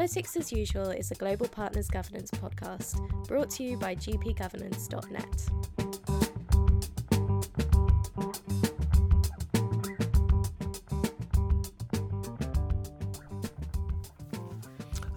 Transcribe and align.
Politics 0.00 0.34
as 0.38 0.50
Usual 0.50 0.92
is 0.92 1.10
a 1.10 1.14
Global 1.14 1.46
Partners 1.46 1.86
Governance 1.86 2.30
podcast 2.30 2.96
brought 3.28 3.50
to 3.50 3.62
you 3.62 3.76
by 3.76 3.94
gpgovernance.net. 3.94 5.99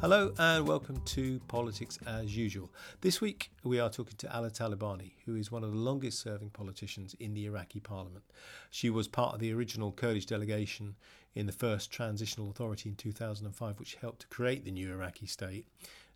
Hello 0.03 0.33
and 0.37 0.67
welcome 0.67 0.99
to 1.05 1.39
Politics 1.47 1.97
as 2.05 2.35
Usual. 2.35 2.69
This 2.99 3.21
week 3.21 3.51
we 3.63 3.79
are 3.79 3.89
talking 3.89 4.17
to 4.17 4.27
Ala 4.35 4.51
Talabani, 4.51 5.13
who 5.25 5.37
is 5.37 5.49
one 5.49 5.63
of 5.63 5.71
the 5.71 5.77
longest 5.77 6.19
serving 6.19 6.49
politicians 6.49 7.15
in 7.21 7.33
the 7.33 7.45
Iraqi 7.45 7.79
parliament. 7.79 8.25
She 8.69 8.89
was 8.89 9.07
part 9.07 9.33
of 9.33 9.39
the 9.39 9.53
original 9.53 9.93
Kurdish 9.93 10.25
delegation 10.25 10.95
in 11.35 11.45
the 11.45 11.53
first 11.53 11.89
transitional 11.89 12.49
authority 12.49 12.89
in 12.89 12.95
2005, 12.95 13.79
which 13.79 13.95
helped 13.95 14.19
to 14.23 14.27
create 14.27 14.65
the 14.65 14.71
new 14.71 14.91
Iraqi 14.91 15.25
state 15.25 15.67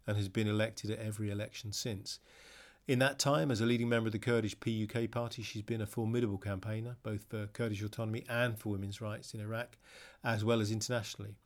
and 0.06 0.18
has 0.18 0.28
been 0.28 0.50
elected 0.50 0.92
at 0.92 1.00
every 1.00 1.32
election 1.32 1.72
since. 1.72 2.20
In 2.90 3.00
that 3.00 3.20
time, 3.20 3.52
as 3.52 3.62
a 3.62 3.66
leading 3.66 3.88
member 3.88 4.08
of 4.08 4.14
the 4.14 4.20
Kurdish 4.20 4.60
PUK 4.60 5.10
party, 5.12 5.44
she's 5.44 5.62
been 5.62 5.80
a 5.80 5.88
formidable 5.88 6.38
campaigner, 6.38 6.98
both 7.04 7.24
for 7.30 7.48
Kurdish 7.48 7.82
autonomy 7.82 8.26
and 8.28 8.60
for 8.60 8.68
women's 8.68 9.00
rights 9.00 9.34
in 9.34 9.40
Iraq, 9.40 9.78
as 10.26 10.44
well 10.44 10.60
as 10.60 10.72
internationally. 10.72 11.38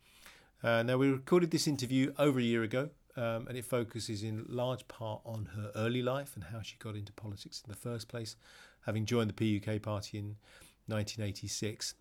Uh, 0.64 0.84
now, 0.84 0.98
we 0.98 1.10
recorded 1.10 1.50
this 1.50 1.68
interview 1.68 2.14
over 2.20 2.40
a 2.40 2.44
year 2.44 2.62
ago, 2.62 2.90
um, 3.18 3.48
and 3.48 3.58
it 3.58 3.66
focuses 3.66 4.22
in 4.22 4.46
large 4.48 4.88
part 4.88 5.22
on 5.26 5.50
her 5.56 5.72
early 5.76 6.04
life 6.04 6.34
and 6.36 6.46
how 6.46 6.62
she 6.62 6.76
got 6.78 6.96
into 6.96 7.12
politics 7.14 7.64
in 7.66 7.72
the 7.72 7.78
first 7.78 8.08
place, 8.08 8.36
having 8.86 9.06
joined 9.06 9.32
the 9.32 9.60
PUK 9.60 9.82
party 9.82 10.20
in 10.20 10.36
1986. 10.86 11.96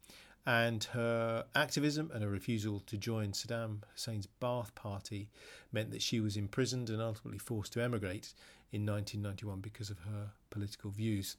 And 0.47 0.85
her 0.85 1.45
activism 1.55 2.11
and 2.13 2.23
her 2.23 2.29
refusal 2.29 2.81
to 2.81 2.97
join 2.97 3.33
Saddam 3.33 3.83
Hussein's 3.93 4.29
Ba'ath 4.41 4.75
Party 4.75 5.29
meant 5.73 5.91
that 5.91 6.03
she 6.03 6.21
was 6.21 6.37
imprisoned 6.37 6.91
and 6.91 7.01
ultimately 7.01 7.39
forced 7.39 7.73
to 7.75 7.83
emigrate 7.83 8.35
in 8.73 8.87
1991 8.87 9.61
because 9.61 9.91
of 9.91 9.99
her 10.01 10.31
political 10.51 10.91
views. 10.91 11.37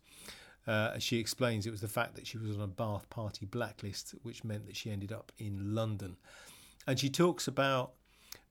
Uh, 0.68 0.92
as 0.96 1.04
she 1.04 1.18
explains, 1.18 1.66
it 1.66 1.72
was 1.72 1.82
the 1.82 1.88
fact 1.88 2.16
that 2.16 2.28
she 2.28 2.38
was 2.38 2.56
on 2.56 2.64
a 2.64 2.68
Ba'ath 2.68 3.10
Party 3.10 3.46
blacklist 3.46 4.14
which 4.24 4.44
meant 4.44 4.66
that 4.68 4.76
she 4.76 4.92
ended 4.92 5.12
up 5.12 5.32
in 5.38 5.74
London. 5.74 6.18
And 6.88 7.00
she 7.00 7.10
talks 7.10 7.48
about 7.48 7.94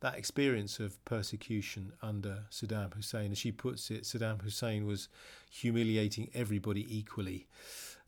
that 0.00 0.16
experience 0.16 0.80
of 0.80 1.02
persecution 1.04 1.92
under 2.02 2.44
Saddam 2.50 2.94
Hussein. 2.94 3.32
As 3.32 3.38
she 3.38 3.52
puts 3.52 3.90
it, 3.90 4.04
Saddam 4.04 4.42
Hussein 4.42 4.86
was 4.86 5.08
humiliating 5.50 6.30
everybody 6.34 6.86
equally. 6.96 7.46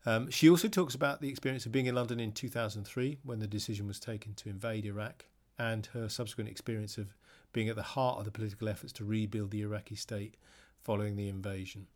Um, 0.05 0.29
she 0.29 0.49
also 0.49 0.67
talks 0.67 0.95
about 0.95 1.21
the 1.21 1.29
experience 1.29 1.65
of 1.65 1.71
being 1.71 1.85
in 1.85 1.95
London 1.95 2.19
in 2.19 2.31
2003 2.31 3.19
when 3.23 3.39
the 3.39 3.47
decision 3.47 3.87
was 3.87 3.99
taken 3.99 4.33
to 4.35 4.49
invade 4.49 4.85
Iraq 4.85 5.25
and 5.57 5.85
her 5.87 6.09
subsequent 6.09 6.49
experience 6.49 6.97
of 6.97 7.15
being 7.53 7.69
at 7.69 7.75
the 7.75 7.83
heart 7.83 8.17
of 8.17 8.25
the 8.25 8.31
political 8.31 8.67
efforts 8.67 8.91
to 8.93 9.05
rebuild 9.05 9.51
the 9.51 9.61
Iraqi 9.61 9.95
state 9.95 10.35
following 10.81 11.15
the 11.15 11.29
invasion. 11.29 11.87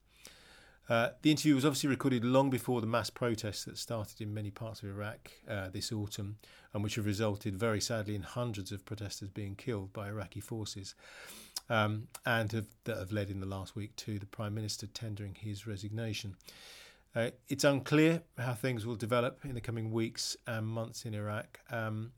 Uh, 0.89 1.09
the 1.21 1.31
interview 1.31 1.53
was 1.53 1.65
obviously 1.65 1.89
recorded 1.89 2.23
long 2.23 2.49
before 2.49 2.79
the 2.79 2.87
mass 2.87 3.09
protests 3.09 3.65
that 3.65 3.77
started 3.77 4.21
in 4.21 4.33
many 4.33 4.49
parts 4.49 4.81
of 4.81 4.89
Iraq 4.89 5.31
uh, 5.49 5.69
this 5.69 5.91
autumn, 5.91 6.37
and 6.73 6.83
which 6.83 6.95
have 6.95 7.05
resulted 7.05 7.57
very 7.57 7.81
sadly 7.81 8.15
in 8.15 8.21
hundreds 8.21 8.71
of 8.71 8.85
protesters 8.85 9.29
being 9.29 9.55
killed 9.55 9.91
by 9.91 10.07
Iraqi 10.07 10.39
forces, 10.39 10.95
um, 11.69 12.07
and 12.25 12.51
have, 12.53 12.67
that 12.85 12.97
have 12.97 13.11
led 13.11 13.29
in 13.29 13.41
the 13.41 13.45
last 13.45 13.75
week 13.75 13.95
to 13.97 14.17
the 14.17 14.25
Prime 14.25 14.53
Minister 14.55 14.87
tendering 14.87 15.35
his 15.35 15.67
resignation. 15.67 16.35
Uh, 17.13 17.31
it's 17.49 17.63
unclear 17.63 18.21
how 18.37 18.53
things 18.53 18.85
will 18.85 18.95
develop 18.95 19.43
in 19.43 19.55
the 19.55 19.61
coming 19.61 19.91
weeks 19.91 20.37
and 20.45 20.65
months 20.65 21.03
in 21.03 21.13
Iraq, 21.13 21.59
um, 21.69 22.11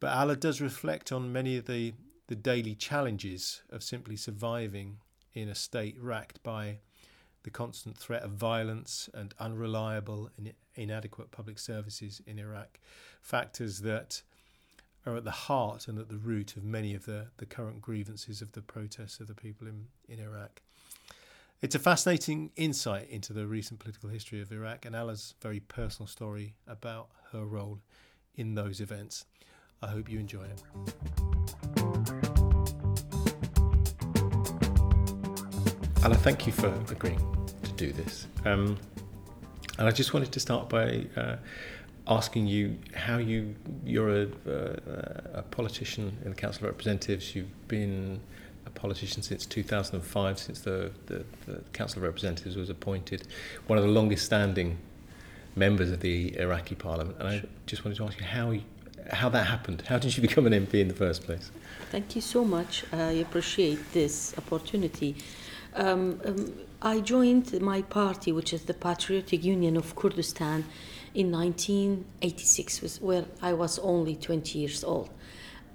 but 0.00 0.14
Ala 0.14 0.36
does 0.36 0.60
reflect 0.60 1.12
on 1.12 1.32
many 1.32 1.56
of 1.56 1.64
the, 1.64 1.94
the 2.26 2.36
daily 2.36 2.74
challenges 2.74 3.62
of 3.70 3.82
simply 3.82 4.16
surviving 4.16 4.98
in 5.32 5.48
a 5.48 5.54
state 5.54 5.96
racked 5.98 6.42
by 6.42 6.78
the 7.46 7.50
constant 7.50 7.96
threat 7.96 8.24
of 8.24 8.32
violence 8.32 9.08
and 9.14 9.32
unreliable 9.38 10.28
and 10.36 10.52
inadequate 10.74 11.30
public 11.30 11.60
services 11.60 12.20
in 12.26 12.40
Iraq, 12.40 12.80
factors 13.22 13.82
that 13.82 14.20
are 15.06 15.14
at 15.14 15.22
the 15.22 15.30
heart 15.30 15.86
and 15.86 15.96
at 15.96 16.08
the 16.08 16.18
root 16.18 16.56
of 16.56 16.64
many 16.64 16.92
of 16.92 17.06
the, 17.06 17.28
the 17.36 17.46
current 17.46 17.80
grievances 17.80 18.42
of 18.42 18.50
the 18.50 18.60
protests 18.60 19.20
of 19.20 19.28
the 19.28 19.34
people 19.34 19.68
in, 19.68 19.86
in 20.08 20.18
Iraq. 20.18 20.60
It's 21.62 21.76
a 21.76 21.78
fascinating 21.78 22.50
insight 22.56 23.08
into 23.10 23.32
the 23.32 23.46
recent 23.46 23.78
political 23.78 24.08
history 24.10 24.42
of 24.42 24.50
Iraq 24.50 24.84
and 24.84 24.96
Ala's 24.96 25.36
very 25.40 25.60
personal 25.60 26.08
story 26.08 26.56
about 26.66 27.10
her 27.30 27.44
role 27.44 27.78
in 28.34 28.56
those 28.56 28.80
events. 28.80 29.24
I 29.80 29.86
hope 29.86 30.10
you 30.10 30.18
enjoy 30.18 30.46
it. 30.46 31.35
Ala, 36.06 36.14
thank 36.14 36.46
you 36.46 36.52
for 36.52 36.68
agreeing 36.88 37.18
to 37.64 37.72
do 37.72 37.90
this. 37.90 38.28
Um, 38.44 38.78
and 39.76 39.88
I 39.88 39.90
just 39.90 40.14
wanted 40.14 40.30
to 40.30 40.38
start 40.38 40.68
by 40.68 41.04
uh, 41.16 41.34
asking 42.06 42.46
you 42.46 42.78
how 42.94 43.18
you 43.18 43.56
you're 43.84 44.22
a, 44.22 44.28
uh, 44.46 45.38
a, 45.40 45.42
politician 45.50 46.16
in 46.22 46.30
the 46.30 46.36
Council 46.36 46.64
of 46.64 46.70
Representatives. 46.70 47.34
You've 47.34 47.66
been 47.66 48.20
a 48.66 48.70
politician 48.70 49.20
since 49.20 49.46
2005, 49.46 50.38
since 50.38 50.60
the, 50.60 50.92
the, 51.06 51.24
the 51.44 51.60
Council 51.72 51.98
of 51.98 52.04
Representatives 52.04 52.54
was 52.54 52.70
appointed, 52.70 53.26
one 53.66 53.76
of 53.76 53.84
the 53.84 53.90
longest 53.90 54.26
standing 54.26 54.78
members 55.56 55.90
of 55.90 55.98
the 55.98 56.38
Iraqi 56.38 56.76
Parliament. 56.76 57.16
And 57.18 57.28
I 57.28 57.42
just 57.66 57.84
wanted 57.84 57.96
to 57.96 58.04
ask 58.04 58.16
you 58.16 58.26
how 58.26 58.52
you, 58.52 58.62
how 59.10 59.28
that 59.30 59.48
happened. 59.48 59.82
How 59.88 59.98
did 59.98 60.16
you 60.16 60.22
become 60.22 60.46
an 60.46 60.52
MP 60.52 60.74
in 60.74 60.86
the 60.86 60.94
first 60.94 61.24
place? 61.24 61.50
Thank 61.90 62.14
you 62.14 62.22
so 62.22 62.44
much. 62.44 62.84
I 62.92 63.10
appreciate 63.26 63.92
this 63.92 64.34
opportunity. 64.38 65.16
Um, 65.76 66.20
um, 66.24 66.52
I 66.80 67.00
joined 67.00 67.60
my 67.60 67.82
party, 67.82 68.32
which 68.32 68.54
is 68.54 68.62
the 68.62 68.72
Patriotic 68.72 69.44
Union 69.44 69.76
of 69.76 69.94
Kurdistan, 69.94 70.64
in 71.14 71.30
1986, 71.30 73.00
where 73.02 73.26
I 73.42 73.52
was 73.52 73.78
only 73.80 74.16
20 74.16 74.58
years 74.58 74.82
old. 74.82 75.10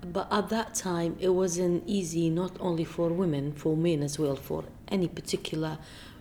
But 0.02 0.28
at 0.32 0.50
that 0.50 0.74
time, 0.74 1.18
it 1.20 1.30
wasn't 1.30 1.84
easy, 1.86 2.32
not 2.32 2.58
only 2.60 2.84
for 2.84 3.10
women, 3.10 3.54
for 3.54 3.78
men 3.78 4.02
as 4.02 4.18
well, 4.18 4.36
for 4.36 4.64
any 4.88 5.08
particular, 5.08 5.78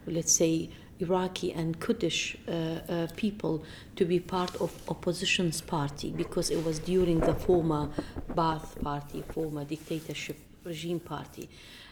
let's 0.06 0.32
say, 0.32 0.68
Iraqi 0.98 1.52
and 1.54 1.80
Kurdish 1.80 2.36
uh, 2.46 2.50
uh, 2.50 3.06
people 3.16 3.64
to 3.96 4.04
be 4.04 4.20
part 4.20 4.54
of 4.56 4.70
opposition's 4.88 5.62
party 5.62 6.10
because 6.10 6.50
it 6.50 6.62
was 6.62 6.78
during 6.78 7.20
the 7.20 7.34
former 7.34 7.88
Ba'ath 8.34 8.78
party, 8.82 9.22
former 9.22 9.64
dictatorship 9.64 10.36
regime 10.64 11.00
party 11.00 11.48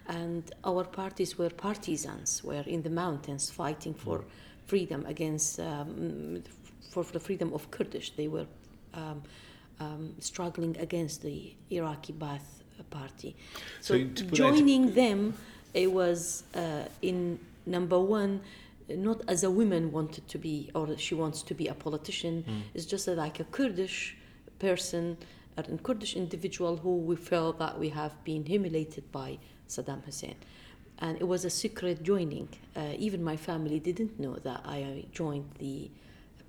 and 0.08 0.50
our 0.64 0.84
parties 0.84 1.36
were 1.36 1.50
partisans, 1.50 2.42
were 2.42 2.64
in 2.66 2.82
the 2.82 2.90
mountains 2.90 3.50
fighting 3.50 3.94
for 3.94 4.24
freedom 4.66 5.04
against, 5.06 5.60
um, 5.60 6.42
for 6.90 7.04
the 7.04 7.20
freedom 7.20 7.52
of 7.52 7.70
Kurdish. 7.70 8.10
They 8.16 8.28
were 8.28 8.46
um, 8.94 9.22
um, 9.80 10.14
struggling 10.18 10.76
against 10.78 11.22
the 11.22 11.54
Iraqi 11.70 12.14
Ba'ath 12.14 12.62
party. 12.90 13.36
So, 13.80 13.94
so 13.94 14.24
joining 14.26 14.94
them, 14.94 15.34
it 15.74 15.92
was 15.92 16.44
uh, 16.54 16.84
in 17.02 17.38
number 17.66 18.00
one, 18.00 18.40
not 18.88 19.20
as 19.28 19.44
a 19.44 19.50
woman 19.50 19.92
wanted 19.92 20.26
to 20.28 20.38
be, 20.38 20.70
or 20.74 20.96
she 20.96 21.14
wants 21.14 21.42
to 21.42 21.54
be 21.54 21.68
a 21.68 21.74
politician. 21.74 22.44
Mm. 22.48 22.60
It's 22.72 22.86
just 22.86 23.06
like 23.08 23.40
a 23.40 23.44
Kurdish 23.44 24.16
person, 24.58 25.18
a 25.58 25.78
Kurdish 25.78 26.16
individual 26.16 26.76
who 26.76 26.96
we 26.96 27.16
felt 27.16 27.58
that 27.58 27.78
we 27.78 27.88
have 27.90 28.12
been 28.24 28.44
humiliated 28.44 29.10
by 29.10 29.38
Saddam 29.68 30.04
Hussein. 30.04 30.36
And 31.00 31.20
it 31.20 31.24
was 31.24 31.44
a 31.44 31.50
secret 31.50 32.02
joining. 32.02 32.48
Uh, 32.76 32.92
even 32.98 33.22
my 33.22 33.36
family 33.36 33.78
didn't 33.78 34.18
know 34.18 34.34
that 34.36 34.62
I 34.64 35.04
joined 35.12 35.50
the 35.58 35.90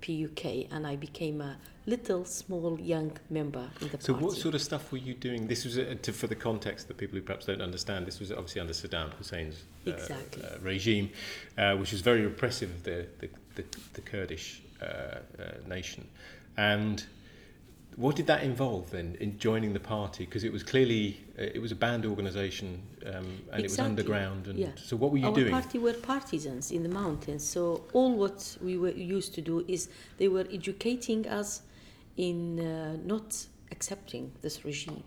PUK 0.00 0.66
and 0.70 0.86
I 0.86 0.96
became 0.96 1.40
a 1.40 1.56
little, 1.86 2.24
small, 2.24 2.78
young 2.80 3.12
member 3.28 3.68
in 3.80 3.88
the 3.88 4.00
so 4.00 4.12
party. 4.12 4.20
So, 4.20 4.26
what 4.26 4.36
sort 4.36 4.54
of 4.54 4.62
stuff 4.62 4.92
were 4.92 4.98
you 4.98 5.14
doing? 5.14 5.46
This 5.46 5.64
was 5.64 5.78
uh, 5.78 5.94
to, 6.02 6.12
for 6.12 6.26
the 6.26 6.34
context 6.34 6.88
that 6.88 6.96
people 6.96 7.16
who 7.16 7.22
perhaps 7.22 7.46
don't 7.46 7.62
understand. 7.62 8.06
This 8.06 8.20
was 8.20 8.32
obviously 8.32 8.60
under 8.60 8.72
Saddam 8.72 9.12
Hussein's 9.14 9.64
uh, 9.86 9.90
exactly. 9.92 10.42
uh, 10.42 10.58
regime, 10.62 11.10
uh, 11.58 11.76
which 11.76 11.92
was 11.92 12.00
very 12.00 12.22
repressive 12.22 12.70
of 12.70 12.82
the, 12.84 13.06
the, 13.18 13.28
the, 13.56 13.64
the 13.94 14.00
Kurdish 14.00 14.62
uh, 14.82 15.18
nation. 15.68 16.06
And 16.56 17.04
what 17.96 18.16
did 18.16 18.26
that 18.26 18.42
involve 18.42 18.90
then 18.90 19.16
in 19.20 19.38
joining 19.38 19.72
the 19.72 19.80
party? 19.80 20.24
Because 20.24 20.44
it 20.44 20.52
was 20.52 20.62
clearly 20.62 21.20
uh, 21.38 21.42
it 21.42 21.60
was 21.60 21.72
a 21.72 21.74
banned 21.74 22.06
organisation 22.06 22.82
um, 23.04 23.12
and 23.12 23.20
exactly. 23.20 23.60
it 23.60 23.70
was 23.70 23.78
underground. 23.80 24.46
And 24.46 24.58
yeah. 24.58 24.68
so, 24.76 24.96
what 24.96 25.10
were 25.10 25.18
you 25.18 25.26
Our 25.26 25.34
doing? 25.34 25.52
Our 25.52 25.60
party 25.60 25.78
were 25.78 25.94
partisans 25.94 26.70
in 26.70 26.82
the 26.82 26.88
mountains. 26.88 27.46
So 27.46 27.84
all 27.92 28.14
what 28.16 28.56
we 28.62 28.76
were 28.78 28.90
used 28.90 29.34
to 29.34 29.40
do 29.40 29.64
is 29.68 29.88
they 30.18 30.28
were 30.28 30.46
educating 30.52 31.26
us 31.26 31.62
in 32.16 32.60
uh, 32.60 32.96
not 33.04 33.46
accepting 33.70 34.32
this 34.42 34.64
regime, 34.64 35.04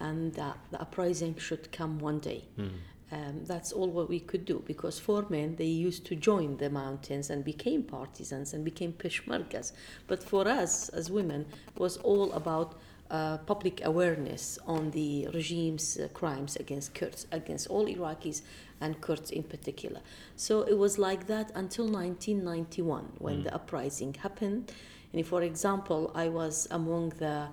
and 0.00 0.32
that 0.34 0.58
the 0.70 0.80
uprising 0.80 1.36
should 1.36 1.70
come 1.72 1.98
one 1.98 2.18
day. 2.18 2.44
Mm. 2.58 2.70
Um, 3.12 3.44
that's 3.44 3.72
all 3.72 3.90
what 3.90 4.08
we 4.08 4.20
could 4.20 4.46
do 4.46 4.62
because 4.66 4.98
for 4.98 5.26
men 5.28 5.56
they 5.56 5.66
used 5.66 6.06
to 6.06 6.14
join 6.16 6.56
the 6.56 6.70
mountains 6.70 7.28
and 7.28 7.44
became 7.44 7.82
partisans 7.82 8.54
and 8.54 8.64
became 8.64 8.92
peshmergas 8.94 9.72
but 10.06 10.22
for 10.24 10.48
us 10.48 10.88
as 10.88 11.10
women 11.10 11.44
it 11.74 11.78
was 11.78 11.98
all 11.98 12.32
about 12.32 12.70
uh, 13.10 13.36
public 13.44 13.84
awareness 13.84 14.58
on 14.66 14.90
the 14.92 15.28
regime's 15.34 15.98
uh, 15.98 16.08
crimes 16.14 16.56
against 16.56 16.94
Kurds, 16.94 17.26
against 17.30 17.66
all 17.68 17.84
Iraqis 17.86 18.40
and 18.80 18.98
Kurds 19.02 19.30
in 19.30 19.42
particular. 19.42 20.00
So 20.34 20.62
it 20.62 20.78
was 20.78 20.96
like 20.98 21.26
that 21.26 21.52
until 21.54 21.86
1991 21.86 23.04
when 23.18 23.40
Mm. 23.40 23.44
the 23.44 23.54
uprising 23.54 24.14
happened. 24.14 24.72
And 25.12 25.26
for 25.26 25.42
example, 25.42 26.10
I 26.14 26.28
was 26.30 26.66
among 26.70 27.10
the 27.18 27.48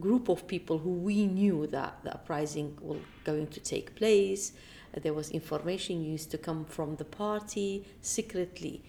group 0.00 0.28
of 0.28 0.48
people 0.48 0.78
who 0.78 0.90
we 0.90 1.26
knew 1.26 1.68
that 1.68 1.92
the 2.02 2.12
uprising 2.14 2.76
was 2.80 2.98
going 3.22 3.46
to 3.48 3.60
take 3.60 3.94
place. 3.94 4.52
Uh, 4.94 5.00
There 5.00 5.14
was 5.14 5.30
information 5.30 6.04
used 6.04 6.30
to 6.30 6.38
come 6.38 6.64
from 6.64 6.96
the 6.96 7.04
party 7.04 7.84
secretly. 8.00 8.82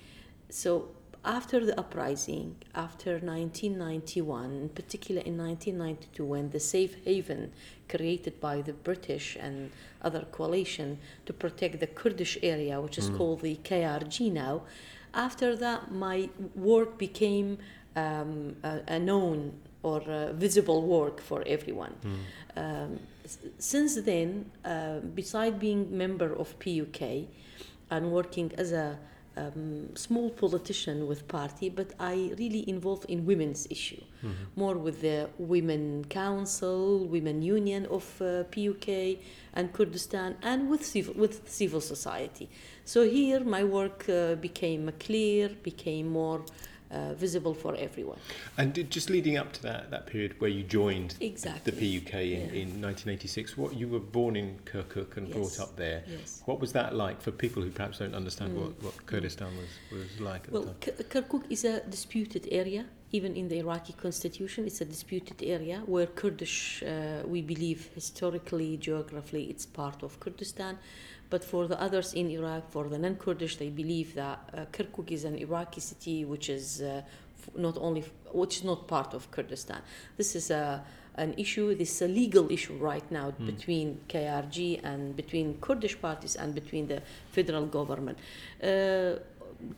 So 0.49 0.89
after 1.23 1.65
the 1.65 1.77
uprising, 1.79 2.55
after 2.75 3.13
1991, 3.13 4.51
in 4.51 4.69
particular 4.69 5.21
in 5.21 5.37
1992, 5.37 6.23
when 6.23 6.51
the 6.51 6.59
safe 6.59 6.95
haven 7.03 7.51
created 7.89 8.39
by 8.39 8.61
the 8.61 8.73
British 8.73 9.35
and 9.39 9.71
other 10.03 10.25
coalition 10.31 10.99
to 11.25 11.33
protect 11.33 11.79
the 11.79 11.87
Kurdish 11.87 12.37
area, 12.43 12.79
which 12.79 12.97
is 12.99 13.09
called 13.09 13.41
the 13.41 13.55
KRG 13.55 14.31
now, 14.31 14.61
after 15.15 15.55
that, 15.55 15.91
my 15.91 16.29
work 16.55 16.97
became 16.97 17.57
um, 17.95 18.55
a, 18.63 18.81
a 18.87 18.99
known 18.99 19.53
or 19.89 19.99
uh 20.09 20.17
visible 20.45 20.79
work 20.97 21.17
for 21.29 21.39
everyone. 21.55 21.93
Um, 22.63 22.99
s- 23.31 23.39
since 23.73 23.93
then, 24.11 24.29
uh, 24.63 24.99
beside 25.21 25.53
being 25.67 25.81
member 26.03 26.29
of 26.41 26.47
PUK 26.63 27.01
and 27.93 28.03
working 28.17 28.51
as 28.63 28.71
a 28.71 28.87
um, 29.37 29.89
small 29.95 30.29
politician 30.43 30.97
with 31.09 31.21
party, 31.27 31.67
but 31.79 31.89
I 32.13 32.15
really 32.41 32.63
involved 32.75 33.05
in 33.13 33.19
women's 33.31 33.63
issue, 33.69 34.01
more 34.55 34.77
with 34.85 34.97
the 35.01 35.17
Women 35.53 36.05
Council, 36.09 36.79
Women 37.15 37.41
Union 37.57 37.85
of 37.97 38.05
uh, 38.21 38.27
PUK 38.53 38.87
and 39.57 39.65
Kurdistan, 39.77 40.29
and 40.41 40.59
with 40.71 40.83
civil, 40.85 41.13
with 41.23 41.35
civil 41.61 41.81
society. 41.81 42.47
So 42.85 42.99
here, 43.17 43.41
my 43.57 43.63
work 43.79 43.99
uh, 44.09 44.35
became 44.47 44.83
clear, 45.07 45.49
became 45.71 46.07
more 46.21 46.41
uh, 46.91 47.13
visible 47.13 47.53
for 47.53 47.75
everyone. 47.75 48.17
And 48.57 48.89
just 48.89 49.09
leading 49.09 49.37
up 49.37 49.51
to 49.53 49.61
that, 49.63 49.91
that 49.91 50.05
period 50.07 50.39
where 50.39 50.49
you 50.49 50.63
joined 50.63 51.15
Exactly. 51.19 51.71
the 51.71 51.99
PUK 51.99 52.13
in, 52.13 52.29
Yeah. 52.29 52.61
in 52.61 52.81
1986, 52.81 53.57
what 53.57 53.75
you 53.75 53.87
were 53.87 53.99
born 53.99 54.35
in 54.35 54.59
Kirkuk 54.65 55.17
and 55.17 55.27
Yes. 55.27 55.35
brought 55.35 55.59
up 55.59 55.75
there. 55.75 56.03
Yes. 56.07 56.41
What 56.45 56.59
was 56.59 56.71
that 56.73 56.95
like 56.95 57.21
for 57.21 57.31
people 57.31 57.63
who 57.63 57.71
perhaps 57.71 57.99
don't 57.99 58.15
understand 58.15 58.55
what, 58.55 58.81
what 58.83 59.05
Kurdistan 59.05 59.51
was, 59.57 59.69
was 59.99 60.19
like 60.19 60.45
at 60.47 60.51
Well, 60.51 60.63
the 60.63 60.91
time? 60.91 60.95
K- 60.97 61.03
Kirkuk 61.21 61.43
is 61.49 61.65
a 61.65 61.81
disputed 61.81 62.47
area. 62.51 62.85
Even 63.11 63.35
in 63.35 63.47
the 63.47 63.59
Iraqi 63.59 63.93
constitution, 63.93 64.65
it's 64.65 64.81
a 64.81 64.85
disputed 64.85 65.41
area 65.41 65.81
where 65.85 66.05
Kurdish, 66.07 66.83
uh, 66.83 67.23
we 67.25 67.41
believe 67.41 67.89
historically, 67.95 68.77
geographically, 68.77 69.45
it's 69.45 69.65
part 69.65 70.03
of 70.03 70.19
Kurdistan. 70.19 70.77
But 71.35 71.43
for 71.43 71.67
the 71.67 71.77
others 71.81 72.13
in 72.13 72.29
Iraq, 72.31 72.71
for 72.71 72.87
the 72.87 72.97
non 72.97 73.15
Kurdish, 73.17 73.57
they 73.57 73.67
believe 73.67 74.15
that 74.15 74.39
uh, 74.53 74.65
Kirkuk 74.71 75.11
is 75.11 75.25
an 75.25 75.35
Iraqi 75.35 75.81
city 75.81 76.23
which 76.23 76.47
is 76.47 76.81
uh, 76.81 77.01
f- 77.41 77.49
not 77.57 77.77
only, 77.77 78.03
f- 78.03 78.11
which 78.31 78.59
is 78.59 78.63
not 78.63 78.87
part 78.87 79.13
of 79.13 79.29
Kurdistan. 79.31 79.81
This 80.15 80.33
is 80.37 80.49
a 80.49 80.81
an 81.15 81.33
issue, 81.37 81.75
this 81.75 81.91
is 81.95 82.01
a 82.03 82.07
legal 82.07 82.49
issue 82.49 82.77
right 82.77 83.09
now 83.11 83.31
between 83.31 83.99
KRG 84.07 84.79
and 84.85 85.13
between 85.13 85.57
Kurdish 85.59 85.99
parties 85.99 86.37
and 86.37 86.55
between 86.55 86.87
the 86.87 87.01
federal 87.33 87.65
government. 87.65 88.17
Uh, 88.63 89.19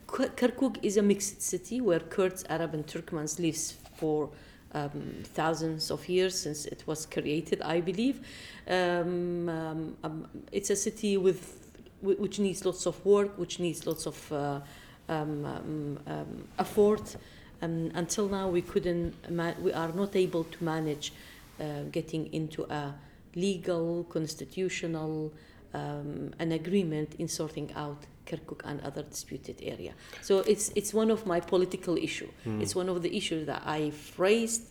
Kirkuk 0.06 0.78
is 0.82 0.96
a 0.96 1.02
mixed 1.02 1.42
city 1.42 1.80
where 1.80 2.00
Kurds, 2.00 2.44
Arab, 2.48 2.72
and 2.74 2.86
Turkmens 2.86 3.40
lives 3.40 3.74
for 3.96 4.30
um, 4.74 5.22
thousands 5.24 5.90
of 5.90 6.08
years 6.08 6.38
since 6.38 6.66
it 6.66 6.82
was 6.86 7.06
created, 7.06 7.62
I 7.62 7.80
believe. 7.80 8.20
Um, 8.68 9.48
um, 9.48 9.96
um, 10.04 10.26
it's 10.52 10.70
a 10.70 10.76
city 10.76 11.16
with 11.16 11.54
which 12.00 12.38
needs 12.38 12.64
lots 12.64 12.86
of 12.86 13.04
work, 13.04 13.36
which 13.38 13.58
needs 13.58 13.84
lots 13.84 14.06
of 14.06 14.32
uh, 14.32 14.60
um, 15.08 15.98
um, 16.06 16.48
effort. 16.58 17.16
Until 17.60 18.28
now, 18.28 18.48
we 18.48 18.62
couldn't. 18.62 19.14
We 19.60 19.72
are 19.72 19.90
not 19.92 20.14
able 20.14 20.44
to 20.44 20.64
manage 20.64 21.12
uh, 21.58 21.82
getting 21.90 22.32
into 22.32 22.62
a 22.72 22.94
legal, 23.34 24.04
constitutional, 24.04 25.32
an 25.74 26.52
agreement 26.52 27.16
in 27.18 27.26
sorting 27.26 27.72
out 27.74 28.04
Kirkuk 28.28 28.60
and 28.64 28.80
other 28.88 29.02
disputed 29.14 29.56
area. 29.74 29.92
So 30.28 30.34
it's 30.52 30.66
it's 30.80 30.92
one 31.02 31.10
of 31.16 31.20
my 31.32 31.40
political 31.40 31.96
issue. 32.08 32.28
It's 32.62 32.74
one 32.82 32.88
of 32.94 32.98
the 33.02 33.10
issues 33.20 33.42
that 33.50 33.62
I've 33.76 34.02
raised 34.26 34.62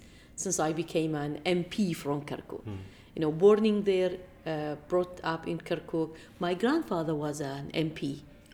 since 0.44 0.58
I 0.70 0.74
became 0.84 1.14
an 1.26 1.34
MP 1.46 1.78
from 2.04 2.22
Kirkuk. 2.30 2.64
You 3.16 3.22
know, 3.24 3.32
born 3.32 3.84
there, 3.84 4.12
uh, 4.46 4.76
brought 4.92 5.20
up 5.34 5.48
in 5.48 5.58
Kirkuk. 5.70 6.10
My 6.40 6.54
grandfather 6.64 7.16
was 7.26 7.42
an 7.42 7.66
MP 7.74 8.04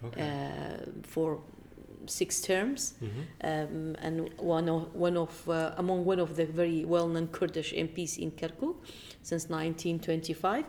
Okay. 0.06 0.22
uh, 0.22 0.86
for 1.14 1.30
six 2.06 2.42
terms, 2.42 2.82
Mhm. 3.02 3.24
um, 3.52 3.96
and 4.06 4.16
one 4.38 4.68
of 4.76 4.82
one 5.08 5.18
of 5.26 5.32
uh, 5.50 5.54
among 5.84 6.00
one 6.06 6.20
of 6.22 6.30
the 6.36 6.46
very 6.46 6.84
well-known 6.94 7.28
Kurdish 7.38 7.72
MPs 7.88 8.18
in 8.18 8.32
Kirkuk 8.32 8.76
since 9.30 9.44
1925. 9.50 10.66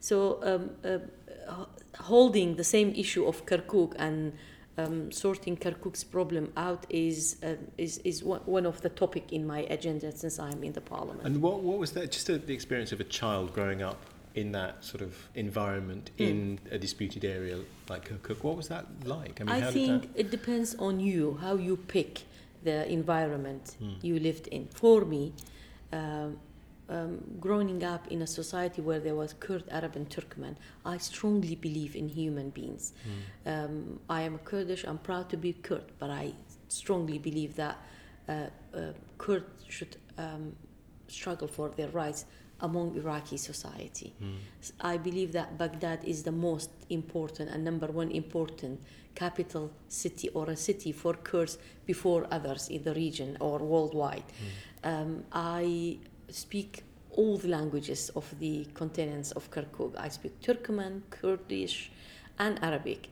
So 0.00 0.16
um, 0.42 0.70
uh, 0.84 0.98
holding 2.00 2.56
the 2.56 2.64
same 2.64 2.92
issue 2.94 3.26
of 3.26 3.44
Kirkuk 3.46 3.94
and 3.98 4.32
um, 4.76 5.10
sorting 5.10 5.56
Kirkuk's 5.56 6.04
problem 6.04 6.52
out 6.56 6.86
is 6.88 7.36
uh, 7.42 7.56
is 7.76 7.98
is 8.04 8.22
one 8.22 8.40
one 8.46 8.66
of 8.66 8.80
the 8.80 8.88
topic 8.88 9.32
in 9.32 9.46
my 9.46 9.60
agenda 9.70 10.12
since 10.12 10.38
I'm 10.38 10.62
in 10.62 10.72
the 10.72 10.80
parliament. 10.80 11.24
And 11.26 11.42
what, 11.42 11.60
what 11.62 11.78
was 11.78 11.90
that, 11.92 12.12
just 12.12 12.28
a, 12.28 12.38
the 12.38 12.54
experience 12.54 12.92
of 12.92 13.00
a 13.00 13.04
child 13.04 13.52
growing 13.52 13.82
up 13.82 13.98
in 14.34 14.52
that 14.52 14.84
sort 14.84 15.02
of 15.02 15.12
environment 15.34 16.10
Hmm. 16.16 16.22
in 16.24 16.58
a 16.70 16.78
disputed 16.78 17.24
area 17.24 17.58
like 17.88 18.08
Kirkuk? 18.08 18.44
What 18.44 18.56
was 18.56 18.68
that 18.68 18.86
like? 19.04 19.40
I 19.40 19.44
mean, 19.44 19.64
I 19.64 19.70
think 19.72 20.02
did 20.02 20.10
it 20.26 20.30
depends 20.30 20.76
on 20.78 21.00
you 21.00 21.38
how 21.40 21.56
you 21.56 21.76
pick 21.76 22.22
the 22.62 22.86
environment 22.92 23.74
Hmm. 23.80 23.94
you 24.02 24.20
lived 24.20 24.46
in. 24.48 24.68
For 24.68 25.04
me, 25.04 25.32
um, 25.92 26.38
um, 26.88 27.22
growing 27.38 27.84
up 27.84 28.08
in 28.08 28.22
a 28.22 28.26
society 28.26 28.80
where 28.80 29.00
there 29.00 29.14
was 29.14 29.34
Kurd, 29.34 29.64
Arab, 29.70 29.96
and 29.96 30.08
Turkmen, 30.08 30.56
I 30.84 30.98
strongly 30.98 31.54
believe 31.54 31.94
in 31.96 32.08
human 32.08 32.50
beings. 32.50 32.92
Hmm. 33.04 33.50
Um, 33.50 34.00
I 34.08 34.22
am 34.22 34.34
a 34.36 34.38
Kurdish. 34.38 34.84
I'm 34.84 34.98
proud 34.98 35.28
to 35.30 35.36
be 35.36 35.52
Kurd, 35.52 35.84
but 35.98 36.10
I 36.10 36.32
strongly 36.68 37.18
believe 37.18 37.56
that 37.56 37.78
uh, 38.28 38.32
uh, 38.74 38.92
Kurd 39.18 39.44
should 39.68 39.96
um, 40.16 40.54
struggle 41.08 41.48
for 41.48 41.70
their 41.70 41.88
rights 41.88 42.24
among 42.60 42.96
Iraqi 42.96 43.36
society. 43.36 44.12
I 44.80 44.96
believe 44.96 45.32
that 45.32 45.56
Baghdad 45.56 46.00
is 46.04 46.24
the 46.24 46.32
most 46.32 46.70
important 46.90 47.50
and 47.50 47.64
number 47.64 47.86
one 47.86 48.10
important 48.10 48.80
capital 49.14 49.70
city 49.88 50.28
or 50.30 50.50
a 50.50 50.56
city 50.56 50.92
for 50.92 51.14
Kurds 51.14 51.58
before 51.86 52.26
others 52.30 52.68
in 52.68 52.82
the 52.82 52.94
region 52.94 53.36
or 53.40 53.58
worldwide. 53.58 54.24
Um, 54.82 55.24
I 55.32 55.98
speak 56.30 56.84
all 57.12 57.36
the 57.36 57.48
languages 57.48 58.10
of 58.14 58.26
the 58.38 58.64
continents 58.74 59.32
of 59.32 59.50
Kirkuk. 59.50 59.96
I 59.98 60.08
speak 60.08 60.40
Turkmen, 60.40 61.02
Kurdish, 61.10 61.90
and 62.38 62.62
Arabic. 62.62 63.08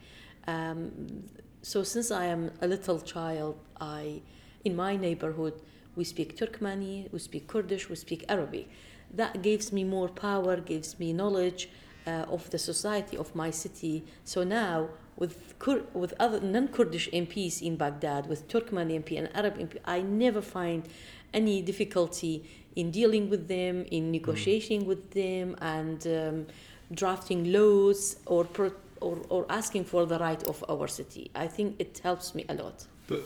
Um, 0.46 1.25
so 1.62 1.82
since 1.82 2.11
I 2.11 2.26
am 2.26 2.52
a 2.61 2.68
little 2.68 3.00
child, 3.00 3.58
I 3.80 4.23
in 4.64 4.76
my 4.76 4.96
neighborhood 4.96 5.61
we 5.96 6.04
speak 6.04 6.37
Turkmeni, 6.37 7.11
we 7.12 7.18
speak 7.18 7.49
Kurdish, 7.49 7.88
we 7.88 7.96
speak 7.96 8.25
Arabic. 8.28 8.68
That 9.12 9.42
gives 9.42 9.73
me 9.73 9.82
more 9.82 10.08
power, 10.08 10.56
gives 10.58 10.99
me 10.99 11.12
knowledge 11.12 11.68
uh, 12.06 12.26
of 12.28 12.50
the 12.50 12.58
society 12.58 13.16
of 13.16 13.35
my 13.35 13.50
city. 13.50 14.04
So 14.25 14.44
now 14.44 14.90
with 15.16 15.58
Kur- 15.58 15.87
with 15.94 16.12
other 16.20 16.40
non-Kurdish 16.40 17.08
MPs 17.11 17.62
in 17.62 17.76
Baghdad, 17.76 18.28
with 18.28 18.46
Turkmen 18.49 18.92
MP 18.92 19.18
and 19.18 19.35
Arab 19.35 19.58
MP, 19.58 19.78
I 19.85 20.02
never 20.02 20.42
find 20.42 20.87
any 21.32 21.62
difficulty 21.62 22.44
in 22.76 22.90
dealing 22.90 23.28
with 23.28 23.49
them, 23.49 23.85
in 23.90 24.11
negotiating 24.11 24.87
with 24.87 25.11
them, 25.11 25.56
and 25.61 26.06
um, 26.06 26.47
drafting 26.92 27.52
laws 27.52 28.16
or, 28.26 28.45
pro- 28.45 28.73
or 29.00 29.18
or 29.28 29.47
asking 29.49 29.85
for 29.85 30.06
the 30.06 30.18
right 30.18 30.42
of 30.45 30.64
our 30.68 30.88
city. 30.88 31.30
I 31.35 31.49
think 31.49 31.76
it 31.78 32.00
helps 32.02 32.35
me 32.35 32.45
a 32.49 32.54
lot. 32.54 32.87
But 33.09 33.23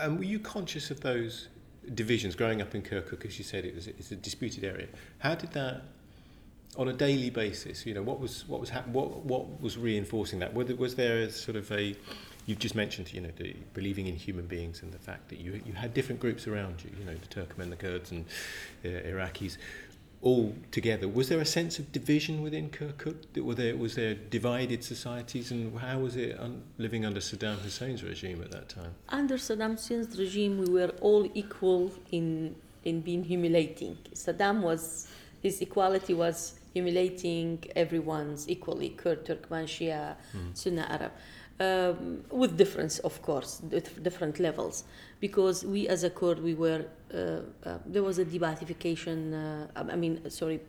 um, 0.00 0.18
were 0.18 0.24
you 0.24 0.38
conscious 0.38 0.90
of 0.90 1.00
those 1.00 1.48
divisions 1.94 2.34
growing 2.34 2.62
up 2.62 2.74
in 2.74 2.82
Kirkuk? 2.82 3.24
As 3.26 3.38
you 3.38 3.44
said, 3.44 3.64
it 3.64 3.74
was 3.74 3.86
it's 3.86 4.10
a 4.10 4.16
disputed 4.16 4.64
area. 4.64 4.88
How 5.18 5.34
did 5.34 5.52
that, 5.52 5.82
on 6.76 6.88
a 6.88 6.92
daily 6.92 7.30
basis, 7.30 7.84
you 7.86 7.94
know, 7.94 8.02
what 8.02 8.20
was 8.20 8.48
what 8.48 8.60
was 8.60 8.70
hap- 8.70 8.88
what 8.88 9.24
what 9.24 9.60
was 9.60 9.76
reinforcing 9.76 10.38
that? 10.40 10.54
Was 10.54 10.66
there, 10.66 10.76
was 10.76 10.94
there 10.94 11.18
a 11.22 11.30
sort 11.30 11.56
of 11.56 11.70
a 11.72 11.94
You've 12.46 12.58
just 12.58 12.74
mentioned, 12.74 13.12
you 13.12 13.20
know, 13.20 13.30
the 13.36 13.56
believing 13.72 14.06
in 14.06 14.16
human 14.16 14.46
beings 14.46 14.82
and 14.82 14.92
the 14.92 14.98
fact 14.98 15.28
that 15.30 15.38
you 15.40 15.60
you 15.64 15.72
had 15.72 15.94
different 15.94 16.20
groups 16.20 16.46
around 16.46 16.84
you, 16.84 16.90
you 16.98 17.04
know, 17.04 17.14
the 17.14 17.40
Turkmen, 17.40 17.70
the 17.70 17.76
Kurds, 17.76 18.10
and 18.10 18.26
uh, 18.84 18.88
Iraqis, 18.88 19.56
all 20.24 20.54
together. 20.70 21.06
Was 21.06 21.28
there 21.28 21.40
a 21.40 21.46
sense 21.46 21.78
of 21.78 21.92
division 21.92 22.42
within 22.42 22.70
Kirkuk? 22.70 23.40
Were 23.40 23.54
there 23.54 23.76
was 23.76 23.94
there 23.94 24.14
divided 24.14 24.82
societies, 24.82 25.50
and 25.50 25.78
how 25.78 25.98
was 26.00 26.16
it 26.16 26.38
un- 26.40 26.62
living 26.78 27.04
under 27.04 27.20
Saddam 27.20 27.58
Hussein's 27.60 28.02
regime 28.02 28.42
at 28.42 28.50
that 28.50 28.68
time? 28.68 28.94
Under 29.10 29.36
Saddam 29.36 29.72
Hussein's 29.72 30.18
regime, 30.18 30.58
we 30.58 30.70
were 30.70 30.92
all 31.00 31.30
equal 31.34 31.92
in 32.10 32.56
in 32.84 33.00
being 33.00 33.24
humiliating. 33.24 33.96
Saddam 34.14 34.62
was 34.62 35.08
his 35.42 35.60
equality 35.60 36.14
was 36.14 36.54
humiliating 36.72 37.62
everyone's 37.76 38.48
equally 38.48 38.90
Kurd, 38.90 39.24
Turkmen, 39.24 39.64
Shia, 39.64 40.16
mm. 40.36 40.56
Sunni 40.56 40.80
Arab. 40.80 41.12
Um, 41.60 42.24
with 42.32 42.56
difference, 42.56 42.98
of 42.98 43.22
course, 43.22 43.62
with 43.70 44.02
different 44.02 44.40
levels, 44.40 44.82
because 45.20 45.64
we 45.64 45.86
as 45.86 46.02
a 46.02 46.10
Kurd, 46.10 46.42
we 46.42 46.52
were 46.52 46.84
uh, 47.14 47.16
uh, 47.64 47.78
there 47.86 48.02
was 48.02 48.18
a 48.18 48.24
debathification. 48.24 49.32
Uh, 49.32 49.84
I 49.92 49.94
mean, 49.94 50.28
sorry, 50.30 50.60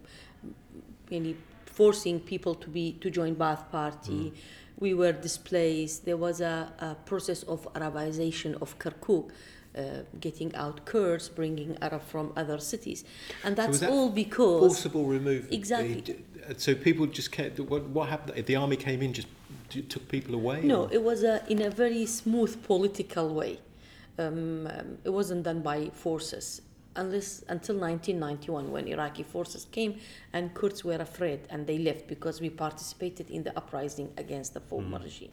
really 1.10 1.36
forcing 1.66 2.20
people 2.20 2.54
to 2.54 2.70
be 2.70 2.94
to 3.02 3.10
join 3.10 3.36
Baath 3.36 3.72
Party. 3.72 4.32
Mm. 4.32 4.34
We 4.80 4.94
were 4.94 5.12
displaced. 5.12 6.06
There 6.06 6.18
was 6.18 6.40
a, 6.40 6.72
a 6.78 6.96
process 7.06 7.42
of 7.44 7.68
Arabization 7.74 8.62
of 8.62 8.78
Kirkuk 8.78 9.32
uh, 9.76 9.82
getting 10.20 10.56
out 10.56 10.86
Kurds, 10.86 11.30
bringing 11.30 11.78
Arab 11.82 12.04
from 12.04 12.32
other 12.36 12.60
cities, 12.60 13.04
and 13.44 13.56
that's 13.56 13.80
so 13.80 13.86
that 13.86 13.92
all 13.92 14.10
because 14.10 14.60
forcible 14.60 15.06
removal. 15.06 15.52
Exactly. 15.52 16.24
So 16.58 16.76
people 16.76 17.08
just 17.08 17.32
kept. 17.32 17.60
What, 17.60 17.84
what 17.90 18.10
happened? 18.10 18.46
The 18.46 18.56
army 18.56 18.76
came 18.76 19.02
in, 19.02 19.14
just 19.14 19.28
took 19.82 20.08
people 20.08 20.36
away. 20.36 20.62
No, 20.62 20.84
or? 20.84 20.94
it 20.94 21.04
was 21.04 21.24
a, 21.24 21.44
in 21.50 21.62
a 21.62 21.70
very 21.70 22.06
smooth 22.06 22.64
political 22.64 23.34
way. 23.34 23.60
Um, 24.18 24.68
um, 24.68 24.98
it 25.04 25.10
wasn't 25.10 25.44
done 25.44 25.62
by 25.62 25.90
forces 25.94 26.62
unless 26.96 27.44
until 27.50 27.76
1991 27.76 28.72
when 28.72 28.88
Iraqi 28.88 29.24
forces 29.24 29.66
came 29.72 30.00
and 30.34 30.54
Kurds 30.54 30.84
were 30.84 30.96
afraid 30.96 31.42
and 31.50 31.68
they 31.68 31.78
left 31.78 32.08
because 32.08 32.40
we 32.40 32.50
participated 32.50 33.30
in 33.30 33.44
the 33.44 33.56
uprising 33.58 34.12
against 34.18 34.54
the 34.54 34.62
former 34.62 35.00
mm. 35.00 35.04
regime. 35.04 35.32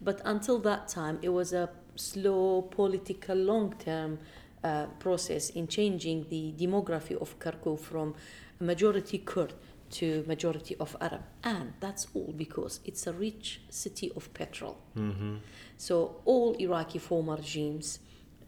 But 0.00 0.20
until 0.24 0.58
that 0.60 0.88
time, 0.88 1.18
it 1.22 1.28
was 1.28 1.52
a 1.52 1.68
slow 1.96 2.62
political 2.62 3.36
long 3.36 3.74
term 3.78 4.18
uh, 4.62 4.86
process 4.98 5.50
in 5.50 5.68
changing 5.68 6.26
the 6.30 6.52
demography 6.58 7.20
of 7.20 7.38
Kirkuk 7.38 7.80
from 7.80 8.14
a 8.60 8.64
majority 8.64 9.18
Kurd 9.18 9.52
to 9.94 10.24
majority 10.26 10.76
of 10.80 10.96
Arab. 11.00 11.22
And 11.42 11.72
that's 11.80 12.06
all 12.14 12.32
because 12.36 12.80
it's 12.84 13.06
a 13.06 13.12
rich 13.12 13.60
city 13.70 14.12
of 14.16 14.32
petrol. 14.34 14.76
Mm-hmm. 14.96 15.36
So 15.78 16.16
all 16.24 16.54
Iraqi 16.54 16.98
former 16.98 17.36
regimes, 17.36 18.00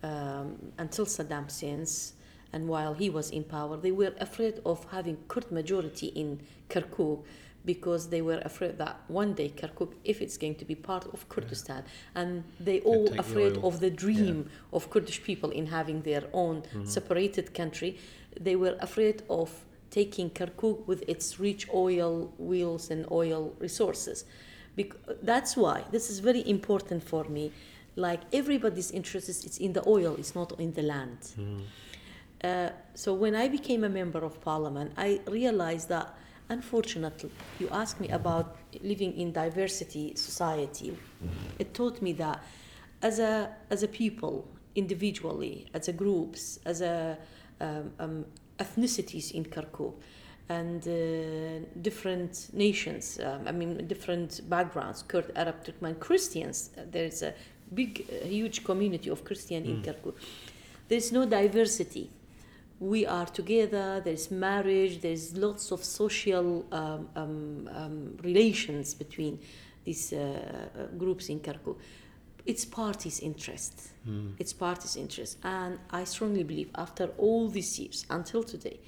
um, 0.03 0.73
until 0.79 1.07
Saddam 1.07 1.45
Hussein's, 1.45 2.15
and 2.53 2.69
while 2.69 2.95
he 2.95 3.11
was 3.11 3.31
in 3.31 3.45
power, 3.45 3.77
they 3.77 3.91
were 3.91 4.15
afraid 4.21 4.61
of 4.65 4.87
having 4.91 5.19
Kurd 5.29 5.51
majority 5.51 6.09
in 6.09 6.41
Kirkuk 6.69 7.25
because 7.65 8.09
they 8.09 8.23
were 8.23 8.41
afraid 8.45 8.79
that 8.79 9.01
one 9.09 9.35
day 9.35 9.53
Kirkuk, 9.55 9.93
if 10.05 10.23
it's 10.23 10.39
going 10.39 10.55
to 10.55 10.65
be 10.65 10.75
part 10.75 11.05
of 11.13 11.29
Kurdistan, 11.29 11.83
yeah. 11.85 12.23
and 12.23 12.45
they 12.61 12.81
all 12.81 13.13
afraid 13.19 13.59
of 13.59 13.81
the 13.81 13.91
dream 13.91 14.37
yeah. 14.47 14.77
of 14.77 14.89
Kurdish 14.89 15.23
people 15.23 15.51
in 15.51 15.67
having 15.67 16.03
their 16.03 16.25
own 16.33 16.63
mm-hmm. 16.63 16.85
separated 16.85 17.53
country, 17.53 17.99
they 18.41 18.55
were 18.55 18.77
afraid 18.81 19.23
of 19.29 19.66
taking 19.91 20.31
Kirkuk 20.31 20.87
with 20.87 21.03
its 21.09 21.39
rich 21.41 21.69
oil 21.73 22.33
wheels 22.39 22.91
and 22.91 23.07
oil 23.11 23.55
resources. 23.59 24.25
Bec- 24.77 24.97
that's 25.23 25.57
why 25.57 25.85
this 25.91 26.11
is 26.11 26.19
very 26.19 26.49
important 26.49 27.03
for 27.03 27.25
me. 27.25 27.53
Like 27.97 28.21
everybody's 28.33 28.91
interest 28.91 29.29
is 29.29 29.45
it's 29.45 29.59
in 29.59 29.73
the 29.73 29.87
oil, 29.89 30.17
it's 30.19 30.35
not 30.35 30.59
in 30.61 30.73
the 30.73 30.83
land. 30.83 31.19
Mm. 31.39 31.63
Uh, 32.45 32.71
so 32.95 33.15
when 33.15 33.35
I 33.35 33.49
became 33.49 33.85
a 33.85 33.89
member 33.89 34.23
of 34.23 34.41
parliament, 34.43 34.93
I 34.97 35.21
realized 35.27 35.89
that 35.89 36.15
Unfortunately, 36.49 37.31
you 37.59 37.69
asked 37.73 38.01
me 38.01 38.09
about 38.11 38.57
living 38.81 39.17
in 39.17 39.33
diversity 39.33 40.15
society. 40.15 40.91
Mm-hmm. 40.91 41.29
It 41.59 41.75
taught 41.75 42.01
me 42.01 42.13
that 42.15 42.43
as 43.03 43.19
a 43.19 43.51
as 43.69 43.83
a 43.83 43.89
people, 43.89 44.47
individually, 44.77 45.67
as 45.75 45.89
a 45.89 45.93
groups, 45.93 46.61
as 46.65 46.83
a 46.83 47.19
um, 47.61 47.91
um, 47.99 48.25
ethnicities 48.59 49.33
in 49.33 49.45
Kirkuk, 49.45 49.95
and 50.49 50.87
uh, 50.87 51.67
different 51.81 52.49
nations. 52.53 53.19
Um, 53.23 53.43
I 53.47 53.53
mean, 53.53 53.87
different 53.87 54.49
backgrounds: 54.49 55.03
Kurd, 55.03 55.33
Arab, 55.35 55.65
Turkmen, 55.65 55.99
Christians. 55.99 56.71
There 56.91 57.05
is 57.05 57.23
a 57.23 57.35
big, 57.75 58.07
uh, 58.09 58.27
huge 58.27 58.65
community 58.65 59.11
of 59.11 59.25
Christian 59.25 59.65
mm. 59.65 59.69
in 59.69 59.83
Kirkuk. 59.83 60.15
There 60.89 60.99
is 60.99 61.13
no 61.13 61.27
diversity 61.27 62.11
we 62.79 63.07
are 63.07 63.27
together, 63.27 64.01
there's 64.05 64.31
marriage, 64.31 65.01
there's 65.01 65.37
lots 65.37 65.71
of 65.71 65.83
social 65.83 66.67
um, 66.73 67.09
um, 67.17 67.71
um, 67.75 68.17
relations 68.23 68.95
between 68.95 69.39
these 69.85 70.13
uh, 70.13 70.19
uh, 70.19 70.87
groups 70.99 71.29
in 71.29 71.41
Kirkuk. 71.41 71.77
It's 72.47 72.65
party's 72.65 73.21
interest. 73.21 73.91
Mm. 74.09 74.35
It's 74.39 74.53
party's 74.53 74.97
interest. 74.97 75.39
And 75.43 75.79
I 75.91 76.05
strongly 76.05 76.45
believe 76.45 76.71
after 76.75 77.11
all 77.19 77.49
these 77.49 77.79
years, 77.79 78.07
until 78.09 78.43
today, 78.43 78.79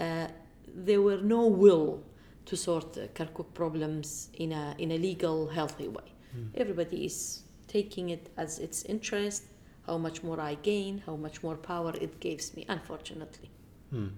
uh, 0.00 0.28
there 0.74 1.02
were 1.02 1.18
no 1.18 1.46
will 1.46 2.02
to 2.46 2.56
sort 2.56 2.96
uh, 2.96 3.06
Kirkuk 3.14 3.52
problems 3.54 4.28
in 4.34 4.52
a, 4.52 4.74
in 4.78 4.92
a 4.92 4.98
legal, 4.98 5.48
healthy 5.48 5.88
way. 5.88 6.12
Mm. 6.36 6.48
Everybody 6.54 7.04
is 7.04 7.42
taking 7.66 8.10
it 8.10 8.30
as 8.36 8.58
its 8.58 8.84
interest 8.84 9.42
how 9.86 9.98
much 9.98 10.22
more 10.22 10.40
I 10.40 10.54
gain, 10.54 11.02
how 11.06 11.16
much 11.16 11.42
more 11.42 11.56
power 11.56 11.92
it 12.00 12.20
gives 12.20 12.56
me, 12.56 12.64
unfortunately. 12.68 13.50
Hmm. 13.90 14.08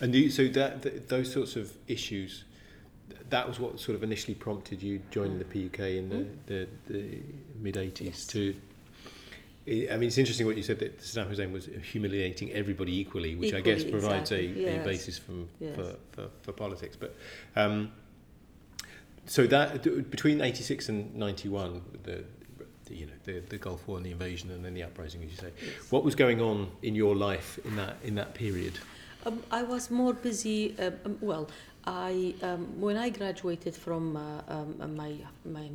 And 0.00 0.14
you, 0.14 0.30
so 0.30 0.46
that, 0.48 0.82
that, 0.82 1.08
those 1.08 1.32
sorts 1.32 1.56
of 1.56 1.72
issues, 1.88 2.44
that 3.30 3.48
was 3.48 3.58
what 3.58 3.78
sort 3.80 3.96
of 3.96 4.02
initially 4.02 4.34
prompted 4.34 4.82
you 4.82 5.00
joining 5.10 5.38
the 5.38 5.44
PUK 5.44 5.78
in 5.80 6.08
the, 6.08 6.16
mm. 6.16 6.36
the, 6.46 6.68
the 6.86 7.18
mid 7.60 7.74
80s 7.74 8.00
yes. 8.00 8.26
to. 8.26 8.54
I 9.66 9.96
mean, 9.96 10.08
it's 10.08 10.18
interesting 10.18 10.46
what 10.46 10.58
you 10.58 10.62
said 10.62 10.78
that 10.80 11.00
Saddam 11.00 11.28
Hussein 11.28 11.50
was 11.50 11.70
humiliating 11.90 12.52
everybody 12.52 12.98
equally, 12.98 13.34
which 13.34 13.48
equally, 13.48 13.72
I 13.72 13.76
guess 13.76 13.82
provides 13.82 14.30
exactly. 14.30 14.66
a, 14.66 14.72
yes. 14.72 14.82
a, 14.82 14.84
basis 14.84 15.18
from, 15.18 15.48
yes. 15.58 15.74
for, 15.74 15.96
for, 16.12 16.28
for, 16.42 16.52
politics. 16.52 16.96
But 16.96 17.16
um, 17.56 17.90
so 19.24 19.46
that 19.46 20.10
between 20.10 20.42
86 20.42 20.90
and 20.90 21.14
91, 21.14 21.80
the, 22.02 22.24
the, 22.84 22.94
you 22.94 23.06
know 23.06 23.12
the, 23.24 23.40
the 23.48 23.56
Gulf 23.56 23.88
War 23.88 23.96
and 23.96 24.04
the 24.04 24.10
invasion 24.10 24.50
and 24.50 24.62
then 24.62 24.74
the 24.74 24.82
uprising, 24.82 25.22
as 25.22 25.30
you 25.30 25.36
say. 25.36 25.52
Yes. 25.56 25.90
What 25.90 26.04
was 26.04 26.14
going 26.14 26.42
on 26.42 26.70
in 26.82 26.94
your 26.94 27.16
life 27.16 27.58
in 27.64 27.76
that 27.76 27.96
in 28.04 28.16
that 28.16 28.34
period? 28.34 28.78
Um, 29.26 29.42
I 29.50 29.62
was 29.62 29.90
more 29.90 30.12
busy. 30.12 30.76
Uh, 30.78 30.90
um, 31.06 31.16
well, 31.20 31.48
I 31.86 32.34
um, 32.42 32.80
when 32.80 32.96
I 32.96 33.10
graduated 33.10 33.74
from 33.74 34.16
uh, 34.16 34.40
um, 34.48 34.96
my 34.96 35.12
my 35.44 35.68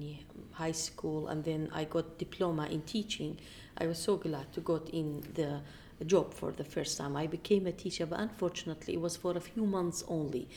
high 0.51 0.71
school 0.71 1.27
and 1.27 1.43
then 1.43 1.69
I 1.73 1.83
got 1.85 2.17
diploma 2.17 2.65
in 2.67 2.81
teaching. 2.81 3.37
I 3.77 3.87
was 3.87 3.97
so 3.97 4.17
glad 4.17 4.51
to 4.53 4.61
got 4.61 4.89
in 4.89 5.23
the 5.35 5.61
job 6.05 6.33
for 6.33 6.51
the 6.51 6.63
first 6.63 6.97
time. 6.97 7.15
I 7.15 7.27
became 7.27 7.67
a 7.67 7.71
teacher, 7.71 8.05
but 8.05 8.19
unfortunately, 8.19 8.93
it 8.95 9.01
was 9.01 9.17
for 9.17 9.35
a 9.37 9.39
few 9.39 9.65
months 9.65 10.03
only. 10.07 10.47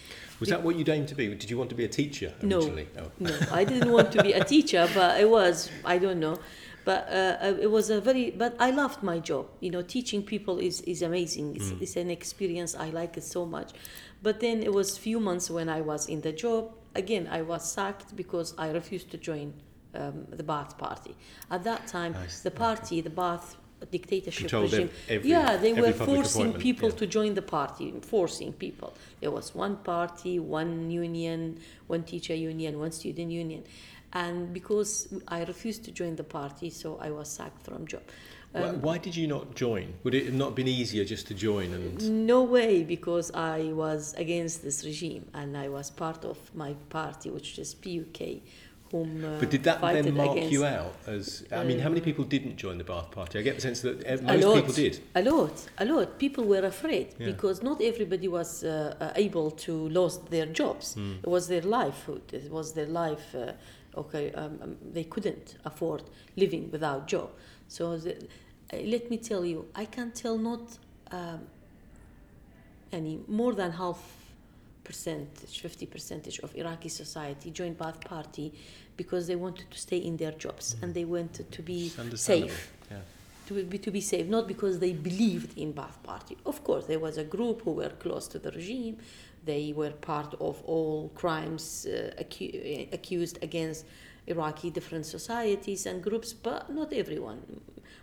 Was 0.41 0.49
that 0.49 0.63
what 0.63 0.77
you 0.77 0.85
aimed 0.93 1.09
to 1.09 1.15
be? 1.15 1.29
Did 1.35 1.51
you 1.51 1.59
want 1.59 1.71
to 1.71 1.77
be 1.77 1.85
a 1.85 1.89
teacher 1.89 2.33
originally? 2.43 2.89
No, 2.95 3.03
oh. 3.03 3.11
no, 3.19 3.39
I 3.53 3.65
didn't 3.65 3.91
want 3.91 4.13
to 4.13 4.23
be 4.23 4.33
a 4.33 4.45
teacher, 4.45 4.89
but 4.95 5.21
it 5.21 5.29
was. 5.29 5.71
I 5.85 5.99
don't 5.99 6.21
know, 6.21 6.39
but 6.85 7.09
uh, 7.09 7.37
uh, 7.41 7.55
it 7.61 7.71
was 7.71 7.91
a 7.91 8.01
very. 8.01 8.31
But 8.31 8.57
I 8.59 8.71
loved 8.71 9.03
my 9.03 9.19
job. 9.19 9.47
You 9.61 9.71
know, 9.71 9.83
teaching 9.83 10.23
people 10.23 10.59
is 10.59 10.81
is 10.83 11.03
amazing. 11.03 11.57
It's, 11.57 11.71
mm. 11.71 11.83
it's 11.83 11.97
an 11.97 12.11
experience. 12.11 12.75
I 12.75 12.91
like 12.91 13.17
it 13.17 13.25
so 13.25 13.47
much. 13.47 13.73
But 14.23 14.41
then 14.41 14.63
it 14.63 14.73
was 14.73 14.97
few 14.97 15.19
months 15.21 15.51
when 15.51 15.69
I 15.69 15.81
was 15.81 16.09
in 16.09 16.21
the 16.21 16.33
job. 16.33 16.73
Again, 16.95 17.29
I 17.31 17.43
was 17.43 17.71
sacked 17.71 18.15
because 18.17 18.55
I 18.59 18.71
refused 18.71 19.11
to 19.11 19.19
join 19.19 19.55
um, 19.95 20.27
the 20.31 20.43
Baath 20.43 20.77
Party. 20.79 21.17
At 21.51 21.65
that 21.65 21.87
time, 21.87 22.13
nice. 22.13 22.41
the 22.43 22.51
party, 22.51 23.01
the 23.01 23.11
Baath 23.11 23.57
dictatorship 23.91 24.49
Controlled 24.49 24.73
regime. 24.73 24.91
Every, 25.09 25.31
yeah, 25.31 25.57
they 25.57 25.73
were 25.73 25.93
forcing 25.93 26.53
people 26.55 26.91
yeah. 26.91 26.97
to 26.97 27.07
join 27.07 27.35
the 27.35 27.43
party, 27.43 27.93
forcing 28.03 28.53
people. 28.53 28.95
There 29.21 29.31
was 29.31 29.55
one 29.55 29.77
party, 29.77 30.39
one 30.39 30.91
union, 30.91 31.59
one 31.87 32.05
teacher 32.05 32.35
union, 32.35 32.79
one 32.79 32.93
student 32.93 33.31
union. 33.31 33.65
And 34.15 34.53
because 34.53 35.09
I 35.29 35.45
refused 35.45 35.85
to 35.85 35.91
join 35.91 36.17
the 36.17 36.25
party, 36.25 36.71
so 36.71 36.99
I 37.01 37.11
was 37.11 37.29
sacked 37.29 37.65
from 37.65 37.87
job. 37.87 38.03
Um, 38.55 38.63
why, 38.63 38.71
why, 38.71 38.99
did 38.99 39.17
you 39.17 39.27
not 39.27 39.55
join? 39.55 39.95
Would 40.05 40.15
it 40.15 40.27
have 40.27 40.35
not 40.35 40.55
been 40.55 40.69
easier 40.69 41.05
just 41.05 41.27
to 41.29 41.35
join? 41.35 41.73
And 41.73 42.27
no 42.27 42.43
way, 42.43 42.83
because 42.83 43.31
I 43.33 43.73
was 43.73 44.13
against 44.15 44.63
this 44.63 44.85
regime, 44.85 45.27
and 45.33 45.57
I 45.57 45.69
was 45.69 45.91
part 45.91 46.25
of 46.25 46.39
my 46.55 46.75
party, 46.91 47.31
which 47.31 47.59
is 47.59 47.73
PUK, 47.73 48.43
whom. 48.91 49.25
Uh, 49.25 49.41
but 49.41 49.49
did 49.49 49.63
that 49.65 49.81
then 49.81 50.15
mark 50.15 50.33
against, 50.33 50.53
you 50.53 50.67
out? 50.67 50.95
As 51.07 51.45
I 51.51 51.65
mean, 51.65 51.79
how 51.79 51.89
many 51.89 52.03
people 52.03 52.25
didn't 52.25 52.57
join 52.57 52.77
the 52.77 52.85
Baath 52.85 53.11
Party? 53.11 53.39
I 53.39 53.43
get 53.43 53.55
the 53.55 53.63
sense 53.63 53.81
that 53.81 54.23
most 54.23 54.45
lot, 54.45 54.55
people 54.57 54.75
did. 54.75 55.01
A 55.15 55.23
lot, 55.23 55.69
a 55.79 55.85
lot. 55.87 56.19
People 56.19 56.45
were 56.45 56.67
afraid 56.67 57.15
yeah. 57.19 57.27
because 57.27 57.63
not 57.63 57.81
everybody 57.81 58.29
was 58.29 58.65
uh, 58.65 58.95
uh, 59.01 59.13
able 59.17 59.51
to 59.51 59.73
lose 59.89 60.19
their 60.29 60.47
jobs. 60.47 60.95
Mm. 60.95 61.21
It 61.23 61.29
was 61.29 61.49
their 61.49 61.63
livelihood. 61.63 62.23
It 62.35 62.51
was 62.51 62.75
their 62.75 62.87
life. 62.87 63.35
Okay, 63.97 64.33
um, 64.33 64.59
um, 64.63 64.77
they 64.93 65.05
couldn't 65.05 65.57
afford 65.65 66.03
living 66.37 66.71
without 66.71 67.07
job. 67.07 67.31
So 67.69 67.97
the, 67.97 68.17
uh, 68.73 68.77
let 68.85 69.11
me 69.11 69.19
tell 69.19 69.45
you, 69.45 69.67
I 69.75 69.85
can 69.85 70.13
tell 70.13 70.39
not 70.39 70.79
um, 71.11 71.41
any 72.91 73.21
more 73.29 73.55
than 73.55 73.71
half 73.73 74.01
percentage, 74.85 75.61
50 75.61 75.87
percentage 75.87 76.39
of 76.41 76.55
Iraqi 76.57 76.89
society 76.89 77.51
joined 77.51 77.79
Baath 77.79 78.03
Party 78.05 78.53
because 78.97 79.27
they 79.27 79.37
wanted 79.37 79.71
to 79.71 79.79
stay 79.79 79.99
in 79.99 80.17
their 80.17 80.33
jobs 80.33 80.75
mm. 80.75 80.83
and 80.83 80.95
they 80.95 81.05
wanted 81.05 81.51
to 81.53 81.63
be 81.63 81.91
safe. 82.15 82.73
Yeah. 82.91 82.99
to 83.47 83.65
be, 83.65 83.79
to 83.79 83.91
be 83.91 84.01
safe, 84.01 84.27
not 84.27 84.47
because 84.47 84.79
they 84.79 84.93
believed 84.93 85.59
in 85.59 85.73
Ba'ath 85.73 86.03
Party. 86.03 86.37
Of 86.47 86.63
course, 86.65 86.87
there 86.87 86.99
was 86.99 87.19
a 87.19 87.25
group 87.25 87.63
who 87.63 87.73
were 87.73 87.91
close 87.91 88.29
to 88.29 88.39
the 88.39 88.51
regime. 88.51 88.99
They 89.45 89.73
were 89.73 89.91
part 89.91 90.35
of 90.41 90.63
all 90.65 91.11
crimes 91.15 91.87
uh, 91.87 92.13
acu- 92.21 92.93
accused 92.93 93.39
against 93.43 93.85
Iraqi 94.27 94.71
different 94.71 95.07
societies 95.07 95.87
and 95.87 96.03
groups, 96.03 96.33
but 96.33 96.71
not 96.71 96.93
everyone. 96.93 97.41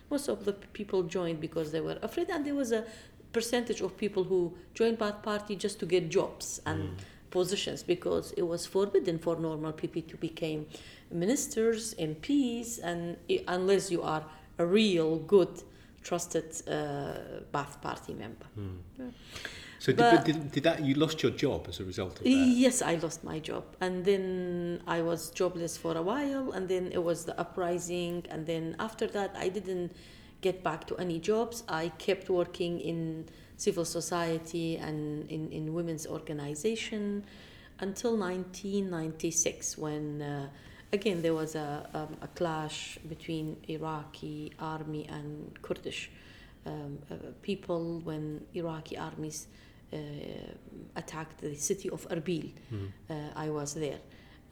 Most 0.10 0.28
of 0.28 0.46
the 0.46 0.54
people 0.54 1.04
joined 1.04 1.40
because 1.40 1.72
they 1.72 1.82
were 1.82 1.98
afraid, 2.02 2.30
and 2.30 2.46
there 2.46 2.56
was 2.56 2.72
a 2.72 2.84
percentage 3.32 3.82
of 3.82 3.96
people 3.98 4.24
who 4.24 4.54
joined 4.74 4.98
Ba'ath 4.98 5.22
Party 5.24 5.56
just 5.56 5.80
to 5.80 5.86
get 5.86 6.10
jobs 6.10 6.62
and 6.66 6.82
mm. 6.82 6.96
positions 7.30 7.84
because 7.84 8.32
it 8.34 8.42
was 8.42 8.66
forbidden 8.66 9.20
for 9.20 9.36
normal 9.36 9.72
people 9.72 10.02
to 10.02 10.18
become 10.18 10.66
ministers, 11.12 11.94
MPs, 11.96 12.80
and 12.84 13.18
unless 13.48 13.92
you 13.92 14.02
are 14.02 14.26
a 14.58 14.66
real 14.66 15.18
good, 15.20 15.62
trusted 16.04 16.46
uh, 16.68 17.42
Ba'ath 17.54 17.80
Party 17.82 18.14
member. 18.14 18.46
Mm. 18.58 18.78
Yeah. 18.98 19.06
So 19.80 19.94
did, 19.94 20.24
did, 20.26 20.52
did, 20.52 20.64
that 20.64 20.84
you 20.84 20.96
lost 20.96 21.24
your 21.24 21.32
job 21.32 21.66
as 21.70 21.80
a 21.80 21.86
result 21.86 22.18
of 22.18 22.24
that? 22.26 22.30
Yes, 22.30 22.82
I 22.82 22.96
lost 22.96 23.24
my 23.24 23.40
job, 23.40 23.64
and 23.80 24.04
then 24.04 24.82
I 24.86 25.02
was 25.02 25.30
jobless 25.30 25.78
for 25.78 25.96
a 25.96 26.02
while, 26.02 26.52
and 26.52 26.68
then 26.68 26.92
it 26.92 27.02
was 27.02 27.24
the 27.24 27.40
uprising, 27.40 28.26
and 28.30 28.46
then 28.46 28.76
after 28.78 29.08
that 29.08 29.36
I 29.38 29.48
didn't 29.48 29.94
get 30.42 30.64
back 30.64 30.86
to 30.88 30.98
any 30.98 31.20
jobs. 31.20 31.64
I 31.70 31.90
kept 31.98 32.30
working 32.30 32.80
in 32.80 33.26
civil 33.58 33.86
society 33.86 34.78
and 34.78 35.30
in, 35.30 35.52
in 35.52 35.74
women's 35.74 36.08
organization 36.08 37.26
until 37.80 38.18
1996 38.18 39.78
when 39.78 40.22
uh, 40.22 40.48
again 40.94 41.22
there 41.22 41.34
was 41.34 41.56
a, 41.56 41.90
um, 41.94 42.16
a 42.22 42.28
clash 42.28 42.98
between 43.08 43.58
Iraqi 43.68 44.54
army 44.60 45.06
and 45.10 45.62
Kurdish 45.62 46.10
um, 46.66 47.00
uh, 47.12 47.16
people 47.42 48.00
when 48.06 48.46
Iraqi 48.54 48.98
armies 48.98 49.48
attacked 50.96 51.42
the 51.42 51.56
city 51.56 51.90
of 51.90 52.08
Erbil. 52.10 52.52
Mm. 52.74 52.92
I 53.36 53.50
was 53.50 53.74
there. 53.74 54.00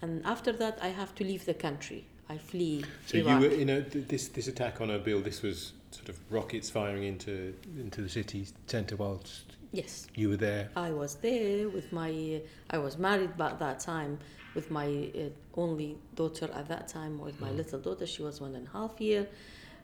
And 0.01 0.25
after 0.25 0.51
that, 0.53 0.77
I 0.81 0.89
have 0.89 1.15
to 1.15 1.23
leave 1.23 1.45
the 1.45 1.53
country. 1.53 2.05
I 2.29 2.37
flee. 2.37 2.83
So 3.05 3.17
Iraq. 3.17 3.41
you 3.41 3.49
were, 3.49 3.55
you 3.55 3.65
know, 3.65 3.81
this 3.81 4.27
this 4.27 4.47
attack 4.47 4.81
on 4.81 4.89
Erbil. 4.89 5.23
This 5.23 5.41
was 5.41 5.73
sort 5.91 6.09
of 6.09 6.19
rockets 6.29 6.69
firing 6.69 7.03
into 7.03 7.53
into 7.77 8.01
the 8.01 8.09
city 8.09 8.47
centre 8.67 8.97
whilst 8.97 9.55
yes 9.71 10.07
you 10.15 10.29
were 10.29 10.37
there. 10.37 10.69
I 10.75 10.91
was 10.91 11.15
there 11.15 11.69
with 11.69 11.91
my. 11.91 12.41
I 12.69 12.77
was 12.79 12.97
married 12.97 13.37
by 13.37 13.53
that 13.53 13.79
time 13.79 14.19
with 14.55 14.69
my 14.71 15.11
uh, 15.15 15.29
only 15.55 15.97
daughter 16.15 16.49
at 16.53 16.67
that 16.67 16.87
time 16.87 17.19
with 17.19 17.39
my 17.39 17.49
mm. 17.49 17.57
little 17.57 17.79
daughter. 17.79 18.05
She 18.05 18.23
was 18.23 18.41
one 18.41 18.55
and 18.55 18.67
a 18.67 18.71
half 18.71 18.99
year, 18.99 19.27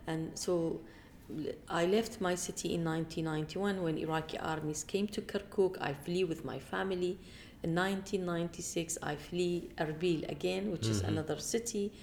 and 0.07 0.37
so 0.37 0.81
I 1.69 1.85
left 1.85 2.21
my 2.21 2.35
city 2.35 2.73
in 2.73 2.83
1991 2.83 3.81
when 3.81 3.97
Iraqi 3.97 4.37
armies 4.37 4.83
came 4.83 5.07
to 5.07 5.21
Kirkuk. 5.21 5.77
I 5.81 5.93
flee 5.93 6.23
with 6.23 6.43
my 6.45 6.59
family. 6.59 7.17
In 7.63 7.73
1996, 7.75 8.97
I 9.01 9.15
flee 9.15 9.69
Erbil 9.77 10.29
again, 10.29 10.71
which 10.71 10.81
mm-hmm. 10.81 10.91
is 10.91 11.01
another 11.01 11.39
city 11.39 11.93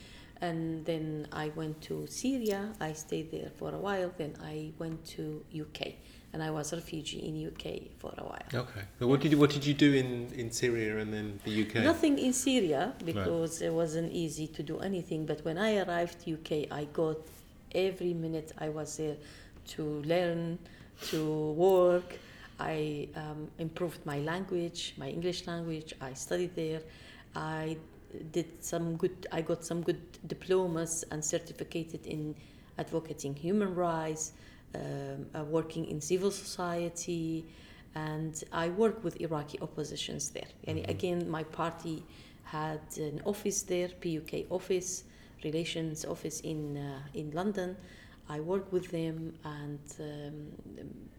and 0.41 0.85
then 0.85 1.29
I 1.33 1.51
went 1.55 1.81
to 1.83 2.07
Syria. 2.07 2.73
I 2.81 2.93
stayed 2.93 3.31
there 3.31 3.51
for 3.57 3.75
a 3.75 3.79
while. 3.79 4.11
Then 4.17 4.37
I 4.43 4.73
went 4.79 5.05
to 5.17 5.45
UK, 5.59 5.95
and 6.33 6.43
I 6.43 6.51
was 6.51 6.73
a 6.73 6.77
refugee 6.77 7.19
in 7.19 7.47
UK 7.47 7.99
for 7.99 8.13
a 8.17 8.25
while. 8.25 8.49
Okay. 8.55 8.83
So 8.99 9.07
what 9.07 9.21
did 9.21 9.33
you 9.33 9.39
what 9.39 9.51
did 9.51 9.65
you 9.65 9.75
do 9.75 9.93
in, 9.93 10.29
in 10.35 10.51
Syria 10.51 10.99
and 10.99 11.13
then 11.13 11.41
the 11.45 11.63
UK? 11.63 11.85
Nothing 11.85 12.19
in 12.19 12.33
Syria 12.33 12.95
because 13.05 13.61
right. 13.61 13.69
it 13.69 13.73
wasn't 13.73 14.13
easy 14.13 14.47
to 14.49 14.63
do 14.63 14.79
anything. 14.79 15.27
But 15.27 15.45
when 15.45 15.59
I 15.59 15.79
arrived 15.79 16.25
UK, 16.29 16.73
I 16.73 16.85
got 16.93 17.19
every 17.75 18.15
minute 18.15 18.53
I 18.59 18.69
was 18.69 18.97
there 18.97 19.17
to 19.69 20.03
learn, 20.03 20.59
to 21.09 21.53
work. 21.53 22.19
I 22.59 23.09
um, 23.17 23.49
improved 23.59 24.05
my 24.05 24.19
language, 24.19 24.95
my 24.99 25.09
English 25.09 25.47
language. 25.47 25.95
I 26.01 26.13
studied 26.13 26.55
there. 26.55 26.83
I 27.35 27.77
did 28.33 28.47
some 28.61 28.97
good 28.97 29.27
i 29.33 29.41
got 29.41 29.65
some 29.65 29.83
good 29.83 30.01
diplomas 30.27 31.05
and 31.11 31.25
certificated 31.25 32.07
in 32.07 32.35
advocating 32.79 33.35
human 33.35 33.75
rights 33.75 34.33
um, 34.75 35.27
uh, 35.35 35.45
working 35.45 35.87
in 35.87 36.01
civil 36.01 36.31
society 36.31 37.45
and 37.95 38.45
i 38.53 38.69
work 38.71 39.03
with 39.05 39.21
iraqi 39.21 39.59
oppositions 39.61 40.31
there 40.31 40.49
and 40.67 40.79
mm-hmm. 40.79 40.91
again 40.91 41.29
my 41.29 41.43
party 41.45 42.03
had 42.45 42.81
an 42.97 43.21
office 43.25 43.63
there 43.63 43.89
puk 44.01 44.33
office 44.51 45.05
relations 45.45 46.05
office 46.05 46.41
in 46.41 46.77
uh, 46.77 47.01
in 47.15 47.31
london. 47.33 47.77
I 48.29 48.39
work 48.39 48.73
with 48.73 48.91
them 48.93 49.35
and 49.45 49.81
um, 49.99 51.11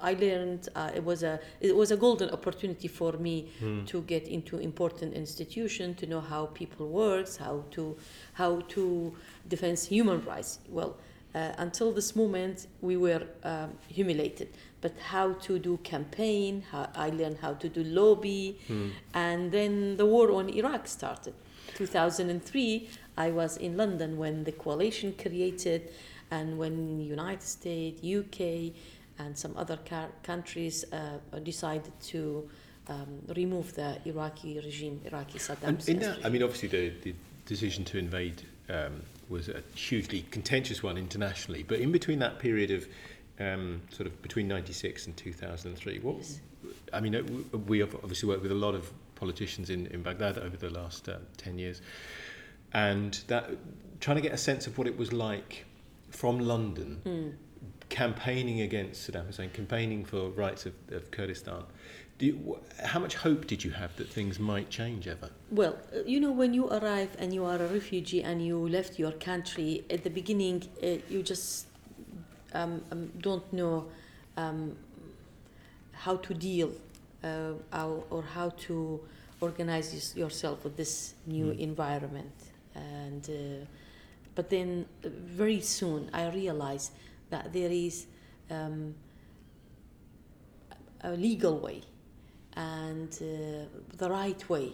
I 0.00 0.12
learned 0.12 0.68
uh, 0.74 0.90
it 0.94 1.02
was 1.02 1.22
a 1.22 1.40
it 1.60 1.74
was 1.74 1.90
a 1.90 1.96
golden 1.96 2.30
opportunity 2.30 2.88
for 2.88 3.12
me 3.12 3.48
mm. 3.60 3.86
to 3.86 4.02
get 4.02 4.28
into 4.28 4.58
important 4.58 5.14
institution 5.14 5.94
to 5.94 6.06
know 6.06 6.20
how 6.20 6.46
people 6.46 6.88
works 6.88 7.36
how 7.36 7.64
to 7.72 7.96
how 8.34 8.60
to 8.68 9.14
defend 9.48 9.78
human 9.78 10.24
rights. 10.24 10.58
Well 10.68 10.96
uh, 11.34 11.52
until 11.58 11.92
this 11.92 12.14
moment 12.14 12.66
we 12.80 12.96
were 12.96 13.22
um, 13.44 13.72
humiliated. 13.88 14.48
But 14.82 14.98
how 15.00 15.32
to 15.32 15.58
do 15.58 15.78
campaign 15.78 16.62
how 16.70 16.90
I 16.94 17.08
learned 17.10 17.38
how 17.38 17.54
to 17.54 17.68
do 17.68 17.82
lobby. 17.82 18.58
Mm. 18.68 18.90
and 19.14 19.50
then 19.50 19.96
the 19.96 20.04
war 20.04 20.30
on 20.32 20.50
Iraq 20.50 20.86
started 20.86 21.34
2003 21.76 22.88
I 23.18 23.30
was 23.30 23.56
in 23.56 23.76
London 23.76 24.16
when 24.18 24.44
the 24.44 24.52
coalition 24.52 25.14
created 25.20 25.90
and 26.30 26.58
when 26.58 27.00
United 27.00 27.42
States 27.42 28.02
UK 28.04 28.74
and 29.18 29.36
some 29.36 29.56
other 29.56 29.78
countries 30.22 30.84
uh, 30.92 31.38
decided 31.42 31.92
to 32.00 32.48
um, 32.88 33.22
remove 33.34 33.74
the 33.74 33.98
Iraqi 34.04 34.60
regime, 34.60 35.00
Iraqi 35.04 35.38
Saddam. 35.38 35.68
And 35.68 35.88
in 35.88 35.98
that, 36.00 36.18
I 36.24 36.28
mean, 36.28 36.42
obviously 36.42 36.68
the, 36.68 36.92
the 37.02 37.14
decision 37.46 37.84
to 37.86 37.98
invade 37.98 38.42
um, 38.68 39.02
was 39.28 39.48
a 39.48 39.62
hugely 39.74 40.24
contentious 40.30 40.82
one 40.82 40.98
internationally. 40.98 41.62
But 41.62 41.80
in 41.80 41.90
between 41.90 42.18
that 42.20 42.38
period 42.38 42.70
of 42.70 42.86
um, 43.40 43.82
sort 43.90 44.06
of 44.06 44.20
between 44.22 44.46
96 44.48 45.06
and 45.06 45.16
2003, 45.16 45.98
what, 46.00 46.16
yes. 46.16 46.40
I 46.92 47.00
mean, 47.00 47.14
uh, 47.14 47.22
we 47.66 47.78
have 47.78 47.94
obviously 47.96 48.28
worked 48.28 48.42
with 48.42 48.52
a 48.52 48.56
lot 48.56 48.74
of 48.74 48.92
politicians 49.16 49.70
in, 49.70 49.86
in 49.88 50.02
Baghdad 50.02 50.38
over 50.38 50.56
the 50.56 50.70
last 50.70 51.08
uh, 51.08 51.16
10 51.36 51.58
years. 51.58 51.80
And 52.72 53.18
that 53.26 53.50
trying 54.00 54.16
to 54.16 54.22
get 54.22 54.32
a 54.32 54.38
sense 54.38 54.66
of 54.66 54.78
what 54.78 54.86
it 54.86 54.96
was 54.96 55.12
like 55.12 55.64
from 56.10 56.38
London 56.38 57.00
mm 57.04 57.32
campaigning 57.88 58.60
against 58.62 59.10
Saddam 59.10 59.26
Hussein, 59.26 59.50
campaigning 59.50 60.04
for 60.04 60.30
rights 60.30 60.66
of, 60.66 60.74
of 60.90 61.10
Kurdistan. 61.10 61.62
You, 62.18 62.58
how 62.82 62.98
much 62.98 63.14
hope 63.14 63.46
did 63.46 63.62
you 63.62 63.70
have 63.72 63.94
that 63.96 64.08
things 64.08 64.38
might 64.38 64.70
change 64.70 65.06
ever? 65.06 65.28
Well, 65.50 65.78
uh, 65.94 66.00
you 66.06 66.18
know, 66.18 66.32
when 66.32 66.54
you 66.54 66.68
arrive 66.68 67.14
and 67.18 67.32
you 67.34 67.44
are 67.44 67.56
a 67.56 67.66
refugee 67.68 68.22
and 68.22 68.44
you 68.44 68.68
left 68.68 68.98
your 68.98 69.12
country, 69.12 69.84
at 69.90 70.02
the 70.02 70.10
beginning, 70.10 70.66
uh, 70.82 70.96
you 71.10 71.22
just 71.22 71.66
um, 72.54 72.82
um, 72.90 73.12
don't 73.20 73.52
know 73.52 73.86
um, 74.38 74.76
how 75.92 76.16
to 76.16 76.32
deal 76.32 76.72
uh, 77.72 77.88
or 78.10 78.22
how 78.22 78.50
to 78.50 79.00
organize 79.40 80.16
yourself 80.16 80.64
with 80.64 80.76
this 80.76 81.14
new 81.26 81.46
mm. 81.46 81.58
environment. 81.58 82.32
And, 82.74 83.28
uh, 83.28 83.66
but 84.34 84.50
then 84.50 84.86
uh, 85.04 85.08
very 85.12 85.60
soon 85.60 86.10
I 86.12 86.28
realized 86.30 86.92
that 87.30 87.52
there 87.52 87.70
is 87.70 88.06
um, 88.50 88.94
a 91.02 91.10
legal 91.10 91.58
way 91.58 91.82
and 92.54 93.12
uh, 93.20 93.66
the 93.96 94.10
right 94.10 94.48
way 94.48 94.72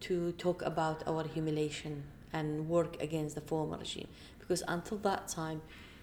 to 0.00 0.32
talk 0.32 0.62
about 0.62 1.06
our 1.06 1.24
humiliation 1.24 2.02
and 2.32 2.68
work 2.68 3.00
against 3.00 3.36
the 3.36 3.40
former 3.40 3.78
regime. 3.78 4.08
Because 4.38 4.62
until 4.68 4.98
that 4.98 5.28
time, 5.28 5.62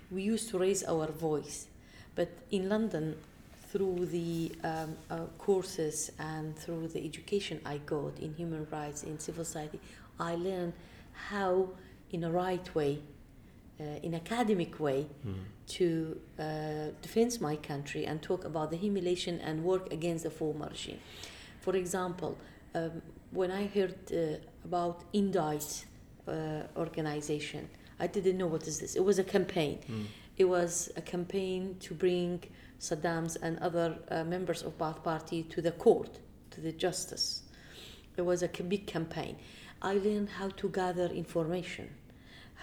we 0.10 0.24
used 0.24 0.50
to 0.50 0.58
raise 0.58 0.84
our 0.84 1.08
voice. 1.08 1.68
But 2.16 2.30
in 2.50 2.70
London, 2.70 3.18
through 3.72 4.06
the 4.08 4.52
um, 4.64 4.96
uh, 5.10 5.20
courses 5.38 6.12
and 6.20 6.58
through 6.58 6.90
the 6.90 7.04
education 7.06 7.62
I 7.66 7.78
got 7.78 8.20
in 8.20 8.34
human 8.36 8.68
rights, 8.70 9.04
in 9.04 9.18
civil 9.18 9.46
society, 9.46 9.80
I 10.20 10.36
learned 10.36 10.74
how, 11.14 11.70
in 12.12 12.26
a 12.26 12.32
right 12.32 12.76
way, 12.76 13.00
uh, 13.80 13.84
in 14.04 14.14
academic 14.14 14.80
way 14.80 15.08
mm. 15.26 15.34
to 15.68 16.20
uh, 16.38 16.44
defend 17.02 17.40
my 17.40 17.56
country 17.56 18.06
and 18.06 18.22
talk 18.22 18.44
about 18.44 18.72
the 18.72 18.78
humiliation 18.78 19.40
and 19.40 19.64
work 19.64 19.92
against 19.92 20.26
the 20.26 20.30
former 20.30 20.68
regime. 20.68 21.00
For 21.62 21.76
example, 21.76 22.38
um, 22.76 23.02
when 23.32 23.52
I 23.52 23.68
heard 23.68 23.96
uh, 24.12 24.38
about 24.66 25.04
Indict 25.14 25.86
uh, 26.28 26.64
organization, 26.76 27.70
I 28.00 28.08
didn't 28.08 28.38
know 28.38 28.48
what 28.48 28.68
is 28.68 28.80
this. 28.80 28.96
It 28.96 29.04
was 29.04 29.18
a 29.18 29.24
campaign. 29.24 29.80
Mm. 29.90 30.06
It 30.38 30.46
was 30.46 30.92
a 30.98 31.02
campaign 31.02 31.78
to 31.82 31.94
bring 31.94 32.44
Saddam's 32.82 33.36
and 33.38 33.58
other 33.60 33.98
uh, 34.10 34.24
members 34.26 34.64
of 34.64 34.78
Ba'ath 34.78 35.04
Party 35.04 35.44
to 35.44 35.62
the 35.62 35.72
court, 35.72 36.20
to 36.50 36.60
the 36.60 36.74
justice. 36.74 37.44
It 38.18 38.24
was 38.24 38.44
a 38.44 38.50
big 38.50 38.88
campaign. 38.88 39.38
I 39.82 39.94
learned 39.94 40.30
how 40.30 40.50
to 40.50 40.68
gather 40.68 41.06
information 41.06 41.90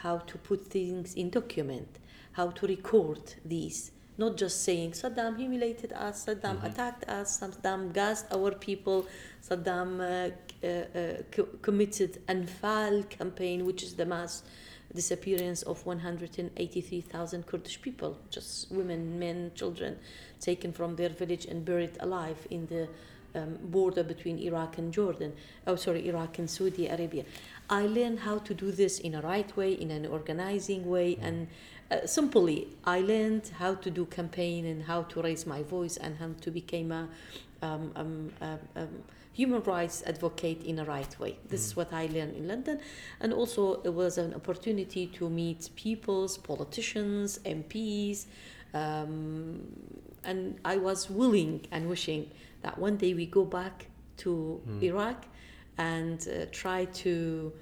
how 0.03 0.19
to 0.19 0.39
put 0.39 0.65
things 0.67 1.15
in 1.15 1.29
document, 1.29 1.99
how 2.33 2.51
to 2.51 2.67
record 2.67 3.35
these 3.45 3.91
not 4.19 4.37
just 4.37 4.65
saying 4.65 4.91
Saddam 4.91 5.37
humiliated 5.37 5.93
us, 5.93 6.27
Saddam 6.27 6.57
mm-hmm. 6.57 6.67
attacked 6.67 7.09
us, 7.09 7.41
Saddam 7.41 7.93
gassed 7.93 8.27
our 8.33 8.51
people, 8.51 9.07
Saddam 9.49 10.01
uh, 10.01 10.67
uh, 10.67 10.69
uh, 10.69 11.23
co- 11.31 11.49
committed 11.63 12.21
Anfal 12.27 13.09
campaign, 13.09 13.65
which 13.65 13.85
is 13.85 13.95
the 13.95 14.05
mass 14.05 14.43
disappearance 14.95 15.63
of 15.63 15.85
183,000 15.85 17.47
Kurdish 17.47 17.83
people, 17.83 18.19
just 18.31 18.71
women, 18.71 19.19
men, 19.19 19.53
children, 19.55 19.99
taken 20.41 20.73
from 20.73 20.97
their 20.97 21.11
village 21.11 21.45
and 21.45 21.65
buried 21.65 21.97
alive 22.01 22.47
in 22.51 22.67
the 22.67 22.89
um, 23.35 23.59
border 23.63 24.03
between 24.03 24.39
Iraq 24.39 24.79
and 24.79 24.93
Jordan. 24.93 25.33
Oh, 25.67 25.77
sorry, 25.77 26.09
Iraq 26.09 26.39
and 26.39 26.49
Saudi 26.49 26.87
Arabia. 26.87 27.25
I 27.69 27.87
learned 27.87 28.21
how 28.21 28.39
to 28.39 28.55
do 28.55 28.73
this 28.73 28.99
in 28.99 29.15
a 29.15 29.21
right 29.21 29.55
way, 29.57 29.73
in 29.73 29.91
an 29.91 30.07
organizing 30.07 30.89
way, 30.89 31.17
mm. 31.17 31.23
and 31.23 31.49
uh, 31.91 32.07
simply 32.07 32.69
I 32.85 33.01
learned 33.01 33.51
how 33.59 33.75
to 33.75 33.91
do 33.91 34.07
campaign 34.07 34.65
and 34.67 34.83
how 34.83 35.03
to 35.03 35.23
raise 35.23 35.47
my 35.47 35.63
voice 35.63 35.97
and 35.97 36.17
how 36.17 36.31
to 36.41 36.51
become 36.51 36.93
a 36.93 37.09
um, 37.61 37.93
um, 37.97 38.33
um, 38.41 38.59
um 38.77 38.89
human 39.39 39.63
rights 39.63 40.03
advocate 40.05 40.65
in 40.65 40.81
a 40.81 40.85
right 40.85 41.15
way. 41.21 41.39
This 41.49 41.63
mm. 41.63 41.67
is 41.67 41.77
what 41.77 41.93
I 41.93 42.07
learned 42.07 42.35
in 42.37 42.49
London, 42.49 42.81
and 43.21 43.33
also 43.33 43.81
it 43.83 43.95
was 43.95 44.19
an 44.19 44.35
opportunity 44.35 45.07
to 45.19 45.31
meet 45.31 45.71
peoples, 45.77 46.37
politicians, 46.37 47.39
MPs, 47.45 48.27
um, 48.75 49.61
and 50.25 50.59
I 50.65 50.77
was 50.77 51.09
willing 51.09 51.67
and 51.71 51.89
wishing 51.89 52.31
that 52.63 52.77
one 52.79 52.97
day 52.97 53.15
we 53.15 53.27
go 53.27 53.45
back 53.45 53.87
to 54.19 54.61
mm. 54.69 54.83
Iraq 54.83 55.25
and 55.79 56.19
uh, 56.29 56.47
try 56.51 56.87
to 57.05 57.53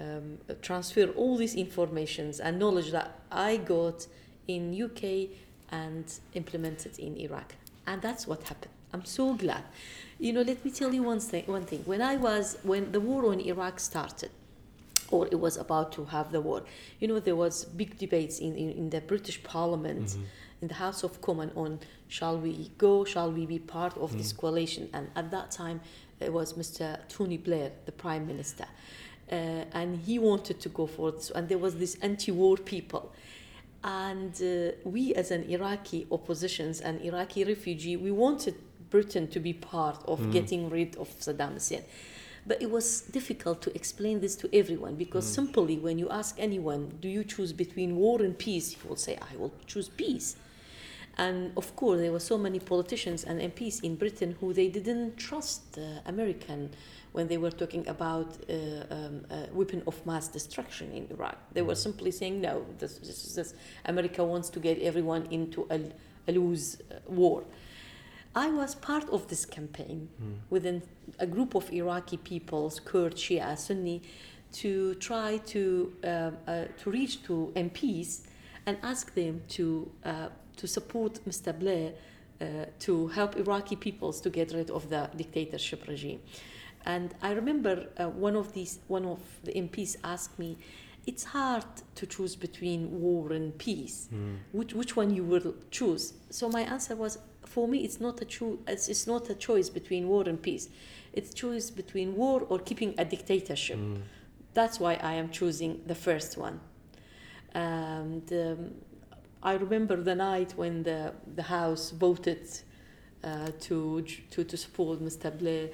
um, 0.00 0.38
transfer 0.62 1.06
all 1.20 1.36
these 1.36 1.54
informations 1.54 2.40
and 2.40 2.58
knowledge 2.58 2.90
that 2.92 3.20
I 3.30 3.58
got 3.58 4.06
in 4.48 4.62
UK 4.86 5.36
and 5.70 6.06
implement 6.32 6.86
it 6.86 6.98
in 6.98 7.18
Iraq. 7.18 7.54
And 7.86 8.00
that's 8.00 8.26
what 8.26 8.42
happened. 8.44 8.75
I'm 8.96 9.04
so 9.04 9.34
glad. 9.34 9.64
You 10.18 10.32
know, 10.32 10.42
let 10.42 10.64
me 10.64 10.70
tell 10.70 10.92
you 10.94 11.02
one 11.02 11.20
thing. 11.20 11.44
One 11.46 11.64
thing. 11.64 11.82
When 11.84 12.00
I 12.00 12.16
was 12.16 12.58
when 12.62 12.92
the 12.92 13.00
war 13.00 13.30
on 13.32 13.40
Iraq 13.40 13.78
started, 13.80 14.30
or 15.10 15.26
it 15.26 15.38
was 15.38 15.56
about 15.56 15.92
to 15.92 16.04
have 16.06 16.32
the 16.32 16.40
war, 16.40 16.62
you 17.00 17.08
know, 17.08 17.20
there 17.20 17.36
was 17.36 17.64
big 17.64 17.98
debates 17.98 18.38
in, 18.38 18.56
in, 18.56 18.70
in 18.70 18.90
the 18.90 19.00
British 19.00 19.42
Parliament, 19.42 20.06
mm-hmm. 20.06 20.62
in 20.62 20.68
the 20.68 20.74
House 20.74 21.02
of 21.02 21.20
Commons 21.20 21.52
on 21.54 21.80
shall 22.08 22.38
we 22.38 22.70
go, 22.78 23.04
shall 23.04 23.30
we 23.30 23.44
be 23.46 23.58
part 23.58 23.96
of 23.98 24.12
mm. 24.12 24.18
this 24.18 24.32
coalition? 24.32 24.88
And 24.92 25.10
at 25.14 25.30
that 25.32 25.50
time, 25.50 25.80
it 26.20 26.32
was 26.32 26.54
Mr. 26.54 26.98
Tony 27.08 27.36
Blair, 27.36 27.72
the 27.84 27.92
Prime 27.92 28.26
Minister 28.26 28.66
uh, 29.30 29.64
and 29.72 29.98
he 29.98 30.18
wanted 30.18 30.60
to 30.60 30.68
go 30.68 30.86
for 30.86 31.12
this. 31.12 31.30
And 31.30 31.48
there 31.48 31.58
was 31.58 31.76
this 31.76 31.96
anti-war 32.02 32.56
people, 32.58 33.12
and 33.82 34.34
uh, 34.42 34.72
we 34.84 35.14
as 35.14 35.30
an 35.30 35.44
Iraqi 35.44 36.06
oppositions 36.10 36.80
and 36.80 37.00
Iraqi 37.02 37.44
refugee, 37.44 37.96
we 37.96 38.10
wanted 38.10 38.54
Britain 38.90 39.28
to 39.28 39.40
be 39.40 39.52
part 39.52 40.02
of 40.06 40.20
mm. 40.20 40.32
getting 40.32 40.70
rid 40.70 40.96
of 40.96 41.08
Saddam 41.20 41.54
Hussein. 41.54 41.82
But 42.46 42.62
it 42.62 42.70
was 42.70 43.00
difficult 43.00 43.60
to 43.62 43.74
explain 43.74 44.20
this 44.20 44.36
to 44.36 44.48
everyone 44.56 44.94
because 44.94 45.26
mm. 45.26 45.34
simply 45.34 45.78
when 45.78 45.98
you 45.98 46.08
ask 46.10 46.36
anyone, 46.38 46.98
do 47.00 47.08
you 47.08 47.24
choose 47.24 47.52
between 47.52 47.96
war 47.96 48.22
and 48.22 48.38
peace? 48.38 48.70
He 48.70 48.88
will 48.88 48.96
say, 48.96 49.18
I 49.20 49.36
will 49.36 49.52
choose 49.66 49.88
peace. 49.88 50.36
And 51.18 51.52
of 51.56 51.74
course, 51.74 52.00
there 52.00 52.12
were 52.12 52.20
so 52.20 52.36
many 52.36 52.60
politicians 52.60 53.24
and 53.24 53.40
MPs 53.40 53.82
in 53.82 53.96
Britain 53.96 54.36
who 54.38 54.52
they 54.52 54.68
didn't 54.68 55.16
trust 55.16 55.72
the 55.72 56.02
American 56.04 56.70
when 57.12 57.26
they 57.26 57.38
were 57.38 57.50
talking 57.50 57.88
about 57.88 58.36
uh, 58.50 58.52
um, 58.94 59.24
uh, 59.30 59.46
weapon 59.52 59.82
of 59.86 60.04
mass 60.04 60.28
destruction 60.28 60.92
in 60.92 61.06
Iraq. 61.10 61.38
They 61.54 61.62
were 61.62 61.72
mm. 61.72 61.78
simply 61.78 62.10
saying, 62.10 62.42
no, 62.42 62.66
this, 62.78 62.98
this, 62.98 63.34
this 63.34 63.54
America 63.86 64.22
wants 64.22 64.50
to 64.50 64.60
get 64.60 64.78
everyone 64.82 65.26
into 65.30 65.66
a, 65.70 65.80
a 66.28 66.32
lose 66.32 66.76
uh, 66.90 66.96
war. 67.08 67.44
I 68.36 68.50
was 68.50 68.74
part 68.74 69.08
of 69.08 69.28
this 69.28 69.46
campaign 69.46 70.10
mm. 70.22 70.36
within 70.50 70.82
a 71.18 71.26
group 71.26 71.54
of 71.54 71.72
Iraqi 71.72 72.18
peoples, 72.18 72.78
Kurd, 72.78 73.14
Shia, 73.14 73.56
Sunni, 73.56 74.02
to 74.52 74.94
try 74.96 75.38
to, 75.38 75.94
uh, 76.04 76.06
uh, 76.46 76.64
to 76.82 76.90
reach 76.90 77.22
to 77.24 77.50
MPs 77.56 78.26
and 78.66 78.76
ask 78.82 79.14
them 79.14 79.40
to, 79.48 79.90
uh, 80.04 80.28
to 80.56 80.66
support 80.66 81.24
Mr. 81.26 81.58
Blair 81.58 81.94
uh, 82.38 82.66
to 82.80 83.08
help 83.08 83.36
Iraqi 83.36 83.74
peoples 83.74 84.20
to 84.20 84.28
get 84.28 84.52
rid 84.52 84.70
of 84.70 84.90
the 84.90 85.08
dictatorship 85.16 85.88
regime. 85.88 86.20
And 86.84 87.14
I 87.22 87.32
remember 87.32 87.86
uh, 87.96 88.10
one 88.10 88.36
of 88.36 88.52
these, 88.52 88.80
one 88.86 89.06
of 89.06 89.20
the 89.44 89.52
MPs 89.52 89.96
asked 90.04 90.38
me, 90.38 90.58
"It's 91.06 91.24
hard 91.24 91.64
to 91.94 92.06
choose 92.06 92.36
between 92.36 93.00
war 93.00 93.32
and 93.32 93.56
peace. 93.58 94.08
Mm. 94.12 94.36
Which 94.52 94.72
which 94.74 94.94
one 94.94 95.10
you 95.12 95.24
will 95.24 95.54
choose?" 95.70 96.12
So 96.30 96.48
my 96.48 96.60
answer 96.60 96.94
was, 96.94 97.18
"For 97.56 97.66
me, 97.72 97.78
it's 97.86 98.00
not 98.06 98.16
a 98.24 98.26
cho- 98.34 98.60
it's, 98.74 98.86
it's 98.92 99.06
not 99.06 99.24
a 99.34 99.36
choice 99.48 99.68
between 99.78 100.02
war 100.12 100.24
and 100.30 100.38
peace. 100.48 100.66
It's 101.18 101.30
choice 101.44 101.68
between 101.80 102.08
war 102.22 102.36
or 102.50 102.58
keeping 102.68 102.92
a 102.98 103.04
dictatorship. 103.14 103.78
Mm. 103.78 104.02
That's 104.58 104.76
why 104.82 104.94
I 105.10 105.14
am 105.22 105.28
choosing 105.38 105.72
the 105.92 105.98
first 106.06 106.32
one." 106.48 106.56
And 107.54 108.26
um, 108.44 108.58
I 109.50 109.52
remember 109.64 109.96
the 110.10 110.16
night 110.30 110.50
when 110.60 110.74
the 110.88 111.00
the 111.38 111.46
House 111.56 111.84
voted 112.06 112.44
uh, 113.24 113.50
to 113.66 113.76
to 114.32 114.38
to 114.50 114.56
support 114.64 114.96
Mr. 115.08 115.28
Blair 115.40 115.66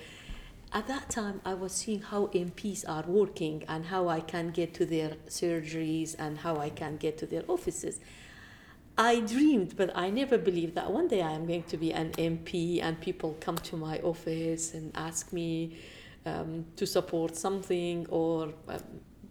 at 0.75 0.87
that 0.87 1.11
time 1.11 1.41
I 1.45 1.55
was 1.55 1.73
seeing 1.73 2.01
how 2.01 2.29
MPs 2.29 2.89
are 2.89 3.05
working 3.07 3.63
and 3.69 3.85
how 3.87 4.09
I 4.09 4.21
can 4.21 4.47
get 4.51 4.73
to 4.75 4.87
their 4.87 5.11
surgeries 5.29 6.17
and 6.19 6.39
how 6.39 6.57
I 6.57 6.71
can 6.71 6.97
get 6.97 7.19
to 7.19 7.27
their 7.27 7.45
offices. 7.47 8.01
I 8.99 9.21
dreamed, 9.21 9.77
but 9.77 9.91
I 9.95 10.11
never 10.11 10.37
believed 10.37 10.75
that 10.75 10.91
one 10.91 11.09
day 11.09 11.23
I 11.23 11.33
am 11.33 11.47
going 11.47 11.63
to 11.65 11.77
be 11.77 11.93
an 11.93 12.13
MP 12.13 12.83
and 12.83 13.01
people 13.01 13.37
come 13.41 13.57
to 13.57 13.77
my 13.77 13.99
office 14.01 14.75
and 14.75 14.93
ask 14.95 15.33
me 15.33 15.77
um, 16.27 16.67
to 16.77 16.87
support 16.87 17.37
something 17.37 18.07
or 18.11 18.53
um, 18.69 18.81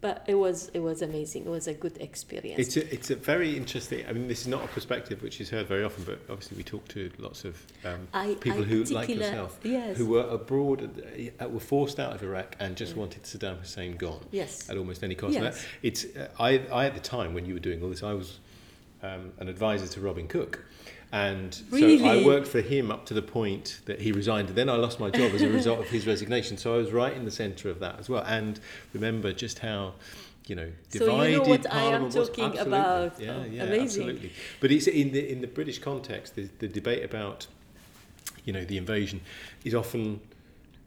but 0.01 0.23
it 0.27 0.33
was 0.33 0.69
it 0.73 0.79
was 0.79 1.03
amazing. 1.03 1.45
It 1.45 1.49
was 1.49 1.67
a 1.67 1.73
good 1.73 1.95
experience. 2.01 2.59
It's 2.59 2.75
a, 2.75 2.93
it's 2.93 3.11
a 3.11 3.15
very 3.15 3.55
interesting. 3.55 4.03
I 4.07 4.13
mean, 4.13 4.27
this 4.27 4.41
is 4.41 4.47
not 4.47 4.65
a 4.65 4.67
perspective 4.67 5.21
which 5.21 5.39
is 5.39 5.49
heard 5.49 5.67
very 5.67 5.83
often, 5.83 6.03
but 6.03 6.19
obviously 6.27 6.57
we 6.57 6.63
talk 6.63 6.87
to 6.89 7.11
lots 7.19 7.45
of 7.45 7.63
um, 7.85 8.07
I, 8.11 8.33
people 8.39 8.63
I 8.63 8.65
who, 8.65 8.83
like 8.85 9.09
yourself, 9.09 9.59
yes. 9.63 9.97
who 9.97 10.07
were 10.07 10.27
abroad, 10.27 11.03
uh, 11.39 11.47
were 11.47 11.59
forced 11.59 11.99
out 11.99 12.13
of 12.15 12.23
Iraq 12.23 12.55
and 12.59 12.75
just 12.75 12.95
wanted 12.95 13.23
Saddam 13.23 13.59
Hussein 13.59 13.95
gone. 13.95 14.25
Yes. 14.31 14.69
At 14.69 14.77
almost 14.77 15.03
any 15.03 15.13
cost. 15.13 15.35
Yes. 15.35 15.63
It's 15.83 16.05
uh, 16.05 16.29
I, 16.39 16.63
I 16.71 16.85
at 16.87 16.95
the 16.95 16.99
time 16.99 17.35
when 17.35 17.45
you 17.45 17.53
were 17.53 17.59
doing 17.59 17.83
all 17.83 17.89
this, 17.89 18.01
I 18.01 18.13
was 18.13 18.39
um, 19.03 19.33
an 19.39 19.47
advisor 19.47 19.87
to 19.87 20.01
Robin 20.01 20.27
Cook. 20.27 20.63
And 21.13 21.61
really? 21.69 21.99
so 21.99 22.05
I 22.05 22.25
worked 22.25 22.47
for 22.47 22.61
him 22.61 22.89
up 22.89 23.05
to 23.07 23.13
the 23.13 23.21
point 23.21 23.81
that 23.85 24.01
he 24.01 24.13
resigned. 24.13 24.47
And 24.47 24.57
then 24.57 24.69
I 24.69 24.75
lost 24.75 24.99
my 24.99 25.09
job 25.09 25.33
as 25.33 25.41
a 25.41 25.49
result 25.49 25.79
of 25.79 25.89
his 25.89 26.07
resignation. 26.07 26.57
So 26.57 26.73
I 26.73 26.77
was 26.77 26.91
right 26.91 27.13
in 27.13 27.25
the 27.25 27.31
centre 27.31 27.69
of 27.69 27.79
that 27.79 27.99
as 27.99 28.07
well. 28.07 28.23
And 28.25 28.59
remember 28.93 29.33
just 29.33 29.59
how 29.59 29.95
you 30.47 30.55
know 30.55 30.71
divided 30.89 31.09
so 31.09 31.23
you 31.23 31.37
know 31.37 31.43
what 31.43 31.63
Parliament 31.65 32.15
I 32.15 32.19
am 32.19 32.25
talking 32.25 32.51
was. 32.51 32.59
about. 32.59 33.19
Yeah, 33.19 33.45
yeah, 33.45 33.63
amazing. 33.63 33.83
absolutely. 33.83 34.33
But 34.59 34.71
it's 34.71 34.87
in 34.87 35.11
the 35.11 35.31
in 35.31 35.41
the 35.41 35.47
British 35.47 35.79
context, 35.79 36.35
the, 36.35 36.49
the 36.59 36.67
debate 36.67 37.03
about 37.03 37.47
you 38.45 38.53
know 38.53 38.63
the 38.63 38.77
invasion 38.77 39.21
is 39.63 39.75
often 39.75 40.21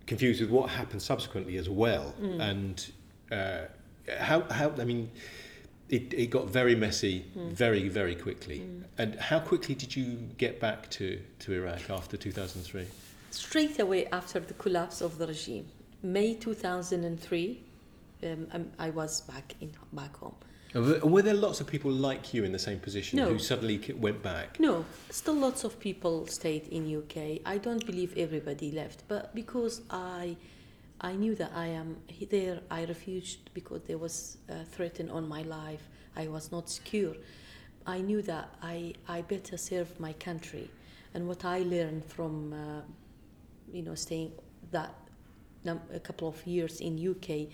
confused 0.07 0.41
with 0.41 0.51
what 0.51 0.71
happened 0.71 1.03
subsequently 1.03 1.57
as 1.57 1.69
well. 1.69 2.15
Mm. 2.21 2.41
And 2.41 2.91
uh, 3.31 4.13
how 4.19 4.41
how 4.51 4.73
I 4.79 4.85
mean 4.85 5.11
it, 5.95 6.13
it 6.13 6.27
got 6.27 6.49
very 6.49 6.75
messy 6.75 7.25
mm. 7.37 7.53
very, 7.53 7.89
very 7.89 8.17
quickly. 8.17 8.59
Mm. 8.59 8.83
And 8.99 9.15
how 9.21 9.39
quickly 9.39 9.75
did 9.77 9.95
you 9.95 10.19
get 10.39 10.59
back 10.59 10.91
to, 10.91 11.21
to 11.41 11.53
Iraq 11.53 11.89
after 11.89 12.17
2003? 12.17 12.87
Straight 13.31 13.79
away 13.79 14.07
after 14.07 14.41
the 14.41 14.55
collapse 14.55 15.01
of 15.01 15.19
the 15.19 15.27
regime. 15.29 15.67
May 16.03 16.35
2003, 16.35 17.61
um, 18.25 18.71
I 18.79 18.91
was 18.91 19.21
back 19.23 19.55
in 19.61 19.71
back 19.93 20.17
home. 20.17 20.35
Were 20.75 21.23
there 21.23 21.35
lots 21.35 21.61
of 21.61 21.69
people 21.69 21.93
like 21.93 22.35
you 22.35 22.43
in 22.43 22.51
the 22.51 22.59
same 22.59 22.81
position 22.81 23.19
no. 23.19 23.29
who 23.29 23.39
suddenly 23.39 23.81
went 23.97 24.21
back? 24.23 24.59
No, 24.59 24.85
still 25.11 25.35
lots 25.35 25.63
of 25.63 25.79
people 25.79 26.27
stayed 26.27 26.67
in 26.69 26.83
UK. 27.01 27.41
I 27.47 27.59
don't 27.59 27.87
believe 27.87 28.13
everybody 28.17 28.73
left, 28.73 29.05
but 29.07 29.33
because 29.37 29.83
I 29.89 30.37
I 31.01 31.13
knew 31.13 31.35
that 31.35 31.53
I 31.55 31.67
am 31.67 31.97
there. 32.31 32.61
I 32.71 32.85
refused 32.85 33.51
because 33.53 33.83
there 33.83 33.99
was 33.99 34.39
a 34.49 34.65
threat 34.65 35.01
on 35.11 35.29
my 35.29 35.43
life. 35.43 35.89
I 36.17 36.29
was 36.29 36.53
not 36.53 36.71
secure. 36.71 37.15
I 37.87 38.01
knew 38.01 38.23
that 38.23 38.49
I, 38.63 38.95
I 39.09 39.23
better 39.23 39.57
serve 39.57 39.99
my 40.01 40.13
country. 40.15 40.71
And 41.13 41.29
what 41.29 41.45
I 41.45 41.61
learned 41.61 42.05
from, 42.05 42.53
uh, 42.53 42.81
you 43.73 43.83
know, 43.83 43.95
staying 43.95 44.33
that 44.71 44.95
a 45.67 46.01
couple 46.01 46.29
of 46.29 46.47
years 46.47 46.81
in 46.81 46.99
UK, 46.99 47.49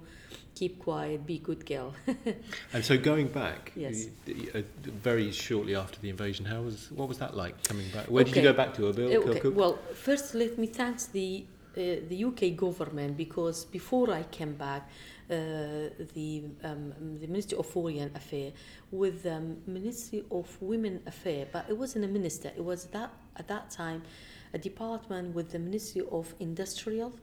keep 0.53 0.79
quiet 0.79 1.25
be 1.25 1.39
good 1.39 1.65
girl 1.65 1.93
And 2.73 2.83
so 2.83 2.97
going 2.97 3.27
back, 3.27 3.71
Yes. 3.75 4.07
uh, 4.53 4.61
very 5.09 5.31
shortly 5.31 5.75
after 5.75 5.99
the 6.01 6.09
invasion, 6.09 6.45
how 6.45 6.61
was 6.61 6.91
what 6.91 7.07
was 7.07 7.17
that 7.19 7.35
like 7.35 7.55
coming 7.63 7.87
back? 7.89 8.05
Where 8.07 8.23
did 8.23 8.35
you 8.35 8.41
go 8.41 8.53
back 8.53 8.73
to? 8.75 8.81
Erbil, 8.83 9.15
Okay, 9.15 9.39
Kirkuk? 9.39 9.53
well, 9.53 9.79
first 9.93 10.35
let 10.35 10.57
me 10.57 10.67
thank 10.67 11.11
the 11.11 11.45
uh, 11.77 11.81
the 12.09 12.25
UK 12.29 12.41
government 12.55 13.15
because 13.17 13.65
before 13.65 14.11
I 14.11 14.23
came 14.23 14.53
back, 14.67 14.89
uh, 15.29 15.33
the 16.17 16.43
um, 16.63 16.93
the 17.21 17.27
Ministry 17.27 17.57
of 17.57 17.65
Foreign 17.65 18.11
Affairs 18.15 18.53
with 18.91 19.23
the 19.23 19.35
um, 19.35 19.57
Ministry 19.67 20.23
of 20.31 20.47
Women 20.61 21.01
Affairs, 21.07 21.47
but 21.51 21.63
it 21.69 21.77
wasn't 21.77 22.03
a 22.05 22.07
minister. 22.09 22.49
It 22.55 22.63
was 22.63 22.85
that 22.95 23.11
at 23.37 23.47
that 23.47 23.69
time 23.71 24.01
a 24.53 24.57
department 24.57 25.33
with 25.35 25.51
the 25.51 25.59
Ministry 25.59 26.03
of 26.11 26.33
Industrial. 26.39 27.13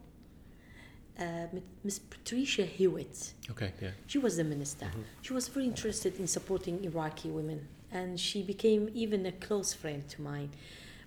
Uh, 1.19 1.47
Miss 1.83 1.99
Patricia 1.99 2.65
Hewitt. 2.65 3.35
okay, 3.51 3.73
yeah. 3.83 3.91
She 4.07 4.19
was 4.19 4.37
the 4.37 4.45
minister. 4.45 4.87
She 5.21 5.33
was 5.33 5.49
very 5.49 5.67
interested 5.67 6.17
in 6.21 6.29
supporting 6.29 6.85
Iraqi 6.85 7.29
women, 7.29 7.67
and 7.91 8.21
she 8.21 8.41
became 8.43 8.89
even 8.95 9.27
a 9.27 9.33
close 9.33 9.75
friend 9.75 10.09
to 10.11 10.23
mine, 10.23 10.51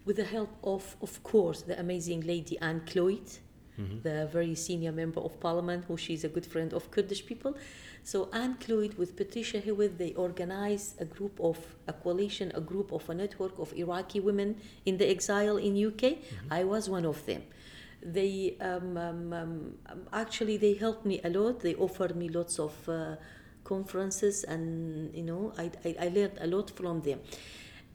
with 0.03 0.17
the 0.17 0.25
help 0.25 0.49
of, 0.65 0.97
of 1.01 1.23
course, 1.23 1.61
the 1.61 1.79
amazing 1.79 2.21
lady 2.21 2.59
Ann 2.59 2.81
Clwyd, 2.81 3.39
the 4.03 4.27
very 4.31 4.55
senior 4.55 4.91
member 4.91 5.19
of 5.21 5.39
parliament, 5.39 5.85
who 5.87 5.97
she's 5.97 6.23
a 6.23 6.29
good 6.29 6.45
friend 6.45 6.73
of 6.73 6.91
Kurdish 6.91 7.25
people. 7.25 7.55
So 8.03 8.29
Ann 8.33 8.55
Clwyd 8.55 8.97
with 8.97 9.15
Patricia 9.15 9.59
Hewitt, 9.59 9.97
they 9.97 10.13
organized 10.13 11.01
a 11.01 11.05
group 11.05 11.39
of 11.39 11.57
a 11.87 11.93
coalition, 11.93 12.51
a 12.55 12.61
group 12.61 12.91
of 12.91 13.09
a 13.09 13.13
network 13.13 13.57
of 13.59 13.73
Iraqi 13.73 14.19
women 14.19 14.57
in 14.85 14.97
the 14.97 15.09
exile 15.09 15.57
in 15.57 15.75
UK. 15.77 16.17
I 16.49 16.63
was 16.63 16.89
one 16.89 17.05
of 17.05 17.25
them. 17.25 17.43
They 18.03 18.57
um, 18.59 18.97
um, 18.97 19.33
um, 19.33 19.73
um, 19.87 20.01
actually 20.11 20.57
they 20.57 20.73
helped 20.73 21.05
me 21.05 21.21
a 21.23 21.29
lot. 21.29 21.59
They 21.59 21.75
offered 21.75 22.15
me 22.15 22.29
lots 22.29 22.57
of 22.57 22.73
uh, 22.89 23.17
conferences 23.63 24.43
and 24.43 25.13
you 25.15 25.23
know 25.23 25.53
I, 25.57 25.71
I, 25.85 25.95
I 26.05 26.07
learned 26.07 26.37
a 26.41 26.47
lot 26.47 26.71
from 26.71 27.01
them 27.01 27.19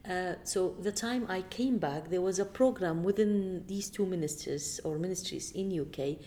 uh, 0.09 0.35
so 0.45 0.75
the 0.81 0.93
time 0.93 1.27
I 1.29 1.43
came 1.43 1.79
back 1.79 2.11
there 2.11 2.21
was 2.21 2.39
a 2.39 2.45
program 2.45 3.03
within 3.03 3.65
these 3.67 3.91
two 3.91 4.07
ministers 4.07 4.81
or 4.85 4.99
ministries 4.99 5.53
in 5.53 5.81
UK 5.81 6.19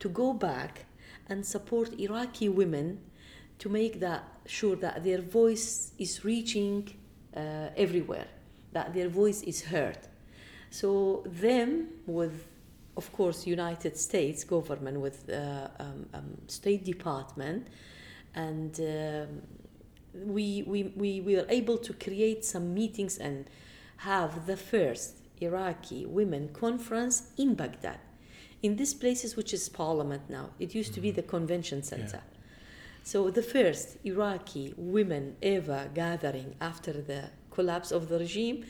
to 0.00 0.08
go 0.08 0.32
back 0.32 0.86
and 1.28 1.44
support 1.44 1.98
Iraqi 1.98 2.48
women 2.48 3.00
to 3.58 3.68
make 3.68 4.00
that 4.00 4.24
sure 4.46 4.76
that 4.76 5.04
their 5.04 5.20
voice 5.20 5.92
is 5.98 6.24
reaching 6.24 6.94
uh, 7.36 7.68
everywhere 7.76 8.26
that 8.72 8.94
their 8.94 9.08
voice 9.08 9.42
is 9.42 9.62
heard. 9.62 9.98
So 10.70 11.22
them 11.26 11.88
with 12.06 12.48
of 12.96 13.10
course, 13.12 13.46
United 13.46 13.96
States 13.96 14.44
government 14.44 15.00
with 15.00 15.30
uh, 15.30 15.68
um, 15.78 16.06
um, 16.12 16.36
State 16.46 16.84
Department, 16.84 17.66
and 18.34 18.78
um, 18.80 19.42
we, 20.14 20.62
we, 20.62 20.84
we 20.96 21.20
were 21.20 21.46
able 21.48 21.78
to 21.78 21.92
create 21.92 22.44
some 22.44 22.74
meetings 22.74 23.18
and 23.18 23.46
have 23.98 24.46
the 24.46 24.56
first 24.56 25.16
Iraqi 25.40 26.06
women 26.06 26.48
conference 26.52 27.30
in 27.36 27.54
Baghdad. 27.54 27.98
In 28.62 28.76
this 28.76 28.94
places, 28.94 29.36
which 29.36 29.52
is 29.52 29.68
parliament 29.68 30.22
now, 30.28 30.50
it 30.58 30.74
used 30.74 30.94
to 30.94 31.00
be 31.00 31.10
the 31.10 31.22
convention 31.22 31.82
center. 31.82 32.20
So 33.02 33.30
the 33.30 33.42
first 33.42 33.96
Iraqi 34.04 34.74
women 34.76 35.36
ever 35.42 35.90
gathering 35.92 36.54
after 36.60 36.92
the 36.92 37.30
collapse 37.50 37.90
of 37.90 38.08
the 38.08 38.18
regime, 38.18 38.64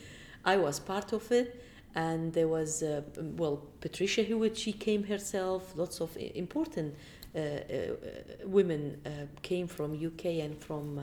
I 0.45 0.57
was 0.57 0.81
part 0.81 1.13
of 1.13 1.31
it 1.31 1.63
and 1.95 2.33
there 2.33 2.49
was 2.49 2.83
uh, 2.83 3.03
well 3.37 3.63
Patricia 3.81 4.23
Hewitt 4.23 4.57
she 4.57 4.73
came 4.73 5.05
herself 5.05 5.75
lots 5.77 6.01
of 6.01 6.17
important 6.17 6.95
women 8.45 9.01
uh, 9.07 9.11
came 9.43 9.67
from 9.67 9.95
UK 9.95 10.25
and 10.45 10.57
from 10.59 10.99
uh, 10.99 11.03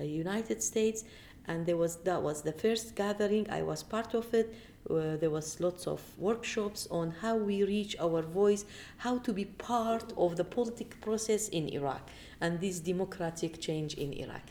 uh, 0.00 0.04
United 0.04 0.62
States. 0.62 1.04
And 1.48 1.64
there 1.64 1.76
was 1.76 1.96
that 1.96 2.22
was 2.22 2.42
the 2.42 2.52
first 2.52 2.96
gathering. 2.96 3.48
I 3.50 3.62
was 3.62 3.82
part 3.82 4.14
of 4.14 4.34
it. 4.34 4.52
Uh, 4.90 5.16
there 5.16 5.30
was 5.30 5.60
lots 5.60 5.86
of 5.86 6.00
workshops 6.18 6.88
on 6.90 7.10
how 7.22 7.36
we 7.36 7.64
reach 7.64 7.96
our 7.98 8.22
voice 8.22 8.64
how 8.98 9.18
to 9.18 9.32
be 9.32 9.44
part 9.44 10.12
of 10.16 10.36
the 10.36 10.44
political 10.44 10.98
process 11.00 11.48
in 11.48 11.68
Iraq 11.68 12.08
and 12.40 12.60
this 12.60 12.78
democratic 12.78 13.60
change 13.60 13.94
in 13.94 14.12
Iraq. 14.12 14.42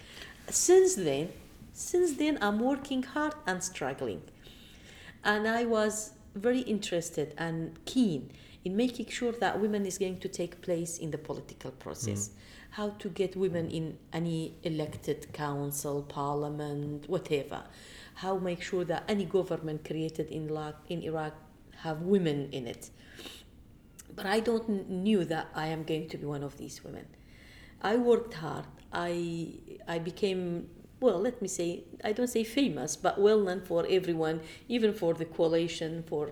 Since 0.50 0.96
then 0.96 1.30
since 1.74 2.14
then 2.14 2.38
I'm 2.42 2.60
working 2.60 3.04
hard 3.04 3.36
and 3.46 3.62
struggling. 3.64 4.22
And 5.24 5.48
I 5.48 5.66
was 5.66 6.12
very 6.36 6.62
interested 6.62 7.34
and 7.38 7.78
keen 7.86 8.32
in 8.66 8.76
making 8.76 9.08
sure 9.08 9.32
that 9.32 9.62
women 9.62 9.86
is 9.86 9.98
going 9.98 10.20
to 10.20 10.28
take 10.28 10.62
place 10.62 10.98
in 10.98 11.12
the 11.12 11.18
political 11.18 11.72
process. 11.72 12.28
Mm. 12.28 12.34
How 12.72 12.90
to 12.90 13.10
get 13.10 13.38
women 13.38 13.70
in 13.70 13.98
any 14.12 14.56
elected 14.64 15.32
council, 15.32 16.02
parliament, 16.02 17.08
whatever. 17.08 17.64
How 18.16 18.38
make 18.38 18.62
sure 18.62 18.84
that 18.86 19.04
any 19.08 19.26
government 19.26 19.86
created 19.86 20.30
in 20.30 20.50
Iraq, 20.50 20.76
in 20.90 21.04
Iraq 21.04 21.34
have 21.78 22.02
women 22.02 22.50
in 22.52 22.68
it. 22.68 22.90
But 24.16 24.26
I 24.26 24.40
don't 24.40 24.90
knew 24.90 25.24
that 25.26 25.48
I 25.54 25.68
am 25.68 25.84
going 25.84 26.10
to 26.10 26.18
be 26.18 26.26
one 26.26 26.44
of 26.44 26.58
these 26.58 26.84
women. 26.84 27.06
I 27.82 27.98
worked 27.98 28.34
hard. 28.34 28.66
I 28.92 29.54
I 29.88 30.00
became 30.00 30.70
well, 31.00 31.20
let 31.20 31.42
me 31.42 31.48
say, 31.48 31.84
I 32.04 32.14
don't 32.14 32.30
say 32.30 32.44
famous, 32.44 32.96
but 32.96 33.20
well 33.20 33.40
known 33.40 33.62
for 33.62 33.86
everyone, 33.90 34.42
even 34.68 34.94
for 34.94 35.14
the 35.14 35.26
coalition, 35.26 36.04
for 36.08 36.32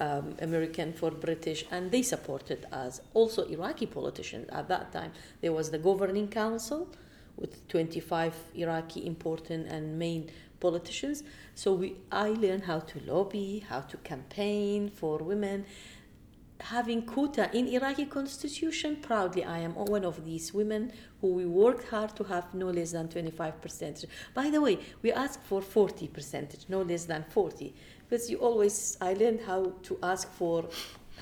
um, 0.00 0.36
American, 0.40 0.92
for 0.92 1.10
British, 1.10 1.64
and 1.70 1.90
they 1.90 2.02
supported 2.02 2.66
us. 2.72 3.00
Also, 3.14 3.46
Iraqi 3.48 3.86
politicians 3.86 4.48
at 4.50 4.68
that 4.68 4.92
time. 4.92 5.12
There 5.40 5.52
was 5.52 5.70
the 5.70 5.78
governing 5.78 6.28
council 6.28 6.88
with 7.36 7.66
25 7.68 8.34
Iraqi 8.54 9.06
important 9.06 9.66
and 9.68 9.98
main 9.98 10.30
politicians. 10.60 11.22
So 11.54 11.74
we, 11.74 11.96
I 12.10 12.30
learned 12.30 12.64
how 12.64 12.80
to 12.80 13.00
lobby, 13.06 13.64
how 13.68 13.80
to 13.80 13.96
campaign 13.98 14.90
for 14.90 15.18
women, 15.18 15.66
having 16.60 17.02
quota 17.02 17.50
in 17.52 17.68
Iraqi 17.68 18.06
constitution 18.06 18.96
proudly 18.96 19.44
I 19.44 19.58
am 19.58 19.74
one 19.74 20.04
of 20.04 20.24
these 20.24 20.54
women 20.54 20.92
who 21.20 21.28
we 21.32 21.44
worked 21.44 21.88
hard 21.88 22.16
to 22.16 22.24
have 22.24 22.54
no 22.54 22.68
less 22.68 22.92
than 22.92 23.08
25 23.08 23.60
percentage 23.60 24.08
by 24.32 24.48
the 24.48 24.60
way 24.60 24.78
we 25.02 25.12
ask 25.12 25.42
for 25.44 25.60
40 25.60 26.08
percentage 26.08 26.64
no 26.68 26.80
less 26.80 27.04
than 27.04 27.24
40 27.28 27.74
because 28.08 28.30
you 28.30 28.38
always 28.38 28.96
I 29.00 29.14
learned 29.14 29.40
how 29.46 29.72
to 29.84 29.98
ask 30.02 30.30
for 30.32 30.64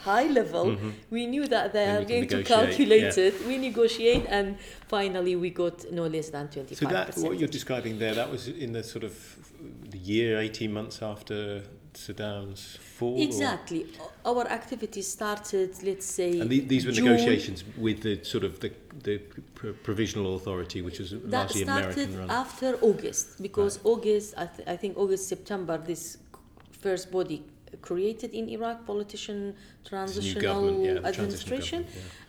high 0.05 0.29
level 0.29 0.77
we 1.11 1.27
knew 1.27 1.47
that 1.47 1.73
they 1.73 1.87
are 1.87 2.05
going 2.05 2.29
to 2.29 2.42
calculate 2.42 3.16
yeah. 3.16 3.25
it 3.29 3.35
we 3.47 3.57
negotiate 3.57 4.27
and 4.29 4.59
finally 4.88 5.35
we 5.37 5.49
got 5.51 5.90
no 5.92 6.07
less 6.07 6.29
than 6.31 6.49
25 6.49 6.79
So 6.79 6.87
that 6.87 7.16
what 7.18 7.38
you're 7.38 7.49
describing 7.49 7.99
there, 7.99 8.14
that 8.14 8.31
was 8.31 8.49
in 8.49 8.73
the 8.73 8.83
sort 8.83 9.05
of 9.05 9.14
the 9.90 9.99
year, 9.99 10.38
eighteen 10.40 10.73
months 10.75 11.01
after 11.01 11.62
Saddam's 11.94 12.77
fall? 12.99 13.16
or- 13.18 13.23
Exactly. 13.23 13.87
Our 14.27 14.47
activities 14.49 15.07
started, 15.07 15.70
let's 15.85 16.07
say, 16.07 16.40
And 16.40 16.51
the, 16.51 16.61
these 16.61 16.85
were 16.87 16.92
June. 16.92 17.05
negotiations 17.07 17.64
with 17.79 18.03
the 18.03 18.23
sort 18.25 18.44
of 18.44 18.59
the, 18.61 18.73
the 19.05 19.18
pr- 19.55 19.70
provisional 19.88 20.35
authority, 20.37 20.83
which 20.83 20.99
was 20.99 21.11
That 21.12 21.25
largely 21.31 21.62
started 21.62 21.92
American 21.92 22.18
run. 22.18 22.31
after 22.31 22.77
August 22.83 23.40
because 23.40 23.79
August, 23.85 24.35
I, 24.37 24.47
th- 24.55 24.68
I 24.68 24.77
think 24.77 24.99
August, 24.99 25.29
September, 25.29 25.79
this 25.79 26.18
first 26.85 27.07
body 27.18 27.38
created 27.88 28.31
in 28.38 28.44
Iraq, 28.57 28.79
politician 28.92 29.38
transitional 29.90 30.62
yeah, 30.64 30.94
the 30.94 31.01
transitional 31.01 31.25
administration, 31.25 31.81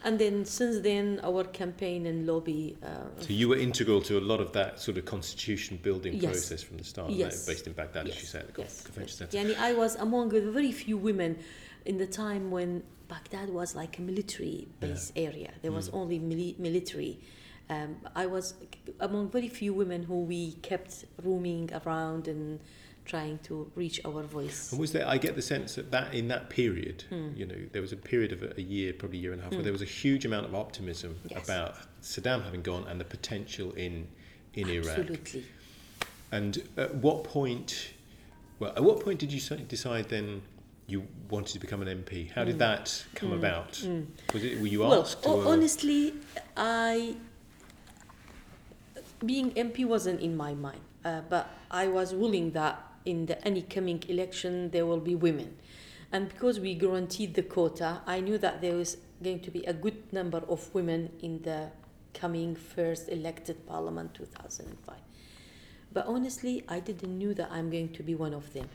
and 0.06 0.14
then 0.24 0.36
since 0.58 0.76
then 0.90 1.06
our 1.30 1.44
campaign 1.62 2.02
and 2.12 2.18
lobby. 2.32 2.64
Uh. 2.84 2.88
So 3.26 3.32
you 3.42 3.48
were 3.52 3.60
integral 3.70 4.02
to 4.10 4.14
a 4.24 4.26
lot 4.32 4.40
of 4.46 4.50
that 4.58 4.72
sort 4.86 4.98
of 5.00 5.04
constitution 5.16 5.74
building 5.88 6.14
Yes. 6.16 6.24
process 6.32 6.62
from 6.68 6.76
the 6.82 6.88
start, 6.94 7.08
Yes. 7.24 7.46
based 7.52 7.66
in 7.70 7.74
Baghdad, 7.82 8.04
as 8.10 8.16
you 8.16 8.22
yes, 8.26 8.32
said, 8.34 8.44
at 8.50 8.54
the 8.56 8.62
yes, 8.66 8.82
convention 8.88 9.18
yes. 9.22 9.32
centre. 9.32 9.38
Yani 9.38 9.56
I 9.70 9.72
was 9.84 9.92
among 10.08 10.26
the 10.38 10.42
very 10.60 10.74
few 10.84 10.98
women 11.10 11.32
in 11.90 11.96
the 12.04 12.10
time 12.24 12.44
when 12.58 12.70
Baghdad 13.14 13.50
was 13.60 13.70
like 13.82 13.94
a 14.02 14.04
military 14.12 14.58
base 14.84 15.06
area. 15.28 15.52
There 15.64 15.76
was 15.80 15.88
Mm. 15.90 16.00
only 16.00 16.18
mili- 16.30 16.58
military. 16.68 17.14
Um, 17.76 17.92
I 18.24 18.26
was 18.36 18.46
among 19.08 19.24
very 19.38 19.52
few 19.60 19.72
women 19.82 20.00
who 20.10 20.18
we 20.34 20.42
kept 20.70 20.92
roaming 21.28 21.66
around 21.80 22.24
and 22.34 22.48
trying 23.06 23.38
to 23.44 23.72
reach 23.76 24.02
our 24.04 24.24
voice. 24.24 24.72
And 24.72 24.80
was 24.82 24.92
there? 24.92 25.08
I 25.08 25.18
get 25.18 25.36
the 25.36 25.42
sense 25.42 25.76
that, 25.76 25.92
that 25.92 26.14
in 26.14 26.28
that 26.30 26.50
period, 26.50 27.04
Hmm. 27.10 27.30
you 27.36 27.46
know, 27.46 27.56
there 27.72 27.82
was 27.82 27.94
a 27.94 27.98
period 27.98 28.32
of 28.32 28.58
a, 28.58 28.62
year, 28.62 28.94
probably 28.94 29.20
a 29.20 29.22
year 29.22 29.32
and 29.32 29.40
a 29.42 29.44
half, 29.46 29.54
where 29.54 29.62
there 29.64 29.72
was 29.72 29.82
a 29.84 29.86
huge 30.04 30.26
amount 30.26 30.46
of 30.48 30.56
optimism 30.56 31.16
Yes. 31.30 31.44
about 31.44 31.76
Saddam 32.02 32.44
having 32.44 32.62
gone 32.64 32.86
and 32.88 33.00
the 33.00 33.06
potential 33.06 33.72
in 33.74 34.08
in 34.56 34.70
Iraq. 34.70 34.98
Absolutely. 35.00 35.46
And 36.32 36.64
at 36.78 36.96
what 36.96 37.24
point? 37.26 37.90
Well, 38.60 38.72
at 38.76 38.84
what 38.84 39.02
point 39.02 39.20
did 39.20 39.32
you 39.34 39.40
decide 39.68 40.08
then 40.10 40.42
you 40.88 41.06
wanted 41.30 41.52
to 41.54 41.60
become 41.60 41.82
an 41.82 41.90
MP? 42.04 42.32
How 42.32 42.44
did 42.46 42.58
that 42.60 43.04
come 43.16 43.34
about? 43.34 43.82
Was 44.34 44.44
it 44.44 44.60
were 44.62 44.68
you 44.68 44.82
Hmm. 44.84 44.90
well, 44.90 45.02
asked? 45.02 45.26
or- 45.28 45.46
honestly, 45.46 46.14
I 46.56 47.18
being 49.26 49.52
MP 49.58 49.86
wasn't 49.86 50.22
in 50.22 50.36
my 50.38 50.54
mind, 50.54 50.82
uh, 51.04 51.22
but 51.30 51.50
I 51.72 51.88
was 51.88 52.14
willing 52.14 52.52
that 52.52 52.82
in 53.06 53.26
the 53.26 53.44
any 53.48 53.62
coming 53.62 54.04
election 54.08 54.70
there 54.72 54.86
will 54.86 55.00
be 55.00 55.16
women, 55.16 55.58
and 56.12 56.30
because 56.30 56.60
we 56.60 56.76
guaranteed 56.76 57.34
the 57.34 57.44
quota, 57.44 58.02
I 58.06 58.20
knew 58.20 58.38
that 58.38 58.62
there 58.62 58.76
was 58.76 58.98
going 59.24 59.40
to 59.42 59.52
be 59.52 59.64
a 59.66 59.74
good 59.74 60.12
number 60.12 60.42
of 60.50 60.74
women 60.74 61.12
in 61.22 61.42
the 61.42 61.72
coming 62.14 62.56
first 62.56 63.10
elected 63.10 63.66
Parliament 63.68 64.14
2005. 64.14 64.96
But 65.92 66.06
honestly, 66.08 66.64
I 66.68 66.80
didn't 66.80 67.18
knew 67.18 67.34
that 67.36 67.50
I'm 67.52 67.70
going 67.70 67.94
to 67.94 68.04
be 68.04 68.16
one 68.16 68.34
of 68.34 68.52
them. 68.54 68.70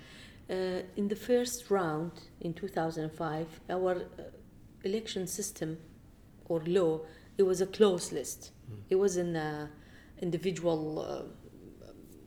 Uh, 0.49 0.83
in 0.97 1.09
the 1.09 1.17
first 1.17 1.71
round 1.71 2.13
in 2.41 2.55
2005, 2.55 3.61
our 3.69 3.93
uh, 3.93 4.23
election 4.85 5.27
system 5.27 5.79
or 6.47 6.61
law, 6.67 7.01
it 7.39 7.43
was 7.45 7.61
a 7.61 7.67
closed 7.67 8.13
list. 8.13 8.51
It 8.89 8.97
wasn't 8.97 9.37
a 9.37 9.69
individual, 10.21 10.83
uh, 10.99 11.23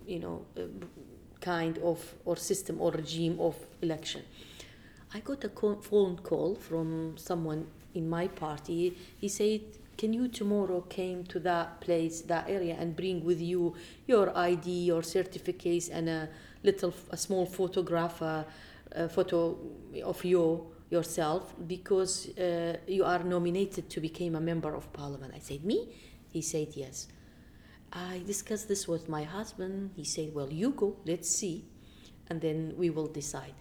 you 0.06 0.20
know, 0.20 0.46
uh, 0.58 0.62
kind 1.44 1.78
of 1.80 2.00
or 2.26 2.38
system 2.38 2.80
or 2.80 2.92
regime 2.92 3.38
of 3.40 3.56
election. 3.82 4.22
I 5.14 5.20
got 5.20 5.44
a 5.44 5.50
co- 5.50 5.82
phone 5.82 6.18
call 6.18 6.56
from 6.56 7.18
someone 7.18 7.68
in 7.94 8.10
my 8.10 8.28
party. 8.28 8.98
He 9.18 9.28
said, 9.28 9.62
"Can 9.98 10.14
you 10.14 10.28
tomorrow 10.28 10.82
came 10.90 11.24
to 11.26 11.40
that 11.42 11.68
place, 11.82 12.22
that 12.22 12.50
area, 12.50 12.76
and 12.80 12.96
bring 12.96 13.24
with 13.24 13.42
you 13.42 13.76
your 14.08 14.36
ID, 14.36 14.86
your 14.86 15.04
certificates, 15.04 15.90
and 15.90 16.10
a 16.10 16.30
little, 16.64 16.94
a 17.12 17.18
small 17.18 17.46
photograph, 17.46 18.22
uh, 18.22 18.44
a 18.96 19.10
photo 19.10 19.58
of 20.04 20.24
you 20.26 20.66
yourself, 20.90 21.54
because 21.68 22.30
uh, 22.38 22.78
you 22.88 23.04
are 23.04 23.24
nominated 23.24 23.90
to 23.90 24.00
become 24.00 24.36
a 24.36 24.42
member 24.42 24.74
of 24.74 24.92
parliament." 24.94 25.34
I 25.36 25.40
said, 25.40 25.64
"Me?" 25.64 25.88
He 26.32 26.42
said, 26.42 26.70
"Yes." 26.76 27.08
I 27.94 28.22
discussed 28.26 28.68
this 28.68 28.88
with 28.88 29.08
my 29.08 29.24
husband. 29.24 29.92
He 29.96 30.04
said, 30.04 30.34
Well, 30.34 30.52
you 30.52 30.72
go, 30.72 30.96
let's 31.06 31.30
see, 31.30 31.64
and 32.28 32.42
then 32.42 32.74
we 32.76 32.90
will 32.90 33.08
decide. 33.08 33.54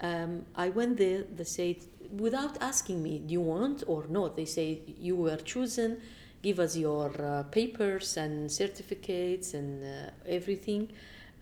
Um, 0.00 0.44
I 0.54 0.68
went 0.68 0.98
there, 0.98 1.22
they 1.22 1.44
said, 1.44 1.76
without 2.10 2.60
asking 2.60 3.02
me, 3.02 3.20
Do 3.20 3.32
you 3.32 3.40
want 3.40 3.84
or 3.86 4.06
not? 4.08 4.36
They 4.36 4.44
say, 4.44 4.80
You 4.98 5.16
were 5.16 5.36
chosen, 5.36 6.00
give 6.42 6.60
us 6.60 6.76
your 6.76 7.10
uh, 7.22 7.44
papers 7.44 8.16
and 8.18 8.52
certificates 8.52 9.54
and 9.54 9.82
uh, 9.82 10.10
everything, 10.26 10.90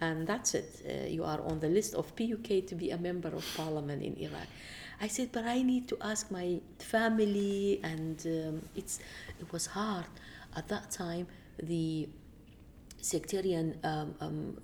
and 0.00 0.26
that's 0.26 0.54
it. 0.54 0.82
Uh, 0.88 1.06
you 1.08 1.24
are 1.24 1.40
on 1.42 1.58
the 1.58 1.68
list 1.68 1.94
of 1.94 2.14
PUK 2.14 2.66
to 2.68 2.74
be 2.76 2.90
a 2.90 2.98
member 2.98 3.28
of 3.28 3.44
parliament 3.56 4.02
in 4.02 4.16
Iraq. 4.16 4.46
I 5.00 5.08
said, 5.08 5.30
but 5.32 5.46
I 5.46 5.62
need 5.62 5.88
to 5.88 5.96
ask 6.00 6.30
my 6.30 6.60
family, 6.78 7.80
and 7.82 8.20
um, 8.26 8.62
it's 8.76 9.00
it 9.40 9.50
was 9.52 9.66
hard 9.66 10.06
at 10.54 10.68
that 10.68 10.90
time. 10.90 11.26
The 11.62 12.08
sectarian 13.00 13.78
um, 13.84 14.14
um, 14.20 14.56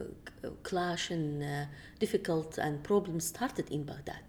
clash 0.62 1.10
and 1.10 1.42
uh, 1.42 1.64
difficult 1.98 2.58
and 2.58 2.82
problems 2.82 3.26
started 3.26 3.70
in 3.70 3.84
Baghdad. 3.84 4.22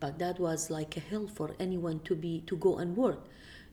Baghdad 0.00 0.38
was 0.38 0.70
like 0.70 0.96
a 0.96 1.00
hell 1.00 1.26
for 1.26 1.54
anyone 1.58 2.00
to 2.00 2.14
be 2.14 2.42
to 2.46 2.56
go 2.56 2.76
and 2.78 2.96
work. 2.96 3.24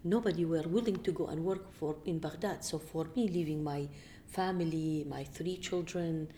Nobody 0.04 0.46
were 0.46 0.64
willing 0.64 1.04
to 1.04 1.12
go 1.12 1.28
and 1.28 1.44
work 1.44 1.74
for 1.74 1.98
in 2.06 2.20
Baghdad. 2.20 2.64
So 2.64 2.80
for 2.80 3.08
me, 3.16 3.28
leaving 3.28 3.64
my 3.64 3.90
family, 4.28 5.06
my 5.10 5.24
three 5.24 5.58
children, 5.58 6.30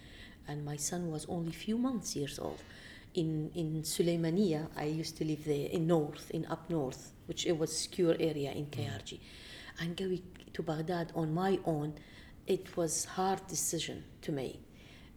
and 0.47 0.65
my 0.65 0.75
son 0.75 1.11
was 1.11 1.25
only 1.29 1.51
few 1.51 1.77
months 1.77 2.15
years 2.15 2.39
old. 2.39 2.59
In 3.13 3.51
in 3.53 3.83
Suleymaniya, 3.83 4.67
I 4.75 4.85
used 4.85 5.15
to 5.17 5.25
live 5.25 5.45
there 5.45 5.69
in 5.69 5.85
north, 5.87 6.31
in 6.31 6.45
up 6.47 6.69
north, 6.69 7.11
which 7.27 7.45
it 7.45 7.57
was 7.57 7.77
secure 7.77 8.15
area 8.19 8.51
in 8.51 8.65
KRG, 8.65 9.19
and 9.79 9.95
going 9.95 10.23
to 10.53 10.63
Baghdad 10.63 11.11
on 11.15 11.33
my 11.33 11.59
own, 11.65 11.93
it 12.47 12.75
was 12.75 13.05
hard 13.05 13.45
decision 13.47 14.03
to 14.21 14.31
make. 14.31 14.59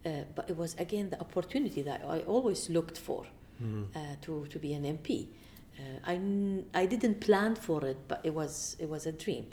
Uh, 0.05 0.23
but 0.35 0.49
it 0.49 0.55
was 0.55 0.75
again 0.75 1.09
the 1.09 1.19
opportunity 1.19 1.81
that 1.81 2.01
I 2.07 2.19
always 2.19 2.69
looked 2.69 2.97
for 2.97 3.25
uh, 3.95 3.99
to, 4.21 4.45
to 4.49 4.59
be 4.59 4.73
an 4.73 4.83
MP. 4.83 5.27
Uh, 5.79 5.81
I, 6.05 6.81
I 6.81 6.85
didn't 6.85 7.19
plan 7.21 7.55
for 7.55 7.83
it, 7.85 7.97
but 8.07 8.21
it 8.23 8.33
was 8.33 8.75
it 8.79 8.89
was 8.89 9.05
a 9.05 9.11
dream. 9.11 9.47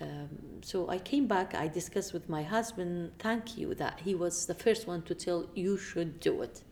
Um, 0.00 0.28
so 0.62 0.88
I 0.88 0.98
came 0.98 1.26
back. 1.26 1.54
I 1.54 1.68
discussed 1.68 2.12
with 2.12 2.28
my 2.28 2.42
husband. 2.42 3.12
Thank 3.18 3.56
you 3.56 3.74
that 3.74 4.00
he 4.00 4.14
was 4.14 4.46
the 4.46 4.54
first 4.54 4.86
one 4.86 5.02
to 5.02 5.14
tell 5.14 5.46
you 5.54 5.78
should 5.78 6.20
do 6.20 6.42
it. 6.42 6.62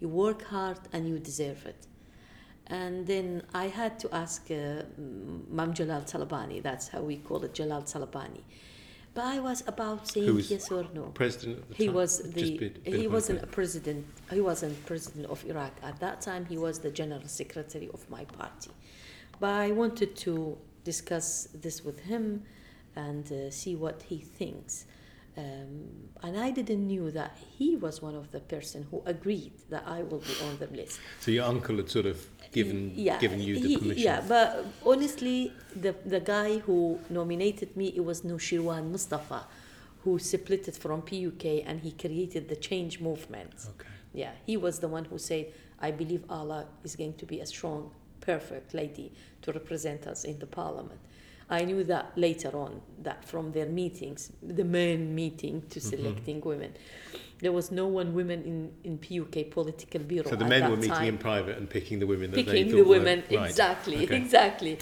You 0.00 0.08
work 0.08 0.42
hard 0.44 0.78
and 0.92 1.08
you 1.08 1.18
deserve 1.18 1.66
it. 1.66 1.86
And 2.68 3.06
then 3.06 3.42
I 3.54 3.66
had 3.68 3.98
to 4.00 4.14
ask 4.14 4.50
uh, 4.50 4.82
Mam 4.96 5.74
Jalal 5.74 6.02
Talabani. 6.02 6.62
That's 6.62 6.88
how 6.88 7.00
we 7.00 7.16
call 7.16 7.44
it, 7.44 7.54
Jalal 7.54 7.82
Talabani. 7.82 8.42
But 9.14 9.24
I 9.24 9.40
was 9.40 9.62
about 9.66 10.08
saying 10.08 10.34
was 10.34 10.50
yes 10.50 10.70
or 10.72 10.86
no. 10.94 11.02
president 11.12 11.68
the 11.68 11.74
He 11.74 11.86
time? 11.86 11.94
was 11.94 12.18
the 12.18 12.56
been, 12.58 12.72
been 12.82 13.00
he 13.00 13.06
wasn't 13.08 13.42
a 13.42 13.46
president. 13.46 14.06
He 14.30 14.40
wasn't 14.40 14.86
president 14.86 15.26
of 15.26 15.44
Iraq 15.44 15.72
at 15.82 16.00
that 16.00 16.22
time. 16.22 16.46
He 16.46 16.56
was 16.56 16.78
the 16.78 16.90
general 16.90 17.26
secretary 17.26 17.90
of 17.92 18.08
my 18.08 18.24
party. 18.24 18.70
But 19.38 19.50
I 19.50 19.72
wanted 19.72 20.16
to 20.16 20.56
discuss 20.84 21.48
this 21.54 21.84
with 21.84 22.00
him 22.00 22.44
and 22.96 23.30
uh, 23.30 23.50
see 23.50 23.76
what 23.76 24.02
he 24.02 24.18
thinks. 24.18 24.86
Um, 25.36 25.88
and 26.22 26.38
I 26.38 26.50
didn't 26.50 26.86
knew 26.86 27.10
that 27.12 27.38
he 27.58 27.74
was 27.76 28.02
one 28.02 28.14
of 28.14 28.30
the 28.32 28.40
person 28.40 28.86
who 28.90 29.02
agreed 29.06 29.52
that 29.70 29.82
I 29.86 30.02
will 30.02 30.18
be 30.18 30.34
on 30.46 30.58
the 30.58 30.66
list. 30.76 31.00
So 31.20 31.30
your 31.30 31.44
uncle 31.46 31.76
had 31.76 31.88
sort 31.88 32.04
of 32.06 32.18
given 32.52 32.92
Yeah, 32.94 33.18
given 33.18 33.40
you 33.40 33.54
the 33.58 33.68
he- 33.68 33.76
permission. 33.78 34.02
Yeah, 34.04 34.22
but 34.28 34.66
honestly, 34.84 35.52
the 35.74 35.94
the 36.04 36.20
guy 36.20 36.58
who 36.58 36.98
nominated 37.08 37.74
me 37.76 37.86
it 37.96 38.04
was 38.04 38.20
Nushirwan 38.22 38.90
Mustafa, 38.90 39.46
who 40.04 40.18
split 40.18 40.68
it 40.68 40.76
from 40.76 41.00
PUK 41.00 41.44
and 41.66 41.80
he 41.80 41.92
created 41.92 42.48
the 42.50 42.56
change 42.56 43.00
movement. 43.00 43.54
Okay. 43.70 43.88
Yeah, 44.12 44.32
he 44.44 44.58
was 44.58 44.80
the 44.80 44.88
one 44.88 45.06
who 45.06 45.16
said, 45.16 45.46
"I 45.80 45.90
believe 45.92 46.24
Ala 46.30 46.66
is 46.84 46.94
going 46.94 47.14
to 47.14 47.24
be 47.24 47.40
a 47.40 47.46
strong, 47.46 47.90
perfect 48.20 48.74
lady 48.74 49.12
to 49.42 49.52
represent 49.52 50.06
us 50.06 50.24
in 50.24 50.38
the 50.38 50.46
parliament." 50.46 51.00
I 51.58 51.64
knew 51.68 51.84
that 51.84 52.06
later 52.16 52.50
on, 52.64 52.80
that 53.02 53.20
from 53.30 53.52
their 53.52 53.66
meetings, 53.80 54.20
the 54.42 54.64
men 54.64 55.14
meeting 55.14 55.54
Mm-hmm. 55.60 55.68
to 55.74 55.80
selecting 55.80 56.40
women, 56.52 56.72
there 57.42 57.52
was 57.52 57.70
no 57.70 57.86
one 58.00 58.08
women 58.20 58.38
in, 58.52 58.58
in 58.88 58.98
PUK 58.98 59.50
political 59.50 60.00
bureau. 60.12 60.30
So 60.30 60.36
the 60.36 60.50
men 60.54 60.62
were 60.70 60.76
meeting 60.76 60.90
time 60.96 61.08
in 61.14 61.18
private 61.18 61.58
and 61.58 61.68
picking 61.76 61.98
the 62.02 62.06
women 62.06 62.30
that 62.30 62.36
picking 62.44 62.68
the 62.70 62.82
were- 62.82 62.96
women 62.96 63.18
right. 63.30 63.50
exactly 63.50 63.96
Okay. 64.04 64.16
exactly 64.22 64.74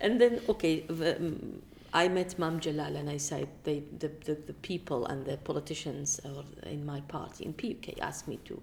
and 0.00 0.20
then 0.20 0.40
okay 0.48 0.74
the, 1.00 1.10
um, 1.16 1.62
i 2.02 2.04
met 2.08 2.30
mam 2.42 2.56
jalal 2.64 2.94
and 3.00 3.08
i 3.16 3.18
said 3.30 3.46
they, 3.66 3.78
the, 4.02 4.10
the, 4.26 4.34
the 4.50 4.56
people 4.70 5.00
and 5.10 5.18
the 5.30 5.36
politicians 5.50 6.08
or 6.24 6.44
in 6.76 6.82
my 6.92 7.00
party 7.16 7.44
in 7.48 7.52
puk 7.62 7.84
asked 8.08 8.26
me 8.32 8.36
to 8.48 8.54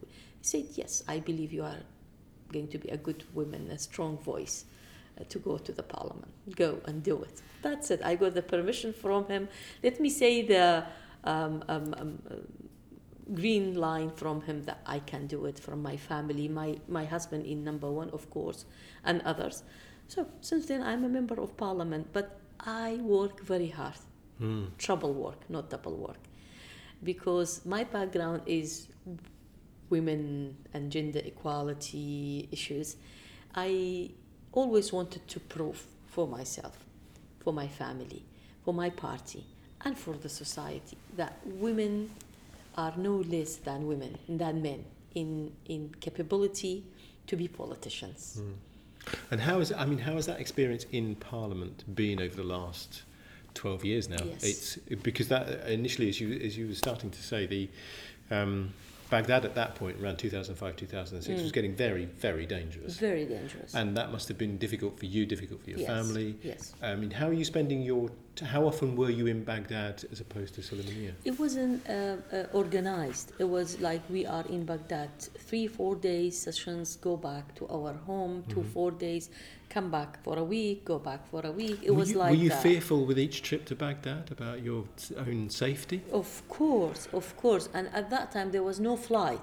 he 0.42 0.46
said 0.54 0.66
yes 0.82 1.04
i 1.08 1.18
believe 1.30 1.52
you 1.58 1.64
are 1.72 1.82
going 2.56 2.68
to 2.76 2.78
be 2.86 2.90
a 2.90 2.98
good 3.08 3.22
woman 3.40 3.62
a 3.72 3.78
strong 3.78 4.18
voice 4.34 4.58
to 5.30 5.40
go 5.40 5.58
to 5.58 5.72
the 5.72 5.84
parliament 5.84 6.32
go 6.56 6.80
and 6.86 7.04
do 7.04 7.22
it 7.24 7.42
that's 7.62 7.92
it 7.92 8.02
i 8.04 8.16
got 8.16 8.34
the 8.34 8.42
permission 8.42 8.94
from 8.94 9.26
him 9.28 9.48
let 9.84 10.00
me 10.00 10.10
say 10.10 10.42
the 10.42 10.84
um, 11.24 11.64
um, 11.68 11.94
um, 11.98 12.22
uh, 12.32 12.36
green 13.34 13.76
line 13.76 14.10
from 14.12 14.42
him 14.42 14.64
that 14.64 14.80
I 14.86 15.00
can 15.00 15.28
do 15.28 15.46
it 15.46 15.60
from 15.60 15.82
my 15.82 15.98
family, 15.98 16.48
my, 16.48 16.78
my 16.88 17.06
husband 17.06 17.46
in 17.46 17.64
number 17.64 17.92
one, 17.92 18.10
of 18.12 18.30
course, 18.30 18.66
and 19.04 19.22
others. 19.24 19.64
So 20.08 20.28
since 20.42 20.68
then, 20.68 20.82
I'm 20.82 21.04
a 21.04 21.10
member 21.10 21.40
of 21.42 21.58
parliament, 21.58 22.08
but 22.14 22.40
I 22.60 22.96
work 23.02 23.44
very 23.44 23.68
hard. 23.68 24.00
Mm. 24.42 24.78
Trouble 24.78 25.14
work, 25.14 25.50
not 25.50 25.70
double 25.70 25.98
work. 25.98 26.20
Because 27.04 27.66
my 27.66 27.84
background 27.84 28.42
is 28.46 28.88
women 29.90 30.58
and 30.74 30.92
gender 30.92 31.22
equality 31.24 32.48
issues. 32.52 32.96
I 33.54 34.12
always 34.58 34.92
wanted 34.92 35.28
to 35.28 35.40
prove 35.40 35.86
for 36.08 36.28
myself, 36.28 36.76
for 37.44 37.54
my 37.54 37.68
family, 37.68 38.24
for 38.66 38.74
my 38.74 38.90
party, 38.90 39.44
and 39.86 39.96
for 39.96 40.16
the 40.16 40.30
society 40.30 40.98
that 41.16 41.34
women 41.46 42.10
are 42.76 42.94
no 42.98 43.18
less 43.18 43.58
than 43.58 43.88
women, 43.88 44.18
than 44.28 44.62
men 44.62 44.84
in, 45.14 45.52
in 45.66 45.94
capability 46.00 46.84
to 47.28 47.36
be 47.36 47.48
politicians. 47.48 48.42
Mm. 48.42 48.54
And 49.32 49.42
how 49.42 49.60
is 49.60 49.72
I 49.72 49.86
mean 49.86 50.00
how 50.00 50.14
has 50.14 50.26
that 50.26 50.40
experience 50.40 50.86
in 50.92 51.16
Parliament 51.16 51.84
been 51.96 52.20
over 52.20 52.36
the 52.36 52.50
last 52.58 53.04
12 53.54 53.86
years 53.86 54.10
now? 54.10 54.24
Yes. 54.24 54.44
It's 54.44 55.02
because 55.02 55.30
that 55.30 55.48
initially 55.70 56.10
as 56.10 56.20
you 56.20 56.34
as 56.48 56.58
you 56.58 56.68
were 56.68 56.74
starting 56.74 57.10
to 57.12 57.24
say 57.24 57.46
the 57.46 57.70
um, 58.32 58.74
Baghdad 59.10 59.46
at 59.46 59.56
that 59.56 59.76
point, 59.76 60.02
around 60.02 60.18
2005, 60.18 60.76
2006, 60.76 61.40
Mm. 61.40 61.44
was 61.44 61.52
getting 61.52 61.76
very, 61.76 62.06
very 62.06 62.46
dangerous. 62.46 62.98
Very 62.98 63.26
dangerous. 63.26 63.74
And 63.74 63.96
that 63.96 64.12
must 64.12 64.28
have 64.28 64.38
been 64.38 64.58
difficult 64.58 65.00
for 65.00 65.06
you, 65.06 65.26
difficult 65.26 65.64
for 65.64 65.70
your 65.70 65.80
Yes, 65.80 65.88
family. 65.88 66.36
yes. 66.44 66.74
I 66.82 66.96
mean, 66.96 67.12
how 67.12 67.28
are 67.30 67.34
you 67.34 67.46
spending 67.46 67.82
your? 67.82 68.10
How 68.42 68.66
often 68.68 68.96
were 68.96 69.10
you 69.10 69.28
in 69.28 69.44
Baghdad 69.44 70.04
as 70.12 70.20
opposed 70.22 70.54
to 70.56 70.62
Sulaymaniyah? 70.62 71.14
It 71.26 71.40
wasn't 71.40 71.88
uh, 71.90 72.18
uh, 72.32 72.44
organized. 72.54 73.32
It 73.40 73.46
was 73.46 73.80
like 73.80 74.02
we 74.10 74.26
are 74.26 74.46
in 74.50 74.66
Baghdad, 74.66 75.10
three, 75.48 75.68
four 75.68 75.96
days 75.96 76.38
sessions, 76.40 76.98
go 76.98 77.18
back 77.18 77.56
to 77.56 77.68
our 77.68 77.94
home, 77.94 78.44
two, 78.50 78.62
Mhm. 78.62 78.74
four 78.74 78.92
days, 78.92 79.30
come 79.70 79.90
back 79.90 80.24
for 80.24 80.38
a 80.38 80.44
week, 80.44 80.86
go 80.86 81.00
back 81.00 81.28
for 81.32 81.42
a 81.46 81.52
week. 81.52 81.80
It 81.84 81.92
were 81.92 81.98
was 82.00 82.12
you, 82.12 82.18
like 82.20 82.30
Were 82.32 82.44
you 82.46 82.50
that. 82.50 82.62
fearful 82.64 83.06
with 83.06 83.18
each 83.20 83.42
trip 83.42 83.66
to 83.66 83.76
Baghdad 83.76 84.32
about 84.32 84.62
your 84.64 84.84
own 85.18 85.50
safety? 85.50 86.02
Of 86.12 86.30
course, 86.48 87.08
of 87.14 87.36
course. 87.38 87.70
And 87.74 87.88
at 87.94 88.10
that 88.10 88.32
time, 88.32 88.52
there 88.52 88.64
was 88.64 88.80
no 88.80 88.96
flight. 88.96 89.42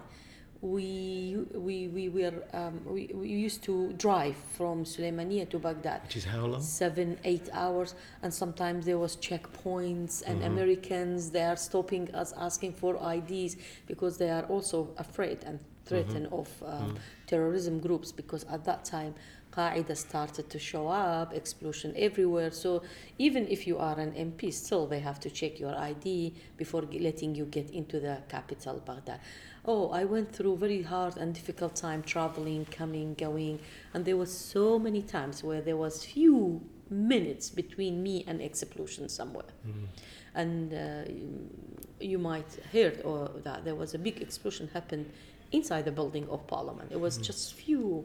We 0.74 1.36
we 1.54 1.88
we 1.88 2.08
were 2.08 2.32
um, 2.54 2.80
we, 2.86 3.10
we 3.12 3.28
used 3.28 3.62
to 3.64 3.92
drive 3.98 4.36
from 4.56 4.84
Sulaymaniyah 4.84 5.50
to 5.50 5.58
Baghdad. 5.58 6.00
Which 6.04 6.16
is 6.16 6.24
how 6.24 6.46
long? 6.46 6.62
seven, 6.62 7.18
eight 7.24 7.50
hours, 7.52 7.94
and 8.22 8.32
sometimes 8.32 8.86
there 8.86 8.98
was 8.98 9.14
checkpoints, 9.16 10.22
and 10.26 10.40
Mhm. 10.40 10.46
Americans 10.52 11.30
they 11.32 11.44
are 11.52 11.56
stopping 11.68 12.04
us, 12.14 12.32
asking 12.48 12.72
for 12.72 12.92
IDs 13.16 13.56
because 13.86 14.16
they 14.16 14.30
are 14.30 14.44
also 14.54 14.88
afraid 14.96 15.38
and 15.44 15.58
threatened 15.84 16.28
of 16.40 16.48
um, 16.62 16.70
Mm. 16.70 16.96
terrorism 17.26 17.78
groups 17.86 18.10
because 18.20 18.44
at 18.44 18.64
that 18.64 18.84
time. 18.86 19.14
Qaeda 19.54 19.96
started 19.96 20.46
to 20.50 20.58
show 20.58 20.88
up, 20.88 21.32
explosion 21.32 21.92
everywhere. 21.96 22.50
So 22.50 22.82
even 23.18 23.46
if 23.46 23.68
you 23.68 23.76
are 23.78 23.96
an 24.00 24.12
MP, 24.28 24.50
still 24.52 24.84
they 24.88 24.98
have 24.98 25.20
to 25.20 25.30
check 25.30 25.60
your 25.60 25.76
ID 25.90 26.34
before 26.56 26.82
letting 27.08 27.36
you 27.36 27.44
get 27.44 27.70
into 27.70 28.00
the 28.00 28.16
capital, 28.28 28.82
Baghdad. 28.84 29.20
Oh, 29.66 29.90
I 29.90 30.04
went 30.04 30.30
through 30.32 30.56
very 30.58 30.82
hard 30.82 31.16
and 31.16 31.34
difficult 31.34 31.74
time 31.74 32.02
traveling, 32.02 32.66
coming, 32.66 33.14
going, 33.14 33.60
and 33.94 34.04
there 34.04 34.16
was 34.16 34.30
so 34.36 34.78
many 34.78 35.00
times 35.00 35.42
where 35.42 35.62
there 35.62 35.76
was 35.76 36.04
few 36.04 36.60
minutes 36.90 37.48
between 37.48 38.02
me 38.02 38.24
and 38.26 38.42
explosion 38.42 39.08
somewhere. 39.08 39.46
Mm. 39.66 39.86
And 40.34 40.74
uh, 40.74 41.10
you, 42.00 42.18
might 42.18 42.58
heard 42.72 43.00
or 43.04 43.30
that 43.42 43.64
there 43.64 43.74
was 43.74 43.94
a 43.94 43.98
big 43.98 44.20
explosion 44.20 44.68
happened 44.74 45.10
inside 45.52 45.84
the 45.86 45.92
building 45.92 46.28
of 46.28 46.46
Parliament. 46.46 46.90
It 46.92 47.00
was 47.00 47.18
Mhm. 47.18 47.22
just 47.22 47.54
few, 47.54 48.04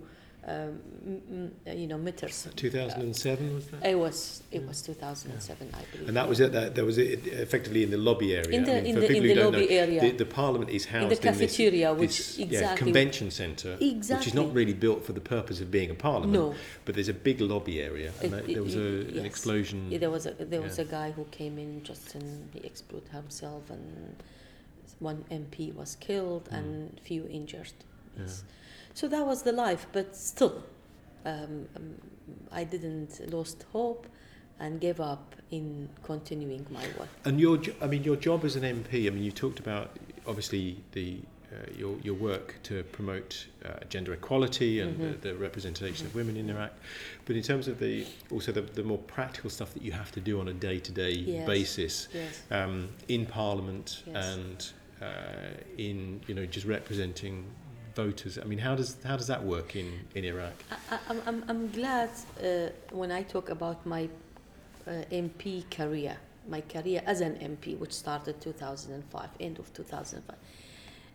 um, 0.49 0.79
m- 1.05 1.21
m- 1.29 1.51
uh, 1.67 1.71
you 1.71 1.85
know, 1.87 1.97
meters. 1.97 2.47
2007 2.55 3.53
was 3.55 3.67
that? 3.67 3.85
It 3.85 3.97
was 3.97 4.41
it 4.51 4.65
was 4.67 4.81
2007, 4.81 5.69
I 5.73 5.81
believe. 5.91 6.07
And 6.07 6.17
that 6.17 6.27
was 6.27 6.39
it. 6.39 6.51
That, 6.51 6.73
that 6.75 6.83
was 6.85 6.97
it 6.97 7.27
effectively 7.27 7.83
in 7.83 7.91
the 7.91 7.97
lobby 7.97 8.33
area. 8.35 8.49
In 8.57 8.63
the- 8.63 8.71
I 8.71 8.81
mean, 8.81 8.85
in 8.87 8.95
for 8.95 9.01
the- 9.01 9.07
people 9.07 9.15
in 9.17 9.29
who 9.29 9.35
the 9.35 9.41
don't 9.41 9.53
lobby 9.53 9.65
know, 9.67 9.81
area. 9.83 10.01
The, 10.01 10.11
the 10.11 10.25
Parliament 10.25 10.69
is 10.71 10.85
housed 10.85 11.03
in 11.03 11.09
the 11.09 11.15
cafeteria, 11.17 11.89
this, 11.93 11.99
which 11.99 12.17
this 12.17 12.37
yeah, 12.39 12.45
exactly 12.45 12.85
convention 12.85 13.31
centre, 13.31 13.75
which 13.79 14.27
is 14.27 14.33
not 14.33 14.53
really 14.53 14.73
built 14.73 15.05
for 15.05 15.13
the 15.13 15.21
purpose 15.21 15.61
of 15.61 15.69
being 15.69 15.91
a 15.91 15.95
Parliament. 15.95 16.33
No. 16.33 16.55
But 16.85 16.95
there's 16.95 17.09
a 17.09 17.13
big 17.13 17.41
lobby 17.41 17.81
area, 17.81 18.11
and 18.21 18.25
It- 18.25 18.31
that, 18.35 18.47
there 18.53 18.63
was 18.63 18.75
a, 18.75 19.01
it- 19.01 19.07
an 19.09 19.15
yes. 19.15 19.25
explosion. 19.25 19.91
Yeah, 19.91 19.99
there 19.99 20.09
was 20.11 20.25
a 20.25 20.31
there 20.33 20.61
was 20.61 20.77
Yeah. 20.77 20.85
a 20.85 20.87
guy 20.87 21.11
who 21.11 21.25
came 21.25 21.57
in 21.59 21.83
just 21.83 22.15
and 22.15 22.49
he 22.53 22.59
exploded 22.71 23.09
himself 23.09 23.69
and 23.69 24.15
one 24.99 25.23
MP 25.31 25.71
was 25.73 25.95
killed 25.95 26.45
Mm. 26.49 26.57
and 26.57 26.99
few 27.01 27.25
injured. 27.29 27.71
Yeah. 28.17 28.23
Yes. 28.23 28.43
So 28.99 29.07
that 29.07 29.25
was 29.25 29.43
the 29.43 29.53
life, 29.53 29.87
but 29.93 30.13
still, 30.13 30.61
um, 31.25 31.69
um, 31.77 31.95
I 32.51 32.65
didn't 32.65 33.31
lost 33.31 33.63
hope 33.71 34.05
and 34.59 34.81
gave 34.81 34.99
up 34.99 35.37
in 35.51 35.87
continuing 36.03 36.65
my 36.69 36.83
work. 36.99 37.07
And 37.23 37.39
your, 37.39 37.61
I 37.81 37.87
mean, 37.87 38.03
your 38.03 38.17
job 38.17 38.43
as 38.43 38.57
an 38.57 38.63
MP. 38.63 39.07
I 39.07 39.11
mean, 39.11 39.23
you 39.23 39.31
talked 39.31 39.61
about 39.61 39.97
obviously 40.27 40.83
the 40.91 41.19
uh, 41.53 41.55
your 41.77 41.97
your 42.03 42.13
work 42.13 42.55
to 42.63 42.83
promote 42.97 43.47
uh, 43.65 43.69
gender 43.87 44.11
equality 44.11 44.81
and 44.81 44.99
Mhm. 44.99 45.21
the, 45.21 45.29
the 45.29 45.35
representation 45.35 46.05
of 46.05 46.13
women 46.13 46.35
in 46.35 46.49
Iraq, 46.49 46.73
but 47.25 47.37
in 47.37 47.41
terms 47.41 47.69
of 47.69 47.79
the 47.79 48.05
also 48.29 48.51
the, 48.51 48.61
the 48.79 48.83
more 48.83 48.99
practical 49.15 49.49
stuff 49.49 49.73
that 49.75 49.81
you 49.81 49.93
have 49.93 50.11
to 50.11 50.19
do 50.19 50.41
on 50.41 50.49
a 50.49 50.53
day 50.53 50.77
to 50.77 50.91
day 50.91 51.15
basis 51.47 52.09
Yes. 52.13 52.41
um, 52.51 52.89
in 53.07 53.25
Parliament 53.25 54.03
Yes. 54.05 54.25
and 54.35 54.71
uh, 55.01 55.53
in 55.77 56.19
you 56.27 56.35
know 56.35 56.45
just 56.45 56.65
representing 56.67 57.45
voters. 58.03 58.37
I 58.43 58.45
mean, 58.51 58.61
how 58.67 58.75
does 58.79 58.91
how 59.09 59.17
does 59.19 59.29
that 59.33 59.43
work 59.53 59.69
in 59.81 59.89
in 60.17 60.23
Iraq? 60.33 60.55
I, 60.93 60.97
I'm, 61.29 61.39
I'm 61.49 61.63
glad 61.79 62.09
uh, 62.19 62.69
when 63.01 63.11
I 63.19 63.21
talk 63.33 63.47
about 63.57 63.79
my 63.95 64.03
uh, 64.87 65.23
MP 65.25 65.47
career, 65.77 66.15
my 66.55 66.61
career 66.73 66.99
as 67.13 67.19
an 67.27 67.33
MP, 67.51 67.65
which 67.81 67.93
started 68.05 68.33
2005, 68.41 69.29
end 69.39 69.59
of 69.59 69.67
2005. 69.73 70.35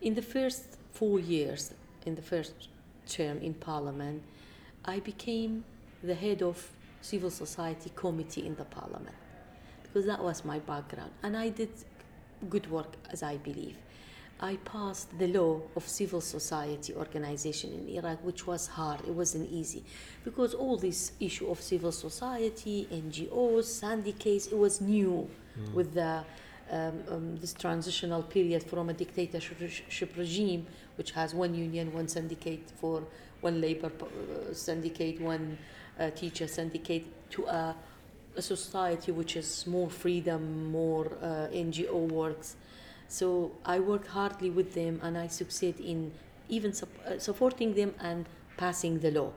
In 0.01 0.15
the 0.15 0.27
first 0.37 0.65
four 0.99 1.19
years, 1.35 1.63
in 2.09 2.15
the 2.21 2.27
first 2.33 2.55
term 3.17 3.37
in 3.49 3.55
Parliament, 3.55 4.23
I 4.95 4.97
became 5.01 5.65
the 6.03 6.17
head 6.25 6.43
of 6.43 6.57
civil 7.01 7.31
society 7.31 7.91
committee 8.03 8.45
in 8.47 8.55
the 8.57 8.69
Parliament 8.79 9.17
because 9.83 10.05
that 10.07 10.23
was 10.29 10.45
my 10.45 10.59
background, 10.73 11.13
and 11.23 11.33
I 11.37 11.49
did 11.61 11.73
good 12.55 12.67
work 12.71 12.93
as 13.15 13.23
I 13.23 13.37
believe. 13.49 13.77
I 14.41 14.57
passed 14.57 15.17
the 15.19 15.29
law 15.29 15.61
of 15.77 15.89
civil 15.89 16.21
society 16.21 16.95
organization 16.95 17.73
in 17.73 17.89
Iraq, 17.97 18.25
which 18.25 18.47
was 18.47 18.67
hard. 18.67 19.01
It 19.01 19.15
wasn't 19.15 19.51
easy 19.51 19.85
because 20.25 20.55
all 20.55 20.77
this 20.77 21.13
issue 21.21 21.49
of 21.51 21.61
civil 21.61 21.93
society, 21.93 22.89
NGOs, 22.93 23.65
syndicates, 23.65 24.49
it 24.49 24.59
was 24.59 24.81
new 24.81 25.29
with 25.73 25.95
the 25.95 26.25
um, 26.71 27.03
um, 27.11 27.37
this 27.37 27.53
transitional 27.53 28.23
period 28.23 28.63
from 28.63 28.89
a 28.89 28.95
dictatorship 28.95 30.17
regime, 30.17 30.67
which 30.97 31.13
has 31.13 31.35
one 31.35 31.55
union, 31.55 31.93
one 31.93 32.09
syndicate 32.09 32.71
for 32.81 33.03
one 33.43 33.61
labor 33.61 33.93
uh, 34.01 34.53
syndicate, 34.55 35.21
one 35.21 35.59
uh, 36.01 36.11
teacher 36.11 36.49
syndicate, 36.49 37.05
to 37.31 37.45
a, 37.45 37.77
a 38.37 38.43
society 38.43 39.13
which 39.13 39.37
is 39.37 39.67
more 39.67 39.91
freedom, 39.91 40.73
more 40.73 41.13
uh, 41.23 41.49
NGO 41.53 42.11
works. 42.11 42.57
So 43.09 43.53
I 43.65 43.81
work 43.81 44.07
hardly 44.09 44.51
with 44.51 44.75
them 44.75 45.01
and 45.03 45.17
I 45.17 45.29
succeed 45.29 45.81
in 45.81 46.13
even 46.49 46.73
sup- 46.73 46.89
uh, 47.07 47.19
supporting 47.19 47.75
them 47.75 47.95
and 48.01 48.27
passing 48.57 49.01
the 49.01 49.11
law. 49.11 49.33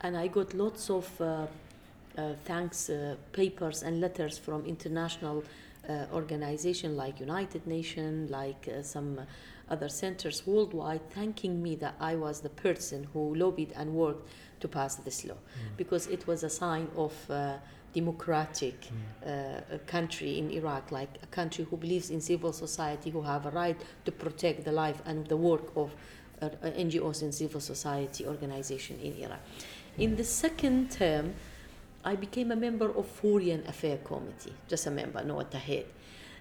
And 0.00 0.16
I 0.16 0.28
got 0.28 0.54
lots 0.54 0.90
of 0.90 1.20
uh, 1.20 1.46
uh, 2.16 2.34
thanks 2.44 2.90
uh, 2.90 3.16
papers 3.32 3.82
and 3.82 4.00
letters 4.00 4.38
from 4.38 4.64
international 4.66 5.44
uh, 5.88 6.06
organizations 6.12 6.96
like 6.96 7.20
United 7.20 7.66
Nations, 7.66 8.30
like 8.30 8.68
uh, 8.68 8.82
some 8.82 9.20
other 9.68 9.88
centers 9.88 10.46
worldwide, 10.46 11.08
thanking 11.10 11.62
me 11.62 11.76
that 11.76 11.94
I 12.00 12.16
was 12.16 12.40
the 12.40 12.48
person 12.48 13.08
who 13.12 13.34
lobbied 13.34 13.72
and 13.76 13.94
worked 13.94 14.28
to 14.60 14.68
pass 14.68 14.96
this 14.96 15.24
law, 15.24 15.36
because 15.76 16.06
it 16.06 16.26
was 16.26 16.42
a 16.42 16.50
sign 16.50 16.88
of 16.96 17.12
uh, 17.30 17.54
democratic 17.96 18.76
uh, 19.26 19.78
country 19.86 20.38
in 20.38 20.50
Iraq, 20.50 20.92
like 20.92 21.12
a 21.22 21.26
country 21.38 21.64
who 21.68 21.76
believes 21.76 22.10
in 22.10 22.20
civil 22.20 22.52
society, 22.52 23.08
who 23.10 23.22
have 23.22 23.46
a 23.46 23.50
right 23.50 23.78
to 24.04 24.12
protect 24.12 24.64
the 24.68 24.72
life 24.72 25.00
and 25.06 25.26
the 25.26 25.36
work 25.50 25.66
of 25.74 25.88
uh, 26.42 26.46
uh, 26.46 26.70
NGOs 26.86 27.22
and 27.22 27.34
civil 27.34 27.60
society 27.60 28.26
organization 28.26 28.98
in 29.02 29.12
Iraq. 29.24 29.40
In 29.96 30.16
the 30.16 30.24
second 30.24 30.90
term, 30.90 31.34
I 32.04 32.14
became 32.16 32.52
a 32.52 32.56
member 32.66 32.90
of 33.00 33.06
Foreign 33.06 33.62
Affairs 33.66 34.00
Committee, 34.04 34.52
just 34.68 34.86
a 34.86 34.90
member, 34.90 35.24
not 35.24 35.54
a 35.54 35.58
head. 35.58 35.86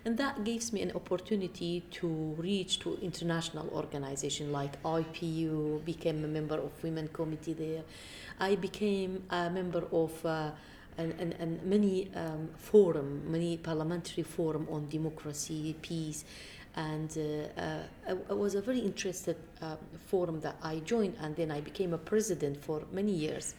And 0.04 0.18
that 0.18 0.44
gives 0.44 0.72
me 0.74 0.82
an 0.82 0.92
opportunity 0.94 1.84
to 2.00 2.08
reach 2.38 2.80
to 2.82 3.00
international 3.02 3.68
organization 3.70 4.52
like 4.52 4.74
IPU, 4.84 5.84
became 5.84 6.24
a 6.24 6.28
member 6.28 6.60
of 6.68 6.72
Women 6.84 7.08
Committee 7.08 7.54
there. 7.54 7.84
I 8.40 8.56
became 8.56 9.24
a 9.32 9.50
member 9.50 9.84
of 9.92 10.14
uh, 10.24 10.52
and, 10.98 11.14
and, 11.20 11.34
and 11.40 11.62
many 11.64 12.10
um, 12.16 12.50
forum, 12.58 13.30
many 13.32 13.58
parliamentary 13.58 14.24
forum 14.24 14.68
on 14.70 14.88
democracy, 14.90 15.76
peace, 15.82 16.26
and 16.76 17.18
uh, 17.18 17.62
uh, 17.62 18.16
it 18.30 18.38
was 18.38 18.56
a 18.56 18.62
very 18.62 18.80
interested 18.80 19.38
uh, 19.62 19.76
forum 20.08 20.42
that 20.42 20.58
I 20.62 20.80
joined, 20.80 21.16
and 21.22 21.36
then 21.36 21.52
I 21.52 21.62
became 21.62 21.94
a 21.94 21.98
president 21.98 22.62
for 22.62 22.84
many 22.92 23.12
years, 23.14 23.56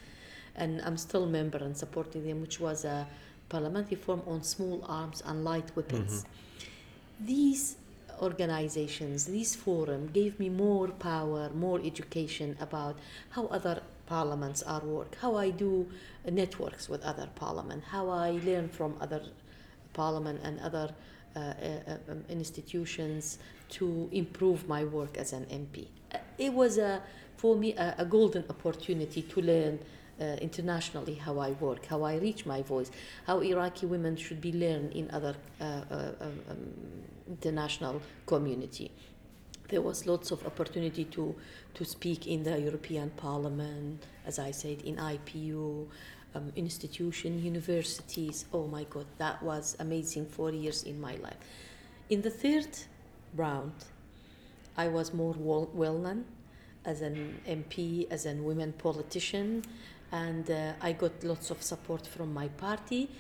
and 0.54 0.82
I'm 0.82 0.96
still 0.96 1.24
a 1.24 1.26
member 1.26 1.58
and 1.58 1.76
supporting 1.76 2.26
them, 2.26 2.40
which 2.40 2.60
was 2.60 2.84
a 2.84 3.06
parliamentary 3.48 3.96
forum 3.96 4.22
on 4.26 4.42
small 4.42 4.84
arms 4.86 5.22
and 5.24 5.44
light 5.44 5.74
weapons. 5.76 6.24
Mm-hmm. 6.24 7.26
These 7.26 7.76
organizations, 8.20 9.26
these 9.26 9.54
forum 9.54 10.08
gave 10.12 10.38
me 10.38 10.48
more 10.48 10.88
power, 10.88 11.50
more 11.54 11.80
education 11.82 12.56
about 12.60 12.98
how 13.30 13.46
other 13.46 13.82
parliaments 14.06 14.62
are 14.62 14.80
work, 14.80 15.16
how 15.20 15.36
I 15.36 15.50
do 15.50 15.88
networks 16.30 16.88
with 16.88 17.02
other 17.02 17.28
parliament, 17.34 17.84
how 17.84 18.08
I 18.08 18.40
learn 18.44 18.68
from 18.68 18.96
other 19.00 19.22
parliament 19.92 20.40
and 20.42 20.60
other 20.60 20.94
uh, 21.34 21.38
uh, 21.38 22.12
um, 22.12 22.24
institutions 22.28 23.38
to 23.68 24.08
improve 24.12 24.66
my 24.68 24.84
work 24.84 25.18
as 25.18 25.32
an 25.32 25.44
MP. 25.46 25.88
Uh, 26.14 26.18
it 26.38 26.52
was 26.52 26.78
a, 26.78 27.02
for 27.36 27.56
me 27.56 27.74
a, 27.74 27.94
a 27.98 28.04
golden 28.04 28.44
opportunity 28.48 29.22
to 29.22 29.40
learn 29.40 29.78
uh, 30.20 30.24
internationally 30.40 31.14
how 31.14 31.38
I 31.38 31.50
work, 31.50 31.86
how 31.86 32.02
I 32.02 32.16
reach 32.16 32.46
my 32.46 32.62
voice, 32.62 32.90
how 33.26 33.40
Iraqi 33.40 33.86
women 33.86 34.16
should 34.16 34.40
be 34.40 34.52
learned 34.52 34.92
in 34.92 35.10
other 35.10 35.36
uh, 35.60 35.64
uh, 35.64 36.12
um, 36.20 36.40
um, 36.50 36.72
international 37.28 38.00
community. 38.24 38.90
There 39.68 39.82
was 39.82 40.06
lots 40.06 40.30
of 40.30 40.46
opportunity 40.46 41.04
to 41.06 41.34
to 41.74 41.84
speak 41.84 42.26
in 42.26 42.42
the 42.42 42.58
European 42.58 43.10
Parliament, 43.10 44.02
as 44.24 44.38
I 44.38 44.50
said, 44.50 44.80
in 44.82 44.96
IPU, 44.96 45.86
um, 46.34 46.52
institution, 46.56 47.42
universities. 47.42 48.46
Oh 48.52 48.66
my 48.66 48.84
God, 48.84 49.06
that 49.18 49.42
was 49.42 49.76
amazing 49.78 50.26
four 50.26 50.52
years 50.52 50.84
in 50.84 51.00
my 51.00 51.16
life. 51.16 51.36
In 52.08 52.22
the 52.22 52.30
third 52.30 52.68
round, 53.34 53.72
I 54.76 54.88
was 54.88 55.12
more 55.12 55.34
well 55.34 55.98
known 55.98 56.24
as 56.84 57.02
an 57.02 57.40
MP, 57.46 58.06
as 58.10 58.26
a 58.26 58.34
women 58.34 58.72
politician, 58.72 59.62
and 60.12 60.50
uh, 60.50 60.72
I 60.80 60.92
got 60.92 61.24
lots 61.24 61.50
of 61.50 61.62
support 61.62 62.06
from 62.06 62.32
my 62.32 62.48
party. 62.48 63.10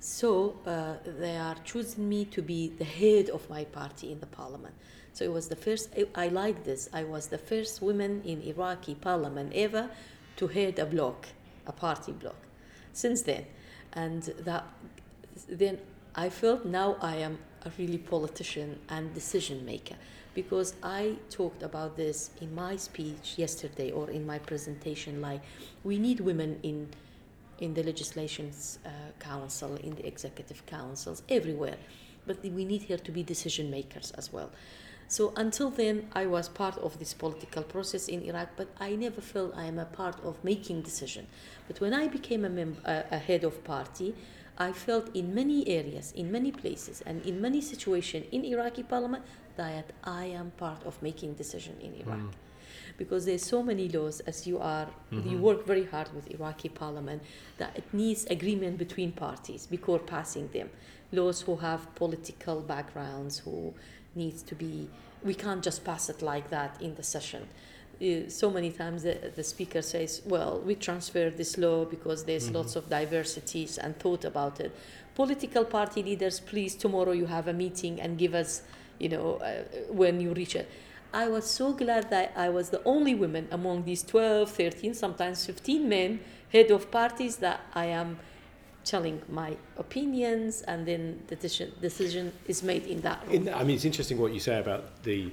So 0.00 0.56
uh, 0.66 0.94
they 1.18 1.36
are 1.36 1.56
choosing 1.64 2.08
me 2.08 2.26
to 2.26 2.42
be 2.42 2.68
the 2.68 2.84
head 2.84 3.30
of 3.30 3.48
my 3.50 3.64
party 3.64 4.12
in 4.12 4.20
the 4.20 4.26
parliament. 4.26 4.74
So 5.18 5.24
it 5.24 5.32
was 5.32 5.48
the 5.48 5.56
first, 5.56 5.92
I, 6.14 6.28
like 6.28 6.62
this. 6.62 6.88
I 6.92 7.02
was 7.02 7.26
the 7.26 7.38
first 7.38 7.82
woman 7.82 8.22
in 8.24 8.40
Iraqi 8.40 8.94
parliament 8.94 9.52
ever 9.52 9.90
to 10.36 10.46
head 10.46 10.78
a 10.78 10.86
bloc, 10.86 11.26
a 11.66 11.72
party 11.72 12.12
bloc 12.12 12.36
since 12.92 13.22
then. 13.22 13.44
And 13.94 14.22
that 14.46 14.64
then 15.48 15.80
I 16.14 16.28
felt 16.28 16.64
now 16.64 16.98
I 17.00 17.16
am 17.16 17.36
a 17.64 17.70
really 17.78 17.98
politician 17.98 18.78
and 18.90 19.12
decision 19.12 19.66
maker 19.66 19.96
because 20.34 20.74
I 20.84 21.16
talked 21.30 21.64
about 21.64 21.96
this 21.96 22.30
in 22.40 22.54
my 22.54 22.76
speech 22.76 23.34
yesterday 23.36 23.90
or 23.90 24.10
in 24.10 24.24
my 24.24 24.38
presentation 24.38 25.20
like 25.20 25.42
we 25.82 25.98
need 25.98 26.20
women 26.20 26.60
in 26.62 26.88
in 27.58 27.74
the 27.74 27.82
legislations 27.82 28.78
uh, 28.86 28.90
council 29.18 29.74
in 29.82 29.96
the 29.96 30.06
executive 30.06 30.64
councils 30.66 31.22
everywhere 31.28 31.78
but 32.26 32.40
we 32.42 32.64
need 32.64 32.82
here 32.82 32.98
to 32.98 33.10
be 33.10 33.22
decision 33.24 33.68
makers 33.68 34.12
as 34.12 34.32
well 34.32 34.50
so 35.08 35.32
until 35.36 35.70
then, 35.70 36.08
I 36.12 36.26
was 36.26 36.48
part 36.48 36.76
of 36.78 36.98
this 36.98 37.14
political 37.14 37.62
process 37.62 38.08
in 38.08 38.22
Iraq, 38.22 38.50
but 38.56 38.68
I 38.78 38.94
never 38.94 39.22
felt 39.22 39.56
I 39.56 39.64
am 39.64 39.78
a 39.78 39.86
part 39.86 40.22
of 40.22 40.44
making 40.44 40.82
decision. 40.82 41.26
But 41.66 41.80
when 41.80 41.94
I 41.94 42.08
became 42.08 42.44
a, 42.44 42.50
mem- 42.50 42.76
a 42.84 43.18
head 43.18 43.42
of 43.42 43.64
party, 43.64 44.14
I 44.58 44.72
felt 44.72 45.14
in 45.14 45.34
many 45.34 45.66
areas, 45.68 46.12
in 46.12 46.30
many 46.30 46.52
places, 46.52 47.02
and 47.06 47.24
in 47.24 47.40
many 47.40 47.60
situations 47.60 48.26
in 48.32 48.44
Iraqi 48.44 48.82
parliament 48.82 49.24
that 49.56 49.92
I 50.04 50.26
am 50.26 50.50
part 50.56 50.84
of 50.84 51.00
making 51.00 51.34
decision 51.34 51.76
in 51.80 51.94
Iraq. 51.94 52.18
Mm. 52.18 52.32
Because 52.98 53.24
there's 53.24 53.44
so 53.44 53.62
many 53.62 53.88
laws, 53.88 54.20
as 54.20 54.46
you 54.46 54.58
are, 54.58 54.86
mm-hmm. 55.12 55.28
you 55.28 55.38
work 55.38 55.64
very 55.64 55.84
hard 55.84 56.12
with 56.14 56.28
Iraqi 56.30 56.68
parliament, 56.68 57.22
that 57.58 57.76
it 57.76 57.84
needs 57.92 58.26
agreement 58.26 58.76
between 58.78 59.12
parties 59.12 59.66
before 59.66 60.00
passing 60.00 60.48
them. 60.48 60.68
Laws 61.12 61.40
who 61.42 61.56
have 61.56 61.94
political 61.94 62.60
backgrounds, 62.60 63.38
who 63.38 63.72
needs 64.18 64.42
to 64.42 64.54
be 64.54 64.88
we 65.22 65.34
can't 65.34 65.62
just 65.64 65.84
pass 65.84 66.08
it 66.08 66.22
like 66.22 66.48
that 66.50 66.80
in 66.80 66.94
the 66.94 67.02
session. 67.02 67.42
Uh, 68.00 68.28
so 68.28 68.48
many 68.48 68.70
times 68.70 69.02
the, 69.02 69.32
the 69.34 69.42
speaker 69.42 69.82
says 69.82 70.22
well 70.24 70.60
we 70.68 70.74
transfer 70.74 71.30
this 71.30 71.58
law 71.58 71.84
because 71.84 72.24
there's 72.24 72.46
mm-hmm. 72.46 72.56
lots 72.56 72.76
of 72.76 72.88
diversities 72.88 73.78
and 73.78 73.98
thought 73.98 74.24
about 74.24 74.60
it. 74.60 74.70
Political 75.14 75.64
party 75.64 76.02
leaders 76.02 76.38
please 76.40 76.74
tomorrow 76.74 77.12
you 77.12 77.26
have 77.26 77.48
a 77.48 77.52
meeting 77.52 78.00
and 78.00 78.18
give 78.18 78.34
us 78.34 78.62
you 78.98 79.08
know 79.08 79.36
uh, 79.36 79.62
when 79.90 80.20
you 80.20 80.32
reach 80.32 80.54
it. 80.54 80.68
I 81.12 81.26
was 81.26 81.46
so 81.50 81.72
glad 81.72 82.10
that 82.10 82.32
i 82.36 82.48
was 82.50 82.68
the 82.68 82.82
only 82.84 83.14
woman 83.14 83.48
among 83.50 83.84
these 83.84 84.02
12 84.02 84.50
13 84.50 84.94
sometimes 84.94 85.46
15 85.46 85.88
men 85.88 86.20
head 86.52 86.70
of 86.70 86.90
parties 86.90 87.36
that 87.36 87.60
i 87.74 87.86
am 87.86 88.18
telling 88.88 89.20
my 89.28 89.56
opinions, 89.76 90.62
and 90.62 90.86
then 90.86 91.22
the 91.26 91.36
decision, 91.36 91.72
decision 91.80 92.32
is 92.46 92.62
made 92.62 92.86
in 92.86 93.00
that. 93.02 93.22
In, 93.30 93.52
I 93.52 93.62
mean, 93.62 93.76
it's 93.76 93.84
interesting 93.84 94.18
what 94.18 94.32
you 94.32 94.40
say 94.40 94.58
about 94.58 95.02
the 95.02 95.30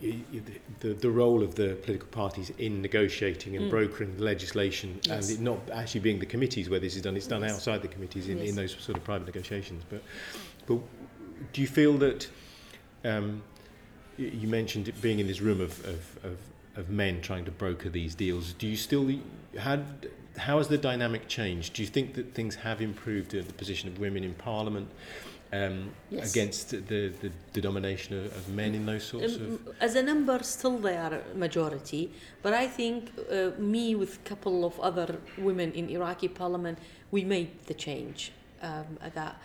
the, 0.00 0.92
the 0.92 1.10
role 1.10 1.42
of 1.42 1.54
the 1.54 1.78
political 1.82 2.08
parties 2.08 2.50
in 2.58 2.82
negotiating 2.82 3.56
and 3.56 3.66
mm. 3.66 3.70
brokering 3.70 4.18
legislation 4.18 5.00
yes. 5.02 5.30
and 5.30 5.38
it 5.38 5.42
not 5.42 5.58
actually 5.72 6.00
being 6.00 6.18
the 6.18 6.26
committees 6.26 6.68
where 6.68 6.78
this 6.78 6.96
is 6.96 7.02
done 7.02 7.16
it's 7.16 7.26
done 7.26 7.40
yes. 7.40 7.54
outside 7.54 7.80
the 7.80 7.88
committees 7.88 8.28
in, 8.28 8.36
yes. 8.36 8.50
in 8.50 8.56
those 8.56 8.76
sort 8.78 8.98
of 8.98 9.04
private 9.04 9.24
negotiations 9.24 9.82
but 9.88 10.02
but 10.66 10.78
do 11.54 11.62
you 11.62 11.66
feel 11.66 11.94
that 11.96 12.28
um, 13.04 13.42
you 14.18 14.46
mentioned 14.46 14.86
it 14.86 15.00
being 15.00 15.18
in 15.18 15.26
this 15.26 15.40
room 15.40 15.62
of, 15.62 15.82
of, 15.86 16.18
of, 16.24 16.38
of 16.76 16.90
men 16.90 17.22
trying 17.22 17.46
to 17.46 17.50
broker 17.50 17.88
these 17.88 18.14
deals 18.14 18.52
do 18.52 18.66
you 18.66 18.76
still 18.76 19.10
had 19.58 20.10
how 20.36 20.58
has 20.58 20.68
the 20.68 20.78
dynamic 20.78 21.28
changed? 21.28 21.74
Do 21.74 21.82
you 21.82 21.88
think 21.88 22.14
that 22.14 22.34
things 22.34 22.54
have 22.56 22.80
improved 22.80 23.34
in 23.34 23.46
the 23.46 23.52
position 23.52 23.88
of 23.88 23.98
women 23.98 24.24
in 24.24 24.34
Parliament 24.34 24.88
um, 25.52 25.90
yes. 26.10 26.30
against 26.30 26.70
the, 26.70 27.08
the, 27.20 27.30
the 27.52 27.60
domination 27.60 28.18
of, 28.18 28.26
of, 28.36 28.48
men 28.48 28.74
in 28.74 28.84
those 28.84 29.04
sorts 29.04 29.36
um, 29.36 29.42
of? 29.42 29.74
As 29.80 29.94
a 29.94 30.02
number, 30.02 30.42
still 30.42 30.78
they 30.78 30.96
are 30.96 31.22
majority, 31.34 32.12
but 32.42 32.52
I 32.52 32.66
think 32.66 33.12
uh, 33.30 33.50
me 33.58 33.94
with 33.94 34.16
a 34.16 34.28
couple 34.28 34.64
of 34.64 34.78
other 34.80 35.18
women 35.38 35.72
in 35.72 35.88
Iraqi 35.88 36.28
Parliament, 36.28 36.78
we 37.10 37.24
made 37.24 37.64
the 37.66 37.74
change 37.74 38.32
um, 38.62 38.98
that 39.14 39.36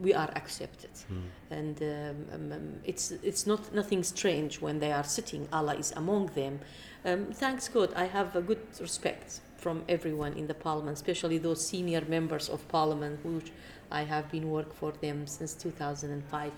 we 0.00 0.12
are 0.12 0.30
accepted, 0.36 0.90
hmm. 1.08 1.20
and 1.50 1.82
um, 1.82 2.52
um, 2.52 2.72
it's 2.84 3.12
it's 3.22 3.46
not 3.46 3.72
nothing 3.74 4.02
strange 4.02 4.60
when 4.60 4.78
they 4.78 4.92
are 4.92 5.04
sitting. 5.04 5.48
Ala 5.54 5.74
is 5.74 5.92
among 5.96 6.26
them. 6.34 6.60
Um, 7.02 7.28
thanks 7.32 7.66
God, 7.66 7.94
I 7.94 8.04
have 8.04 8.36
a 8.36 8.42
good 8.42 8.60
respect 8.78 9.40
from 9.60 9.84
everyone 9.88 10.32
in 10.32 10.46
the 10.46 10.54
parliament, 10.54 10.96
especially 10.96 11.38
those 11.38 11.64
senior 11.64 12.02
members 12.08 12.48
of 12.48 12.66
parliament, 12.68 13.24
which 13.24 13.52
I 13.90 14.04
have 14.04 14.30
been 14.30 14.50
work 14.50 14.72
for 14.72 14.92
them 14.92 15.26
since 15.26 15.54
2005, 15.54 16.52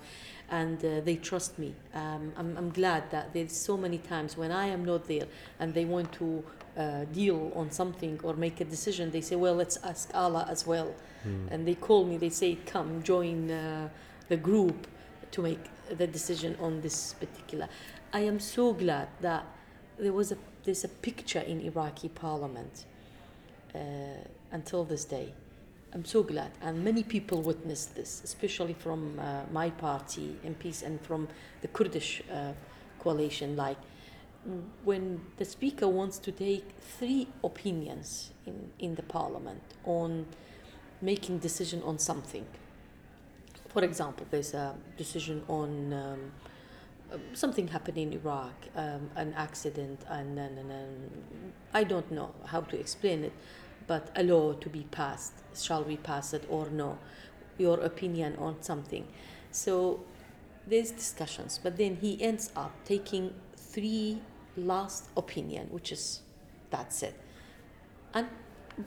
and 0.49 0.85
uh, 0.85 1.01
they 1.01 1.15
trust 1.17 1.59
me. 1.59 1.73
Um, 1.93 2.31
I'm, 2.37 2.57
I'm 2.57 2.69
glad 2.69 3.11
that 3.11 3.33
there's 3.33 3.51
so 3.51 3.75
many 3.75 3.97
times 3.97 4.37
when 4.37 4.51
I 4.51 4.67
am 4.67 4.85
not 4.85 5.07
there 5.07 5.27
and 5.59 5.73
they 5.73 5.85
want 5.85 6.11
to 6.13 6.43
uh, 6.77 7.05
deal 7.05 7.51
on 7.55 7.71
something 7.71 8.19
or 8.23 8.33
make 8.35 8.61
a 8.61 8.65
decision, 8.65 9.11
they 9.11 9.21
say, 9.21 9.35
well, 9.35 9.55
let's 9.55 9.77
ask 9.83 10.09
Ala 10.15 10.45
as 10.49 10.65
well. 10.65 10.93
Mm. 11.27 11.51
And 11.51 11.67
they 11.67 11.75
call 11.75 12.05
me, 12.05 12.17
they 12.17 12.29
say, 12.29 12.57
come, 12.65 13.03
join 13.03 13.51
uh, 13.51 13.89
the 14.29 14.37
group 14.37 14.87
to 15.31 15.41
make 15.41 15.63
the 15.97 16.07
decision 16.07 16.55
on 16.59 16.81
this 16.81 17.13
particular. 17.13 17.67
I 18.13 18.21
am 18.21 18.39
so 18.39 18.73
glad 18.73 19.07
that 19.21 19.45
there 19.97 20.13
was 20.13 20.31
a 20.31 20.37
there's 20.63 20.83
a 20.83 20.87
picture 20.87 21.39
in 21.39 21.59
Iraqi 21.61 22.09
parliament 22.09 22.85
uh, 23.75 23.79
until 24.51 24.83
this 24.83 25.05
day. 25.05 25.33
I'm 25.93 26.05
so 26.05 26.23
glad, 26.23 26.51
and 26.61 26.83
many 26.83 27.03
people 27.03 27.43
witnessed 27.43 27.95
this, 27.95 28.21
especially 28.23 28.73
from 28.73 29.19
uh, 29.19 29.43
my 29.51 29.69
party 29.69 30.37
MPs 30.43 30.81
and 30.81 30.99
from 31.01 31.27
the 31.61 31.67
Kurdish 31.67 32.23
uh, 32.31 32.53
coalition. 32.99 33.55
Like 33.55 33.77
when 34.83 35.21
the 35.37 35.45
speaker 35.45 35.87
wants 35.87 36.17
to 36.19 36.31
take 36.31 36.65
three 36.97 37.27
opinions 37.43 38.31
in, 38.45 38.71
in 38.79 38.95
the 38.95 39.03
parliament 39.03 39.61
on 39.85 40.25
making 41.01 41.39
decision 41.39 41.81
on 41.83 41.97
something. 41.97 42.45
For 43.69 43.83
example, 43.83 44.25
there's 44.29 44.53
a 44.53 44.75
decision 44.97 45.43
on 45.47 45.93
um, 45.93 46.31
um 47.11 47.21
something 47.33 47.67
happened 47.67 47.97
in 47.97 48.13
Iraq, 48.13 48.53
um, 48.75 49.09
an 49.15 49.33
accident, 49.35 50.01
and, 50.09 50.37
and, 50.37 50.57
and, 50.59 50.71
and 50.71 51.53
I 51.73 51.83
don't 51.83 52.09
know 52.11 52.33
how 52.45 52.61
to 52.61 52.79
explain 52.79 53.23
it 53.23 53.33
but 53.87 54.09
a 54.15 54.23
law 54.23 54.53
to 54.53 54.69
be 54.69 54.83
passed. 54.91 55.33
Shall 55.55 55.83
we 55.83 55.97
pass 55.97 56.33
it 56.33 56.45
or 56.49 56.69
no? 56.69 56.97
Your 57.57 57.79
opinion 57.79 58.35
on 58.37 58.61
something. 58.61 59.07
So 59.51 60.03
there's 60.65 60.91
discussions, 60.91 61.59
but 61.61 61.77
then 61.77 61.97
he 61.97 62.21
ends 62.21 62.51
up 62.55 62.71
taking 62.85 63.33
three 63.55 64.21
last 64.57 65.09
opinion, 65.17 65.67
which 65.71 65.91
is 65.91 66.21
that's 66.69 67.03
it. 67.03 67.19
And 68.13 68.27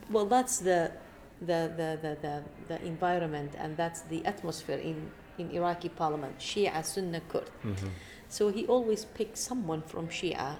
well, 0.09 0.25
that's 0.25 0.59
the 0.59 0.91
the, 1.39 1.71
the, 1.77 1.99
the, 2.01 2.17
the, 2.21 2.43
the 2.67 2.85
environment 2.85 3.51
and 3.59 3.77
that's 3.77 4.01
the 4.01 4.25
atmosphere 4.25 4.77
in 4.77 5.11
in 5.37 5.51
Iraqi 5.51 5.89
parliament, 5.89 6.39
Shia, 6.39 6.83
Sunni, 6.83 7.21
Kurd. 7.29 7.49
Mm-hmm. 7.63 7.87
So 8.29 8.49
he 8.49 8.65
always 8.65 9.05
picks 9.05 9.39
someone 9.39 9.81
from 9.81 10.07
Shia, 10.07 10.57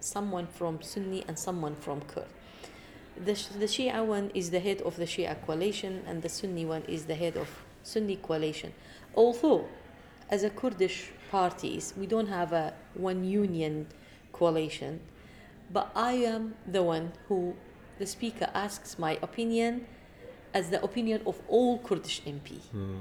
someone 0.00 0.46
from 0.46 0.82
Sunni, 0.82 1.24
and 1.28 1.38
someone 1.38 1.76
from 1.76 2.00
Kurd. 2.02 2.26
The, 3.24 3.32
the 3.58 3.66
Shia 3.66 4.04
one 4.04 4.30
is 4.34 4.50
the 4.50 4.60
head 4.60 4.82
of 4.82 4.96
the 4.96 5.04
Shia 5.04 5.36
coalition, 5.46 6.02
and 6.06 6.22
the 6.22 6.28
Sunni 6.28 6.64
one 6.64 6.82
is 6.82 7.06
the 7.06 7.14
head 7.14 7.36
of 7.36 7.48
Sunni 7.82 8.16
coalition. 8.16 8.72
Although, 9.14 9.66
as 10.30 10.44
a 10.44 10.50
Kurdish 10.50 11.10
parties, 11.30 11.94
we 11.96 12.06
don't 12.06 12.26
have 12.28 12.52
a 12.52 12.74
one 12.94 13.24
union 13.24 13.86
coalition, 14.32 15.00
but 15.72 15.90
I 15.94 16.12
am 16.12 16.54
the 16.66 16.82
one 16.82 17.12
who 17.28 17.54
the 17.98 18.06
speaker 18.06 18.48
asks 18.54 18.98
my 18.98 19.18
opinion 19.22 19.86
as 20.52 20.70
the 20.70 20.82
opinion 20.82 21.22
of 21.26 21.40
all 21.48 21.78
Kurdish 21.78 22.22
MP. 22.22 22.60
Mm. 22.74 23.00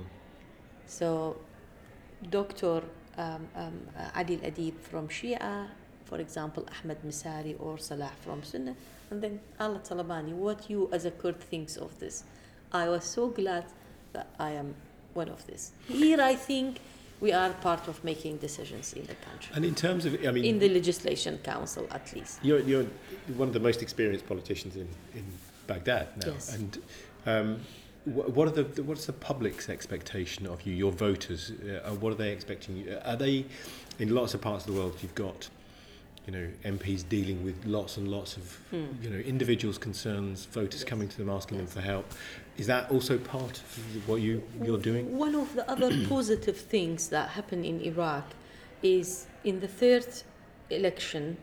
So, 0.86 1.38
Dr. 2.30 2.84
Um, 3.18 3.48
um, 3.56 3.80
Adil 4.16 4.42
Adib 4.42 4.80
from 4.82 5.08
Shia, 5.08 5.68
for 6.06 6.20
example, 6.20 6.68
Ahmed 6.84 7.02
Misari 7.04 7.56
or 7.60 7.78
Salah 7.78 8.12
from 8.22 8.44
Sunnah, 8.44 8.76
and 9.16 9.24
then 9.24 9.40
Ala 9.62 9.80
Talabani, 9.80 10.34
what 10.34 10.70
you 10.70 10.90
as 10.92 11.06
a 11.06 11.12
Kurd 11.12 11.40
thinks 11.40 11.78
of 11.78 11.98
this. 12.00 12.26
I 12.74 12.90
was 12.90 13.06
so 13.06 13.30
glad 13.30 13.66
that 14.12 14.28
I 14.38 14.52
am 14.52 14.76
one 15.14 15.30
of 15.30 15.46
this. 15.48 15.72
Here, 15.88 16.20
I 16.20 16.36
think 16.36 16.80
we 17.22 17.32
are 17.32 17.52
part 17.62 17.88
of 17.88 18.04
making 18.04 18.38
decisions 18.38 18.92
in 18.92 19.06
the 19.06 19.16
country, 19.16 19.52
And 19.56 19.64
in 19.64 19.74
terms 19.74 20.06
of, 20.06 20.14
I 20.26 20.32
mean, 20.32 20.44
in 20.44 20.60
the 20.60 20.68
legislation 20.68 21.38
council 21.38 21.88
at 21.92 22.14
least. 22.14 22.40
You're, 22.44 22.60
you're 22.60 22.86
one 23.38 23.48
of 23.48 23.54
the 23.54 23.62
most 23.62 23.82
experienced 23.82 24.28
politicians 24.28 24.76
in, 24.76 24.90
in 25.14 25.24
Baghdad 25.66 26.08
now. 26.18 26.34
Yes. 26.34 26.54
And 26.54 26.82
um, 27.26 27.60
what 28.04 28.48
are 28.50 28.64
the 28.64 28.84
what's 28.84 29.06
the 29.06 29.14
public's 29.14 29.70
expectation 29.70 30.46
of 30.46 30.62
you, 30.64 30.74
your 30.74 30.92
voters? 30.92 31.52
Uh, 31.52 31.92
what 31.92 32.12
are 32.12 32.16
they 32.24 32.32
expecting 32.32 32.76
you? 32.76 33.00
Are 33.06 33.16
they 33.16 33.46
in 33.98 34.14
lots 34.14 34.34
of 34.34 34.42
parts 34.42 34.68
of 34.68 34.74
the 34.74 34.80
world? 34.80 34.98
You've 35.02 35.16
got 35.16 35.50
you 36.26 36.32
know 36.32 36.48
MPs 36.64 37.08
dealing 37.08 37.44
with 37.44 37.66
lots 37.66 37.98
and 37.98 38.08
lots 38.08 38.38
of 38.38 38.60
Hmm. 38.72 38.86
you 39.02 39.10
know 39.10 39.18
individuals' 39.18 39.78
concerns, 39.78 40.46
voters 40.46 40.84
coming 40.84 41.08
to 41.08 41.18
them 41.18 41.30
asking 41.30 41.58
them 41.58 41.68
for 41.68 41.82
help. 41.82 42.06
Is 42.58 42.68
that 42.68 42.90
also 42.92 43.18
part 43.18 43.60
of 43.60 44.08
what 44.10 44.22
you 44.22 44.44
you're 44.64 44.80
doing? 44.92 45.18
One 45.18 45.36
of 45.36 45.54
the 45.56 45.70
other 45.70 45.90
positive 46.10 46.58
things 46.58 47.10
that 47.10 47.30
happened 47.30 47.66
in 47.66 47.82
Iraq 47.82 48.26
is 48.82 49.28
in 49.44 49.60
the 49.60 49.68
third 49.68 50.08
election, 50.70 51.38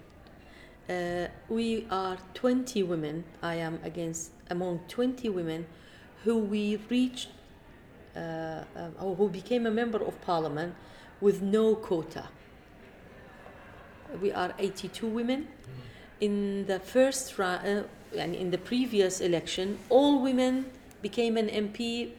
uh, 0.89 1.26
we 1.49 1.87
are 1.91 2.16
20 2.35 2.83
women. 2.83 3.24
I 3.43 3.55
am 3.57 3.78
against 3.85 4.30
among 4.51 4.80
20 4.89 5.28
women 5.28 5.66
who 6.24 6.39
we 6.39 6.76
reached 6.89 7.28
uh, 8.16 8.64
um, 8.76 8.95
or 9.01 9.14
who 9.16 9.28
became 9.28 9.66
a 9.66 9.70
member 9.70 10.03
of 10.05 10.20
parliament 10.22 10.74
with 11.20 11.41
no 11.43 11.74
quota. 11.74 12.28
We 14.20 14.32
are 14.32 14.54
82 14.58 15.06
women. 15.06 15.48
In 16.20 16.66
the 16.66 16.78
first 16.78 17.38
round, 17.38 17.66
uh, 17.66 17.82
and 18.16 18.34
in 18.34 18.50
the 18.50 18.58
previous 18.58 19.20
election, 19.20 19.78
all 19.88 20.22
women 20.22 20.66
became 21.00 21.36
an 21.36 21.48
MP 21.48 22.10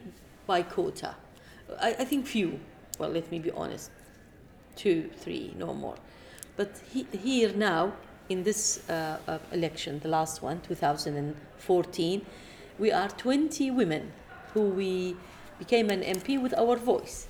by 0.45 0.61
quota. 0.63 1.15
I, 1.79 1.89
I 1.99 2.05
think 2.05 2.25
few. 2.27 2.59
Well, 2.99 3.09
let 3.09 3.31
me 3.31 3.39
be 3.39 3.51
honest. 3.51 3.91
Two, 4.75 5.09
three, 5.17 5.53
no 5.57 5.73
more. 5.73 5.95
But 6.55 6.81
he, 6.91 7.05
here 7.11 7.51
now, 7.53 7.93
in 8.29 8.43
this 8.43 8.87
uh, 8.89 9.17
uh, 9.27 9.39
election, 9.51 9.99
the 9.99 10.09
last 10.09 10.41
one, 10.41 10.61
2014, 10.61 12.25
we 12.79 12.91
are 12.91 13.09
20 13.09 13.71
women 13.71 14.11
who 14.53 14.61
we 14.61 15.15
became 15.59 15.89
an 15.89 16.01
MP 16.01 16.41
with 16.41 16.53
our 16.57 16.75
voice, 16.75 17.27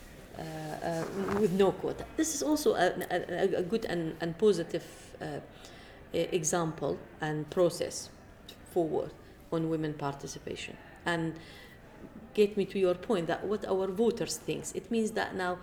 with 1.40 1.52
no 1.54 1.72
quota. 1.72 2.06
This 2.18 2.34
is 2.36 2.44
also 2.44 2.74
a, 2.76 2.94
a, 3.12 3.58
a 3.58 3.62
good 3.64 3.86
and, 3.86 4.16
and 4.22 4.38
positive 4.38 4.86
uh, 5.22 5.40
example 6.14 6.98
and 7.22 7.50
process 7.50 8.10
forward 8.72 9.12
on 9.52 9.70
women 9.70 9.94
participation. 9.94 10.76
And 11.06 11.36
get 12.34 12.58
me 12.58 12.66
to 12.66 12.80
your 12.80 12.96
point 12.96 13.28
that 13.28 13.46
what 13.46 13.66
our 13.66 13.88
voters 13.88 14.38
thinks. 14.38 14.72
It 14.74 14.90
means 14.90 15.12
that 15.12 15.36
now 15.36 15.60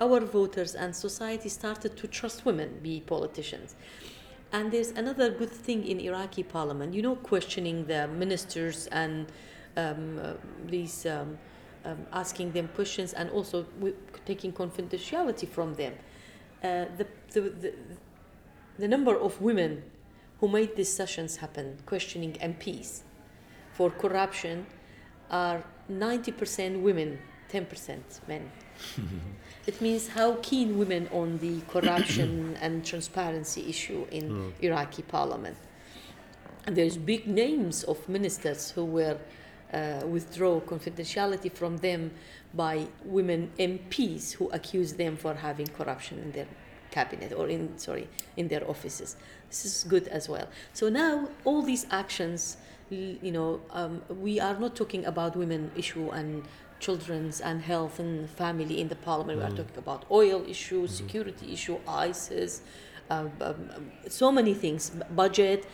our 0.00 0.20
voters 0.20 0.74
and 0.74 0.94
society 0.94 1.48
started 1.48 1.96
to 1.96 2.06
trust 2.06 2.44
women 2.44 2.80
be 2.82 3.00
politicians. 3.00 3.74
And 4.52 4.72
there's 4.72 4.90
another 4.90 5.30
good 5.30 5.50
thing 5.50 5.86
in 5.86 6.00
Iraqi 6.00 6.42
parliament, 6.42 6.94
you 6.94 7.02
know, 7.02 7.16
questioning 7.16 7.84
the 7.84 8.08
ministers 8.08 8.86
and 8.88 9.26
um, 9.76 10.18
uh, 10.18 10.32
these 10.66 11.04
um, 11.06 11.38
um, 11.84 12.06
asking 12.12 12.52
them 12.52 12.68
questions 12.74 13.12
and 13.12 13.30
also 13.30 13.66
taking 14.26 14.52
confidentiality 14.52 15.48
from 15.48 15.74
them. 15.74 15.94
Uh, 16.62 16.86
the, 16.96 17.06
the, 17.32 17.40
the, 17.40 17.74
the 18.78 18.88
number 18.88 19.16
of 19.16 19.40
women 19.40 19.82
who 20.40 20.48
made 20.48 20.76
these 20.76 20.92
sessions 20.92 21.36
happen, 21.36 21.78
questioning 21.86 22.32
MPs 22.34 23.02
for 23.72 23.90
corruption, 23.90 24.66
are 25.30 25.62
90% 25.90 26.80
women, 26.80 27.18
10% 27.50 27.98
men. 28.28 28.50
it 29.66 29.80
means 29.80 30.08
how 30.08 30.36
keen 30.42 30.78
women 30.78 31.08
on 31.12 31.38
the 31.38 31.60
corruption 31.68 32.56
and 32.60 32.84
transparency 32.84 33.68
issue 33.68 34.06
in 34.10 34.52
Iraqi 34.60 35.02
parliament. 35.02 35.56
And 36.66 36.76
there's 36.76 36.96
big 36.96 37.26
names 37.26 37.82
of 37.84 38.08
ministers 38.08 38.70
who 38.70 38.84
were 38.84 39.18
uh, 39.72 40.02
withdraw 40.06 40.60
confidentiality 40.60 41.52
from 41.52 41.78
them 41.78 42.10
by 42.54 42.86
women 43.04 43.50
MPs 43.58 44.32
who 44.32 44.48
accuse 44.50 44.94
them 44.94 45.16
for 45.16 45.34
having 45.34 45.66
corruption 45.66 46.18
in 46.18 46.32
their 46.32 46.46
cabinet 46.90 47.32
or 47.32 47.48
in 47.48 47.76
sorry 47.78 48.08
in 48.36 48.48
their 48.48 48.68
offices. 48.68 49.16
This 49.48 49.64
is 49.64 49.84
good 49.84 50.08
as 50.08 50.28
well. 50.28 50.48
So 50.72 50.88
now 50.88 51.28
all 51.44 51.62
these 51.62 51.86
actions, 51.90 52.56
you 52.90 53.32
know, 53.32 53.60
um, 53.70 54.02
we 54.08 54.40
are 54.40 54.58
not 54.58 54.74
talking 54.74 55.04
about 55.04 55.36
women 55.36 55.70
issue 55.76 56.10
and 56.10 56.44
children's 56.80 57.40
and 57.40 57.62
health 57.62 57.98
and 57.98 58.30
family 58.30 58.80
in 58.80 58.88
the 58.88 58.96
parliament. 58.96 59.38
We 59.38 59.44
are 59.44 59.50
talking 59.50 59.78
about 59.78 60.04
oil 60.10 60.44
issues, 60.48 60.94
security 60.94 61.52
issue, 61.52 61.78
ISIS, 61.86 62.62
um, 63.10 63.32
um, 63.40 63.70
um, 63.74 63.90
so 64.08 64.30
many 64.30 64.54
things, 64.54 64.90
budget. 65.10 65.66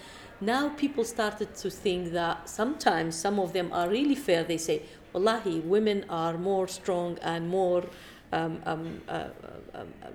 Now 0.45 0.69
people 0.69 1.05
started 1.05 1.55
to 1.57 1.71
think 1.71 2.13
that 2.13 2.51
sometimes 2.51 3.17
some 3.17 3.39
of 3.41 3.55
them 3.55 3.73
are 3.73 3.89
really 3.89 4.15
fair. 4.15 4.45
They 4.45 4.59
say, 4.59 4.83
Wallahi, 5.15 5.61
women 5.61 6.05
are 6.11 6.37
more 6.37 6.69
strong 6.69 7.19
and 7.23 7.49
more 7.49 7.85
um, 8.31 8.61
um, 8.67 9.01
uh, 9.09 9.29
um, 9.75 9.89
um, 10.03 10.13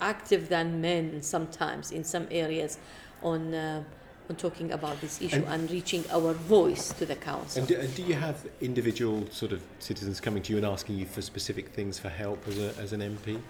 active 0.00 0.48
than 0.48 0.80
men 0.80 1.22
sometimes 1.22 1.90
in 1.90 2.04
some 2.04 2.28
areas 2.30 2.78
on, 3.22 3.52
uh, 3.52 3.82
on 4.30 4.36
talking 4.36 4.70
about 4.70 5.00
this 5.00 5.20
issue 5.20 5.36
And- 5.36 5.62
and, 5.62 5.70
reaching 5.70 6.04
our 6.12 6.34
voice 6.34 6.92
to 6.98 7.04
the 7.06 7.16
council. 7.16 7.60
And 7.60 7.68
do, 7.68 7.74
and 7.74 7.92
do 7.96 8.02
you 8.02 8.14
have 8.14 8.46
individual 8.60 9.26
sort 9.32 9.50
of 9.50 9.60
citizens 9.80 10.20
coming 10.20 10.42
to 10.44 10.52
you 10.52 10.58
and 10.58 10.66
asking 10.66 10.98
you 10.98 11.06
for 11.06 11.22
specific 11.22 11.70
things 11.70 11.98
for 11.98 12.10
help 12.10 12.46
as, 12.46 12.58
a, 12.58 12.74
as 12.78 12.92
an 12.92 13.00
MP? 13.00 13.40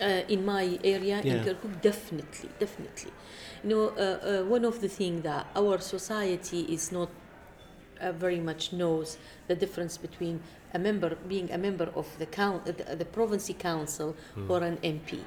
Uh, 0.00 0.22
in 0.28 0.44
my 0.44 0.78
area 0.84 1.20
Yeah. 1.24 1.34
in 1.34 1.44
Kirkuk, 1.44 1.80
definitely, 1.82 2.48
definitely. 2.58 3.12
You 3.62 3.70
know, 3.70 3.84
uh, 3.88 4.40
uh, 4.42 4.44
one 4.44 4.64
of 4.64 4.80
the 4.80 4.88
things 4.88 5.22
that 5.22 5.46
our 5.54 5.78
society 5.80 6.60
is 6.72 6.92
not 6.92 7.08
uh, 8.00 8.12
very 8.12 8.40
much 8.40 8.72
knows 8.72 9.18
the 9.48 9.54
difference 9.54 9.98
between 9.98 10.40
a 10.72 10.78
member 10.78 11.16
being 11.28 11.50
a 11.52 11.58
member 11.58 11.88
of 11.94 12.06
the 12.18 12.26
count, 12.26 12.62
uh, 12.68 12.72
the, 12.72 12.96
the 12.96 13.04
province 13.04 13.50
council 13.58 14.14
or 14.48 14.62
an 14.62 14.78
MP. 14.78 15.18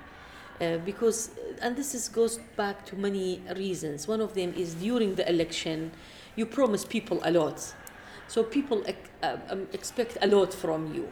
Uh, 0.61 0.77
because 0.85 1.31
and 1.61 1.75
this 1.75 1.93
is 1.95 2.07
goes 2.09 2.39
back 2.55 2.85
to 2.85 2.95
many 2.95 3.41
reasons. 3.55 4.07
One 4.07 4.21
of 4.21 4.33
them 4.33 4.53
is 4.55 4.75
during 4.75 5.15
the 5.15 5.27
election, 5.27 5.91
you 6.35 6.45
promise 6.45 6.85
people 6.85 7.19
a 7.23 7.31
lot, 7.31 7.73
so 8.27 8.43
people 8.43 8.81
ex- 8.85 9.09
uh, 9.21 9.37
um, 9.49 9.67
expect 9.73 10.17
a 10.21 10.27
lot 10.27 10.53
from 10.53 10.93
you. 10.93 11.07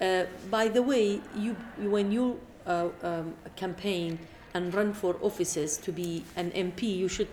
Uh, 0.00 0.24
by 0.50 0.68
the 0.68 0.82
way, 0.82 1.20
you 1.36 1.54
when 1.78 2.12
you 2.12 2.40
uh, 2.66 2.88
um, 3.02 3.34
campaign 3.56 4.18
and 4.54 4.74
run 4.74 4.92
for 4.92 5.16
offices 5.22 5.76
to 5.78 5.92
be 5.92 6.24
an 6.36 6.50
MP, 6.50 6.96
you 6.96 7.08
should 7.08 7.28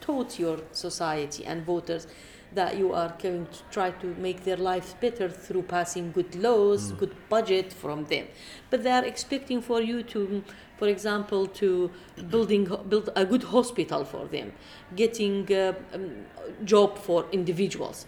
taught 0.00 0.38
your 0.38 0.58
society 0.72 1.44
and 1.44 1.64
voters 1.64 2.06
that 2.54 2.76
you 2.78 2.92
are 2.92 3.14
going 3.22 3.46
to 3.46 3.58
try 3.70 3.90
to 3.90 4.06
make 4.18 4.44
their 4.44 4.56
lives 4.56 4.94
better 5.00 5.28
through 5.28 5.62
passing 5.62 6.12
good 6.12 6.34
laws, 6.36 6.92
good 6.92 7.14
budget 7.28 7.72
from 7.72 8.04
them. 8.04 8.26
But 8.70 8.82
they 8.84 8.90
are 8.90 9.04
expecting 9.04 9.60
for 9.60 9.82
you 9.82 10.02
to, 10.04 10.42
for 10.78 10.88
example, 10.88 11.46
to 11.60 11.90
building 12.30 12.64
build 12.88 13.10
a 13.16 13.24
good 13.24 13.42
hospital 13.42 14.04
for 14.04 14.26
them, 14.26 14.52
getting 14.94 15.50
a 15.52 15.74
um, 15.92 16.26
job 16.64 16.98
for 16.98 17.26
individuals. 17.32 18.06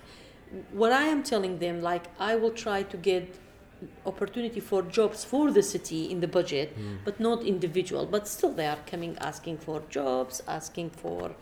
What 0.72 0.92
I 0.92 1.02
am 1.02 1.22
telling 1.22 1.58
them, 1.58 1.82
like 1.82 2.04
I 2.18 2.36
will 2.36 2.52
try 2.52 2.84
to 2.84 2.96
get 2.96 3.38
opportunity 4.06 4.60
for 4.60 4.82
jobs 4.82 5.24
for 5.24 5.50
the 5.50 5.62
city 5.62 6.10
in 6.10 6.20
the 6.20 6.28
budget, 6.28 6.76
but 7.04 7.18
not 7.20 7.42
individual. 7.44 8.06
But 8.06 8.26
still, 8.28 8.52
they 8.52 8.66
are 8.66 8.78
coming 8.90 9.16
asking 9.20 9.58
for 9.58 9.82
jobs, 9.90 10.42
asking 10.48 10.90
for 10.90 11.34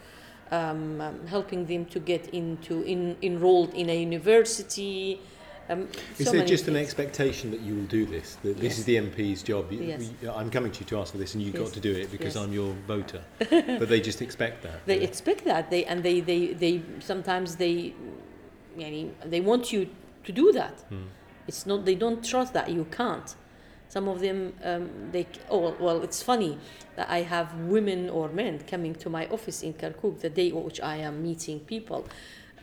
um, 0.50 1.00
um, 1.00 1.26
helping 1.26 1.66
them 1.66 1.84
to 1.86 1.98
get 1.98 2.28
into 2.34 2.82
in 2.82 3.16
enrolled 3.22 3.74
in 3.74 3.90
a 3.90 3.96
university, 4.00 5.20
Um, 5.68 5.88
Is 6.18 6.26
so 6.26 6.32
there 6.32 6.46
just 6.46 6.68
an 6.68 6.76
expectation 6.76 7.50
that 7.50 7.60
you 7.60 7.74
will 7.74 7.88
do 7.90 8.06
this? 8.06 8.36
That 8.44 8.56
this 8.60 8.78
is 8.78 8.84
the 8.84 8.96
MP's 8.98 9.42
job? 9.42 9.72
You- 9.72 9.82
Yes. 9.82 10.10
I'm 10.40 10.48
coming 10.50 10.70
to 10.72 10.78
you 10.80 10.86
to 10.86 10.98
ask 11.00 11.10
for 11.10 11.18
this, 11.18 11.34
and 11.34 11.42
you've 11.42 11.56
got 11.64 11.72
to 11.72 11.80
do 11.80 11.92
it 12.02 12.08
because 12.12 12.34
Yes. 12.36 12.42
I'm 12.44 12.52
your 12.52 12.72
voter. 12.86 13.20
but 13.80 13.88
they 13.88 14.00
just 14.00 14.22
expect 14.22 14.62
that. 14.62 14.78
They 14.86 14.98
Yeah. 14.98 15.08
expect 15.10 15.42
that. 15.44 15.62
They 15.70 15.84
and 15.90 15.98
they 16.04 16.20
they, 16.30 16.40
they 16.62 16.82
sometimes 17.00 17.56
they, 17.56 17.94
yani, 18.78 19.10
they 19.32 19.40
want 19.40 19.72
you 19.72 19.80
to 20.26 20.32
do 20.32 20.52
that. 20.52 20.76
Hmm. 20.90 21.06
It's 21.46 21.66
not. 21.66 21.84
They 21.84 21.94
don't 21.94 22.24
trust 22.24 22.52
that 22.54 22.70
you 22.70 22.84
can't. 22.90 23.34
Some 23.88 24.08
of 24.08 24.20
them, 24.20 24.52
um, 24.64 24.90
they. 25.12 25.26
Oh 25.50 25.76
well, 25.78 26.02
it's 26.02 26.22
funny 26.22 26.58
that 26.96 27.08
I 27.08 27.22
have 27.22 27.54
women 27.54 28.10
or 28.10 28.28
men 28.28 28.60
coming 28.66 28.94
to 28.96 29.10
my 29.10 29.26
office 29.28 29.62
in 29.62 29.74
Kirkuk 29.74 30.20
the 30.20 30.30
day 30.30 30.50
which 30.52 30.80
I 30.80 30.96
am 30.96 31.22
meeting 31.22 31.60
people. 31.60 32.06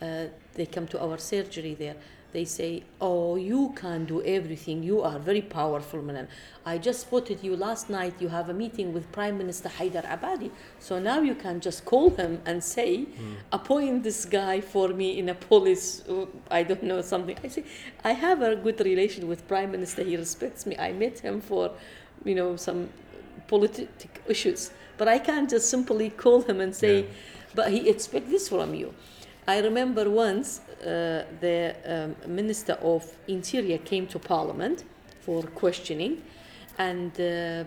Uh, 0.02 0.26
they 0.54 0.66
come 0.66 0.88
to 0.88 1.02
our 1.02 1.18
surgery 1.18 1.76
there. 1.76 1.96
They 2.34 2.46
say, 2.46 2.84
"Oh, 3.00 3.36
you 3.36 3.74
can 3.76 4.06
do 4.06 4.22
everything. 4.24 4.84
You 4.84 5.02
are 5.02 5.20
very 5.20 5.42
powerful, 5.42 6.02
man. 6.02 6.28
I 6.66 6.78
just 6.78 7.02
spotted 7.02 7.44
you 7.44 7.56
last 7.56 7.90
night. 7.90 8.14
You 8.20 8.30
have 8.30 8.50
a 8.50 8.54
meeting 8.54 8.94
with 8.94 9.12
Prime 9.12 9.38
Minister 9.38 9.70
Haider 9.70 10.04
Abadi. 10.16 10.50
So 10.80 10.98
now 10.98 11.20
you 11.22 11.36
can 11.36 11.60
just 11.60 11.86
call 11.86 12.10
him 12.12 12.42
and 12.46 12.64
say, 12.64 13.04
hmm. 13.04 13.34
appoint 13.52 14.04
this 14.04 14.26
guy 14.26 14.62
for 14.62 14.88
me 14.90 15.20
in 15.20 15.30
a 15.30 15.36
police. 15.36 16.04
I 16.50 16.64
don't 16.64 16.84
know 16.84 17.02
something. 17.02 17.38
I 17.44 17.50
say, 17.50 17.64
I 18.04 18.14
have 18.14 18.42
a 18.42 18.56
good 18.56 18.80
relation 18.80 19.28
with 19.28 19.48
Prime 19.48 19.72
Minister. 19.72 20.04
He 20.04 20.16
respects 20.18 20.66
me. 20.66 20.78
I 20.78 20.92
met 20.94 21.20
him 21.20 21.42
for, 21.42 21.72
you 22.26 22.36
know, 22.36 22.56
some 22.56 22.90
politic 23.48 23.90
issues. 24.28 24.72
But 24.98 25.08
I 25.08 25.20
can't 25.20 25.50
just 25.50 25.70
simply 25.70 26.10
call 26.12 26.42
him 26.42 26.62
and 26.62 26.74
say, 26.76 27.02
Yeah. 27.02 27.08
but 27.56 27.72
he 27.72 27.90
expects 27.90 28.30
this 28.32 28.50
from 28.50 28.74
you. 28.74 28.94
I 29.46 29.60
remember 29.60 30.10
once 30.10 30.62
uh, 30.82 31.26
the 31.42 31.76
um, 31.86 32.16
Minister 32.34 32.74
of 32.82 33.06
Interior 33.28 33.78
came 33.78 34.08
to 34.08 34.20
Parliament 34.20 34.86
for 35.20 35.44
questioning, 35.44 36.24
and 36.78 37.20
uh, 37.20 37.66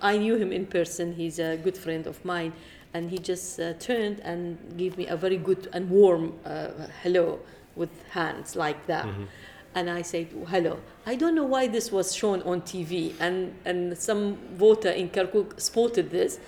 I 0.00 0.18
knew 0.18 0.36
him 0.36 0.52
in 0.52 0.66
person. 0.66 1.12
He's 1.12 1.40
a 1.40 1.56
good 1.56 1.76
friend 1.76 2.06
of 2.06 2.24
mine, 2.24 2.52
and 2.92 3.10
he 3.10 3.18
just 3.18 3.58
uh, 3.58 3.72
turned 3.80 4.20
and 4.20 4.56
gave 4.76 4.96
me 4.96 5.08
a 5.08 5.16
very 5.16 5.36
good 5.36 5.68
and 5.72 5.90
warm 5.90 6.34
uh, 6.44 6.68
hello 7.02 7.40
with 7.74 7.90
hands 8.10 8.54
like 8.54 8.86
that. 8.86 9.08
And 9.74 9.90
I 9.90 10.02
said, 10.02 10.28
hello. 10.46 10.78
I 11.04 11.16
don't 11.16 11.34
know 11.34 11.42
why 11.44 11.66
this 11.66 11.90
was 11.90 12.14
shown 12.14 12.40
on 12.42 12.62
TV, 12.62 13.14
and, 13.18 13.52
and 13.64 13.98
some 13.98 14.36
voter 14.54 14.90
in 14.90 15.08
Kirkuk 15.10 15.60
spotted 15.60 16.10
this. 16.12 16.38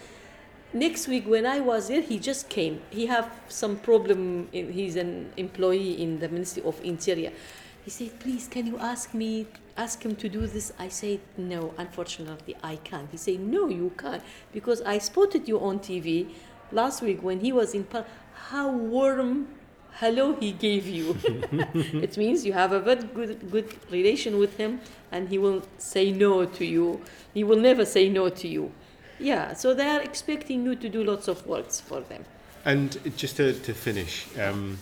Next 0.73 1.07
week, 1.09 1.27
when 1.29 1.47
I 1.47 1.61
was 1.61 1.89
there, 1.89 2.01
he 2.01 2.19
just 2.19 2.49
came. 2.49 2.83
He 2.91 3.07
have 3.07 3.31
some 3.49 3.77
problem. 3.77 4.49
In, 4.53 4.73
he's 4.73 4.97
an 4.97 5.33
employee 5.37 6.03
in 6.03 6.19
the 6.19 6.29
Ministry 6.29 6.63
of 6.65 6.81
Interior. 6.85 7.33
He 7.85 7.91
said, 7.91 8.19
"Please, 8.19 8.49
can 8.49 8.67
you 8.67 8.79
ask 8.79 9.15
me, 9.15 9.47
ask 9.77 10.05
him 10.05 10.17
to 10.17 10.29
do 10.29 10.47
this?" 10.47 10.73
I 10.79 10.89
said, 10.89 11.21
"No, 11.37 11.73
unfortunately, 11.79 12.57
I 12.63 12.77
can't." 12.77 13.09
He 13.11 13.17
said, 13.17 13.41
"No, 13.41 13.69
you 13.69 13.93
can't, 13.97 14.23
because 14.53 14.83
I 14.83 14.99
spotted 14.99 15.47
you 15.49 15.61
on 15.61 15.79
TV 15.79 16.27
last 16.73 17.01
week 17.01 17.23
when 17.23 17.41
he 17.41 17.53
was 17.53 17.73
in. 17.75 17.87
How 18.51 18.71
warm 18.71 19.49
hello 20.01 20.35
he 20.35 20.53
gave 20.53 20.87
you. 20.87 21.17
it 21.25 22.17
means 22.17 22.45
you 22.45 22.53
have 22.53 22.73
a 22.73 22.81
very 22.81 23.03
good 23.03 23.51
good 23.51 23.69
relation 23.91 24.39
with 24.39 24.57
him, 24.57 24.81
and 25.13 25.29
he 25.29 25.39
will 25.39 25.63
say 25.79 26.13
no 26.13 26.45
to 26.45 26.65
you. 26.65 27.01
He 27.33 27.45
will 27.45 27.61
never 27.61 27.85
say 27.85 28.09
no 28.09 28.29
to 28.29 28.49
you. 28.49 28.73
Yeah, 29.19 29.55
so 29.55 29.75
they 29.75 29.89
are 29.89 30.01
expecting 30.01 30.65
you 30.65 30.77
to 30.77 30.89
do 30.89 31.05
lots 31.05 31.29
of 31.29 31.47
works 31.47 31.81
for 31.81 32.01
them. 32.01 32.25
And 32.65 32.99
just 33.17 33.37
to, 33.37 33.53
to 33.53 33.75
finish, 33.75 34.27
um, 34.39 34.79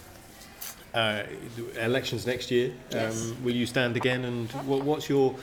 uh, 0.95 1.25
elections 1.77 2.27
next 2.27 2.51
year. 2.51 2.69
Um, 2.69 2.75
Yes. 2.93 3.33
Will 3.43 3.55
you 3.55 3.67
stand 3.67 3.97
again? 3.97 4.25
And 4.25 4.51
what, 4.67 4.85
what's 4.85 5.09
your? 5.09 5.35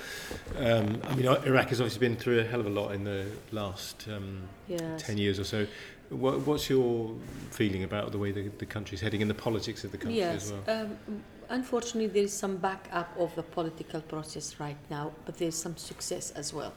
Um, 0.58 1.02
I 1.08 1.16
mean, 1.16 1.26
Iraq 1.28 1.70
has 1.70 1.82
obviously 1.82 2.00
been 2.00 2.16
through 2.16 2.40
a 2.40 2.44
hell 2.44 2.62
of 2.62 2.66
a 2.66 2.70
lot 2.70 2.94
in 2.94 3.04
the 3.04 3.26
last 3.52 4.08
um, 4.08 4.44
Yes. 4.68 5.04
ten 5.04 5.18
years 5.18 5.40
or 5.40 5.44
so. 5.44 5.68
What, 6.10 6.46
what's 6.46 6.70
your 6.70 7.14
feeling 7.52 7.84
about 7.84 8.12
the 8.12 8.18
way 8.18 8.32
the, 8.32 8.50
the 8.58 8.66
country's 8.66 9.00
heading 9.00 9.22
and 9.22 9.30
the 9.30 9.36
politics 9.36 9.86
of 9.86 9.92
the 9.92 9.98
country 9.98 10.18
yes. 10.18 10.46
as 10.46 10.52
well? 10.52 10.82
Um, 10.82 11.24
unfortunately, 11.50 12.08
there 12.08 12.24
is 12.24 12.34
some 12.34 12.58
backup 12.58 13.18
of 13.18 13.34
the 13.36 13.44
political 13.44 14.02
process 14.02 14.60
right 14.60 14.78
now, 14.90 15.12
but 15.26 15.38
there 15.38 15.48
is 15.48 15.56
some 15.56 15.78
success 15.78 16.32
as 16.32 16.54
well. 16.54 16.74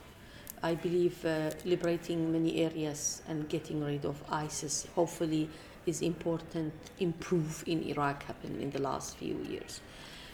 I 0.65 0.75
believe 0.77 1.23
uh, 1.27 1.51
liberating 1.67 2.33
many 2.33 2.63
areas 2.65 3.21
and 3.29 3.47
getting 3.51 3.85
rid 3.85 4.07
of 4.07 4.17
ISIS 4.31 4.87
hopefully 4.95 5.51
is 5.85 6.01
important 6.01 6.73
improve 6.99 7.63
in 7.67 7.83
Iraq 7.83 8.23
happened 8.23 8.63
in 8.63 8.71
the 8.71 8.81
last 8.81 9.19
few 9.19 9.37
years. 9.47 9.83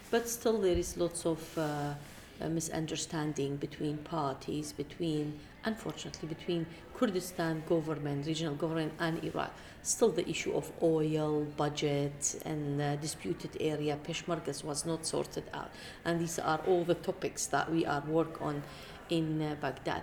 But 0.09 0.29
still 0.29 0.61
there 0.61 0.77
is 0.77 0.97
lots 0.97 1.27
of 1.27 1.59
uh, 1.59 1.95
uh, 2.41 2.49
misunderstanding 2.49 3.57
between 3.57 3.99
parties, 3.99 4.73
between 4.73 5.41
unfortunately 5.65 6.29
between 6.29 6.65
Kurdistan 6.95 7.65
government, 7.69 8.25
regional 8.27 8.55
government 8.55 8.93
and 9.01 9.25
Iraq. 9.25 9.51
Still 9.83 10.11
the 10.11 10.29
issue 10.31 10.53
of 10.53 10.71
oil, 10.81 11.45
budget 11.57 12.41
and 12.45 12.81
uh, 12.81 12.95
disputed 12.97 13.57
area, 13.59 13.99
Peshmergas 14.07 14.63
was 14.63 14.87
not 14.87 15.05
sorted 15.05 15.45
out. 15.53 15.73
And 16.05 16.21
these 16.21 16.39
are 16.39 16.61
all 16.69 16.85
the 16.85 16.95
topics 16.95 17.47
that 17.47 17.69
we 17.73 17.85
are 17.85 18.03
work 18.03 18.41
on 18.41 18.63
in 19.11 19.43
uh, 19.43 19.57
Baghdad. 19.61 20.03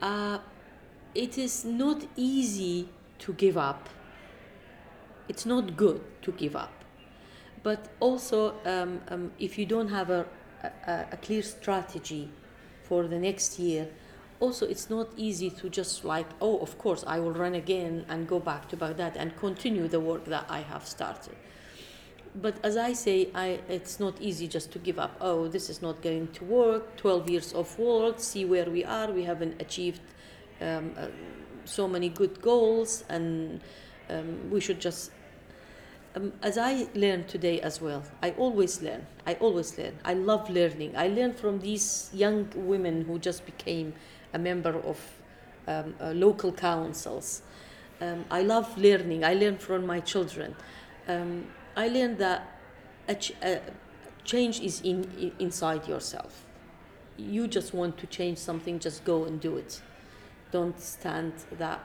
Uh, 0.00 0.38
it 1.14 1.38
is 1.38 1.64
not 1.64 2.04
easy 2.16 2.88
to 3.20 3.32
give 3.32 3.56
up. 3.56 3.88
It's 5.28 5.46
not 5.46 5.76
good 5.76 6.00
to 6.22 6.32
give 6.32 6.54
up. 6.54 6.72
But 7.62 7.88
also, 8.00 8.54
um, 8.64 9.00
um, 9.08 9.32
if 9.38 9.58
you 9.58 9.66
don't 9.66 9.88
have 9.88 10.10
a, 10.10 10.26
a, 10.62 11.06
a 11.12 11.16
clear 11.16 11.42
strategy 11.42 12.30
for 12.82 13.08
the 13.08 13.18
next 13.18 13.58
year, 13.58 13.88
also 14.38 14.66
it's 14.66 14.90
not 14.90 15.08
easy 15.16 15.50
to 15.50 15.68
just 15.68 16.04
like, 16.04 16.26
oh, 16.40 16.58
of 16.58 16.78
course, 16.78 17.02
I 17.06 17.18
will 17.18 17.32
run 17.32 17.54
again 17.54 18.04
and 18.08 18.28
go 18.28 18.38
back 18.38 18.68
to 18.68 18.76
Baghdad 18.76 19.16
and 19.16 19.36
continue 19.36 19.88
the 19.88 20.00
work 20.00 20.26
that 20.26 20.46
I 20.48 20.60
have 20.60 20.86
started. 20.86 21.34
But 22.40 22.56
as 22.62 22.76
I 22.76 22.92
say, 22.92 23.28
I, 23.34 23.60
it's 23.68 23.98
not 23.98 24.20
easy 24.20 24.46
just 24.46 24.70
to 24.72 24.78
give 24.78 24.98
up. 24.98 25.16
Oh, 25.20 25.48
this 25.48 25.70
is 25.70 25.80
not 25.80 26.02
going 26.02 26.28
to 26.28 26.44
work. 26.44 26.96
12 26.96 27.30
years 27.30 27.52
of 27.52 27.78
work, 27.78 28.20
see 28.20 28.44
where 28.44 28.68
we 28.70 28.84
are. 28.84 29.10
We 29.10 29.24
haven't 29.24 29.60
achieved 29.60 30.02
um, 30.60 30.92
uh, 30.98 31.06
so 31.64 31.88
many 31.88 32.08
good 32.08 32.42
goals, 32.42 33.04
and 33.08 33.60
um, 34.10 34.50
we 34.50 34.60
should 34.60 34.80
just 34.80 35.10
um, 36.16 36.32
as 36.42 36.56
I 36.56 36.88
learned 36.94 37.28
today 37.28 37.60
as 37.60 37.80
well, 37.82 38.02
I 38.22 38.30
always 38.30 38.80
learn. 38.80 39.06
I 39.26 39.34
always 39.34 39.76
learn. 39.76 39.98
I 40.02 40.14
love 40.14 40.48
learning. 40.48 40.96
I 40.96 41.08
learn 41.08 41.34
from 41.34 41.60
these 41.60 42.08
young 42.14 42.48
women 42.56 43.04
who 43.04 43.18
just 43.18 43.44
became 43.44 43.92
a 44.32 44.38
member 44.38 44.74
of 44.80 44.98
um, 45.68 45.94
uh, 46.00 46.12
local 46.12 46.52
councils. 46.52 47.42
Um, 48.00 48.24
I 48.30 48.40
love 48.42 48.78
learning. 48.78 49.24
I 49.24 49.34
learn 49.34 49.58
from 49.58 49.84
my 49.84 50.00
children. 50.00 50.56
Um, 51.06 51.48
I 51.76 51.88
learned 51.88 52.18
that 52.18 52.48
a 53.08 53.14
ch- 53.14 53.32
a 53.42 53.60
change 54.24 54.60
is 54.60 54.80
in, 54.82 55.04
in 55.18 55.32
inside 55.38 55.86
yourself. 55.88 56.44
You 57.16 57.46
just 57.48 57.74
want 57.74 57.98
to 57.98 58.06
change 58.06 58.38
something, 58.38 58.78
just 58.78 59.04
go 59.04 59.24
and 59.24 59.40
do 59.40 59.56
it. 59.56 59.80
Don't 60.52 60.80
stand 60.80 61.32
that. 61.58 61.80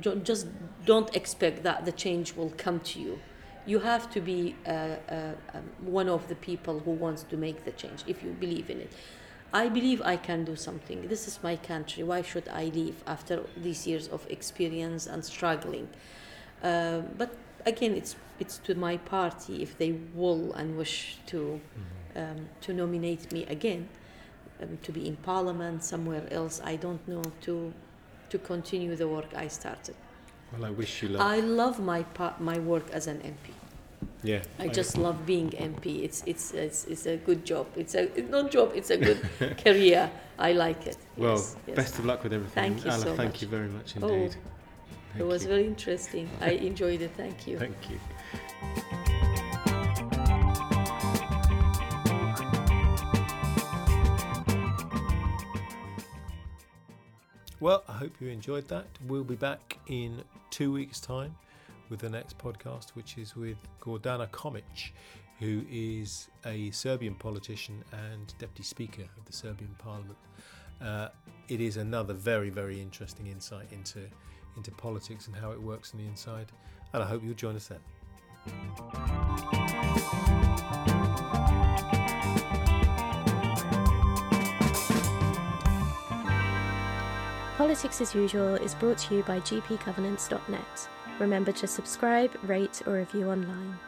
ju- 0.00 0.20
Just 0.24 0.46
don't 0.84 1.14
expect 1.16 1.62
that 1.62 1.84
the 1.84 1.92
change 1.92 2.34
will 2.36 2.52
come 2.56 2.80
to 2.80 3.00
you 3.00 3.18
you 3.68 3.80
have 3.80 4.08
to 4.12 4.20
be 4.20 4.54
uh, 4.66 4.70
uh, 4.70 5.32
um, 5.54 5.64
one 5.80 6.08
of 6.08 6.28
the 6.28 6.36
people 6.36 6.78
who 6.80 6.92
wants 6.92 7.24
to 7.24 7.36
make 7.36 7.64
the 7.64 7.72
change 7.72 8.04
if 8.06 8.22
you 8.22 8.30
believe 8.40 8.70
in 8.70 8.80
it 8.80 8.92
i 9.52 9.68
believe 9.68 10.00
i 10.02 10.16
can 10.16 10.44
do 10.44 10.54
something 10.56 11.08
this 11.08 11.26
is 11.28 11.40
my 11.42 11.56
country 11.56 12.02
why 12.04 12.22
should 12.22 12.48
i 12.48 12.64
leave 12.66 13.02
after 13.06 13.42
these 13.56 13.86
years 13.86 14.08
of 14.08 14.26
experience 14.30 15.06
and 15.06 15.24
struggling 15.24 15.88
uh, 16.62 17.00
but 17.18 17.30
again 17.64 17.92
it's 17.94 18.16
it's 18.38 18.58
to 18.58 18.74
my 18.74 18.96
party 18.98 19.62
if 19.62 19.76
they 19.78 19.92
will 20.14 20.52
and 20.54 20.76
wish 20.76 21.18
to 21.26 21.60
um, 22.16 22.48
to 22.60 22.72
nominate 22.72 23.30
me 23.32 23.44
again 23.46 23.88
um, 24.62 24.78
to 24.82 24.92
be 24.92 25.06
in 25.06 25.16
parliament 25.16 25.82
somewhere 25.84 26.26
else 26.30 26.60
i 26.64 26.76
don't 26.76 27.06
know 27.08 27.22
to 27.40 27.72
to 28.28 28.38
continue 28.38 28.96
the 28.96 29.06
work 29.08 29.30
i 29.34 29.48
started 29.48 29.94
Well, 30.52 30.64
I 30.64 30.70
wish 30.70 31.02
you 31.02 31.08
luck. 31.10 31.22
I 31.36 31.40
love 31.62 31.76
my 31.92 32.02
pa- 32.16 32.36
my 32.38 32.58
work 32.72 32.86
as 32.98 33.06
an 33.08 33.18
MP. 33.34 33.48
yeah. 34.22 34.42
I 34.64 34.68
just 34.80 34.92
love 34.96 35.16
being 35.26 35.50
MP. 35.72 35.84
It's 36.06 36.22
it's 36.32 36.46
it's, 36.54 36.80
it's 36.92 37.06
a 37.06 37.16
good 37.28 37.40
job. 37.52 37.66
It's 37.76 37.94
a 37.96 38.02
it's 38.18 38.30
not 38.36 38.52
job. 38.56 38.68
It's 38.78 38.90
a 38.90 38.96
good 39.08 39.20
career. 39.64 40.02
I 40.38 40.50
like 40.66 40.82
it. 40.92 40.98
Well, 41.16 41.36
yes, 41.36 41.56
yes. 41.66 41.76
best 41.76 41.98
of 41.98 42.04
luck 42.10 42.22
with 42.24 42.32
everything. 42.32 42.62
Thank 42.64 42.84
you 42.84 42.90
Ala, 42.92 43.02
so 43.06 43.10
thank 43.16 43.32
much. 43.32 43.42
you 43.42 43.48
very 43.56 43.68
much 43.78 43.88
indeed. 43.96 44.10
Oh, 44.10 44.14
indeed. 44.14 44.36
It 45.18 45.26
was 45.32 45.42
you. 45.42 45.48
very 45.54 45.66
interesting. 45.66 46.26
I 46.40 46.50
enjoyed 46.70 47.00
it. 47.06 47.12
Thank 47.22 47.38
you. 47.48 47.58
Thank 47.58 47.82
you. 47.90 47.98
Well, 57.58 57.82
I 57.88 57.94
hope 57.94 58.20
you 58.20 58.28
enjoyed 58.28 58.68
that. 58.68 58.86
We'll 59.08 59.24
be 59.24 59.34
back 59.34 59.78
in 59.88 60.22
two 60.50 60.72
weeks' 60.72 61.00
time 61.00 61.34
with 61.88 61.98
the 61.98 62.08
next 62.08 62.38
podcast, 62.38 62.90
which 62.90 63.18
is 63.18 63.34
with 63.34 63.56
Gordana 63.80 64.28
Čomić, 64.30 64.90
who 65.40 65.64
is 65.68 66.28
a 66.44 66.70
Serbian 66.70 67.14
politician 67.14 67.82
and 67.92 68.32
deputy 68.38 68.62
speaker 68.62 69.02
of 69.02 69.24
the 69.24 69.32
Serbian 69.32 69.74
parliament. 69.78 70.18
Uh, 70.80 71.08
it 71.48 71.60
is 71.60 71.76
another 71.76 72.14
very, 72.14 72.50
very 72.50 72.80
interesting 72.80 73.26
insight 73.26 73.72
into 73.72 74.00
into 74.56 74.70
politics 74.70 75.26
and 75.26 75.34
how 75.34 75.50
it 75.50 75.60
works 75.60 75.92
on 75.92 76.00
the 76.00 76.06
inside. 76.06 76.52
And 76.92 77.02
I 77.02 77.06
hope 77.06 77.24
you'll 77.24 77.34
join 77.34 77.56
us 77.56 77.66
then. 77.66 77.80
Politics 87.56 88.00
as 88.00 88.14
Usual 88.14 88.54
is 88.54 88.74
brought 88.74 88.98
to 88.98 89.16
you 89.16 89.22
by 89.22 89.40
GPGovernance.net. 89.40 90.88
Remember 91.18 91.52
to 91.52 91.66
subscribe, 91.66 92.30
rate, 92.44 92.82
or 92.86 92.94
review 92.94 93.30
online. 93.30 93.78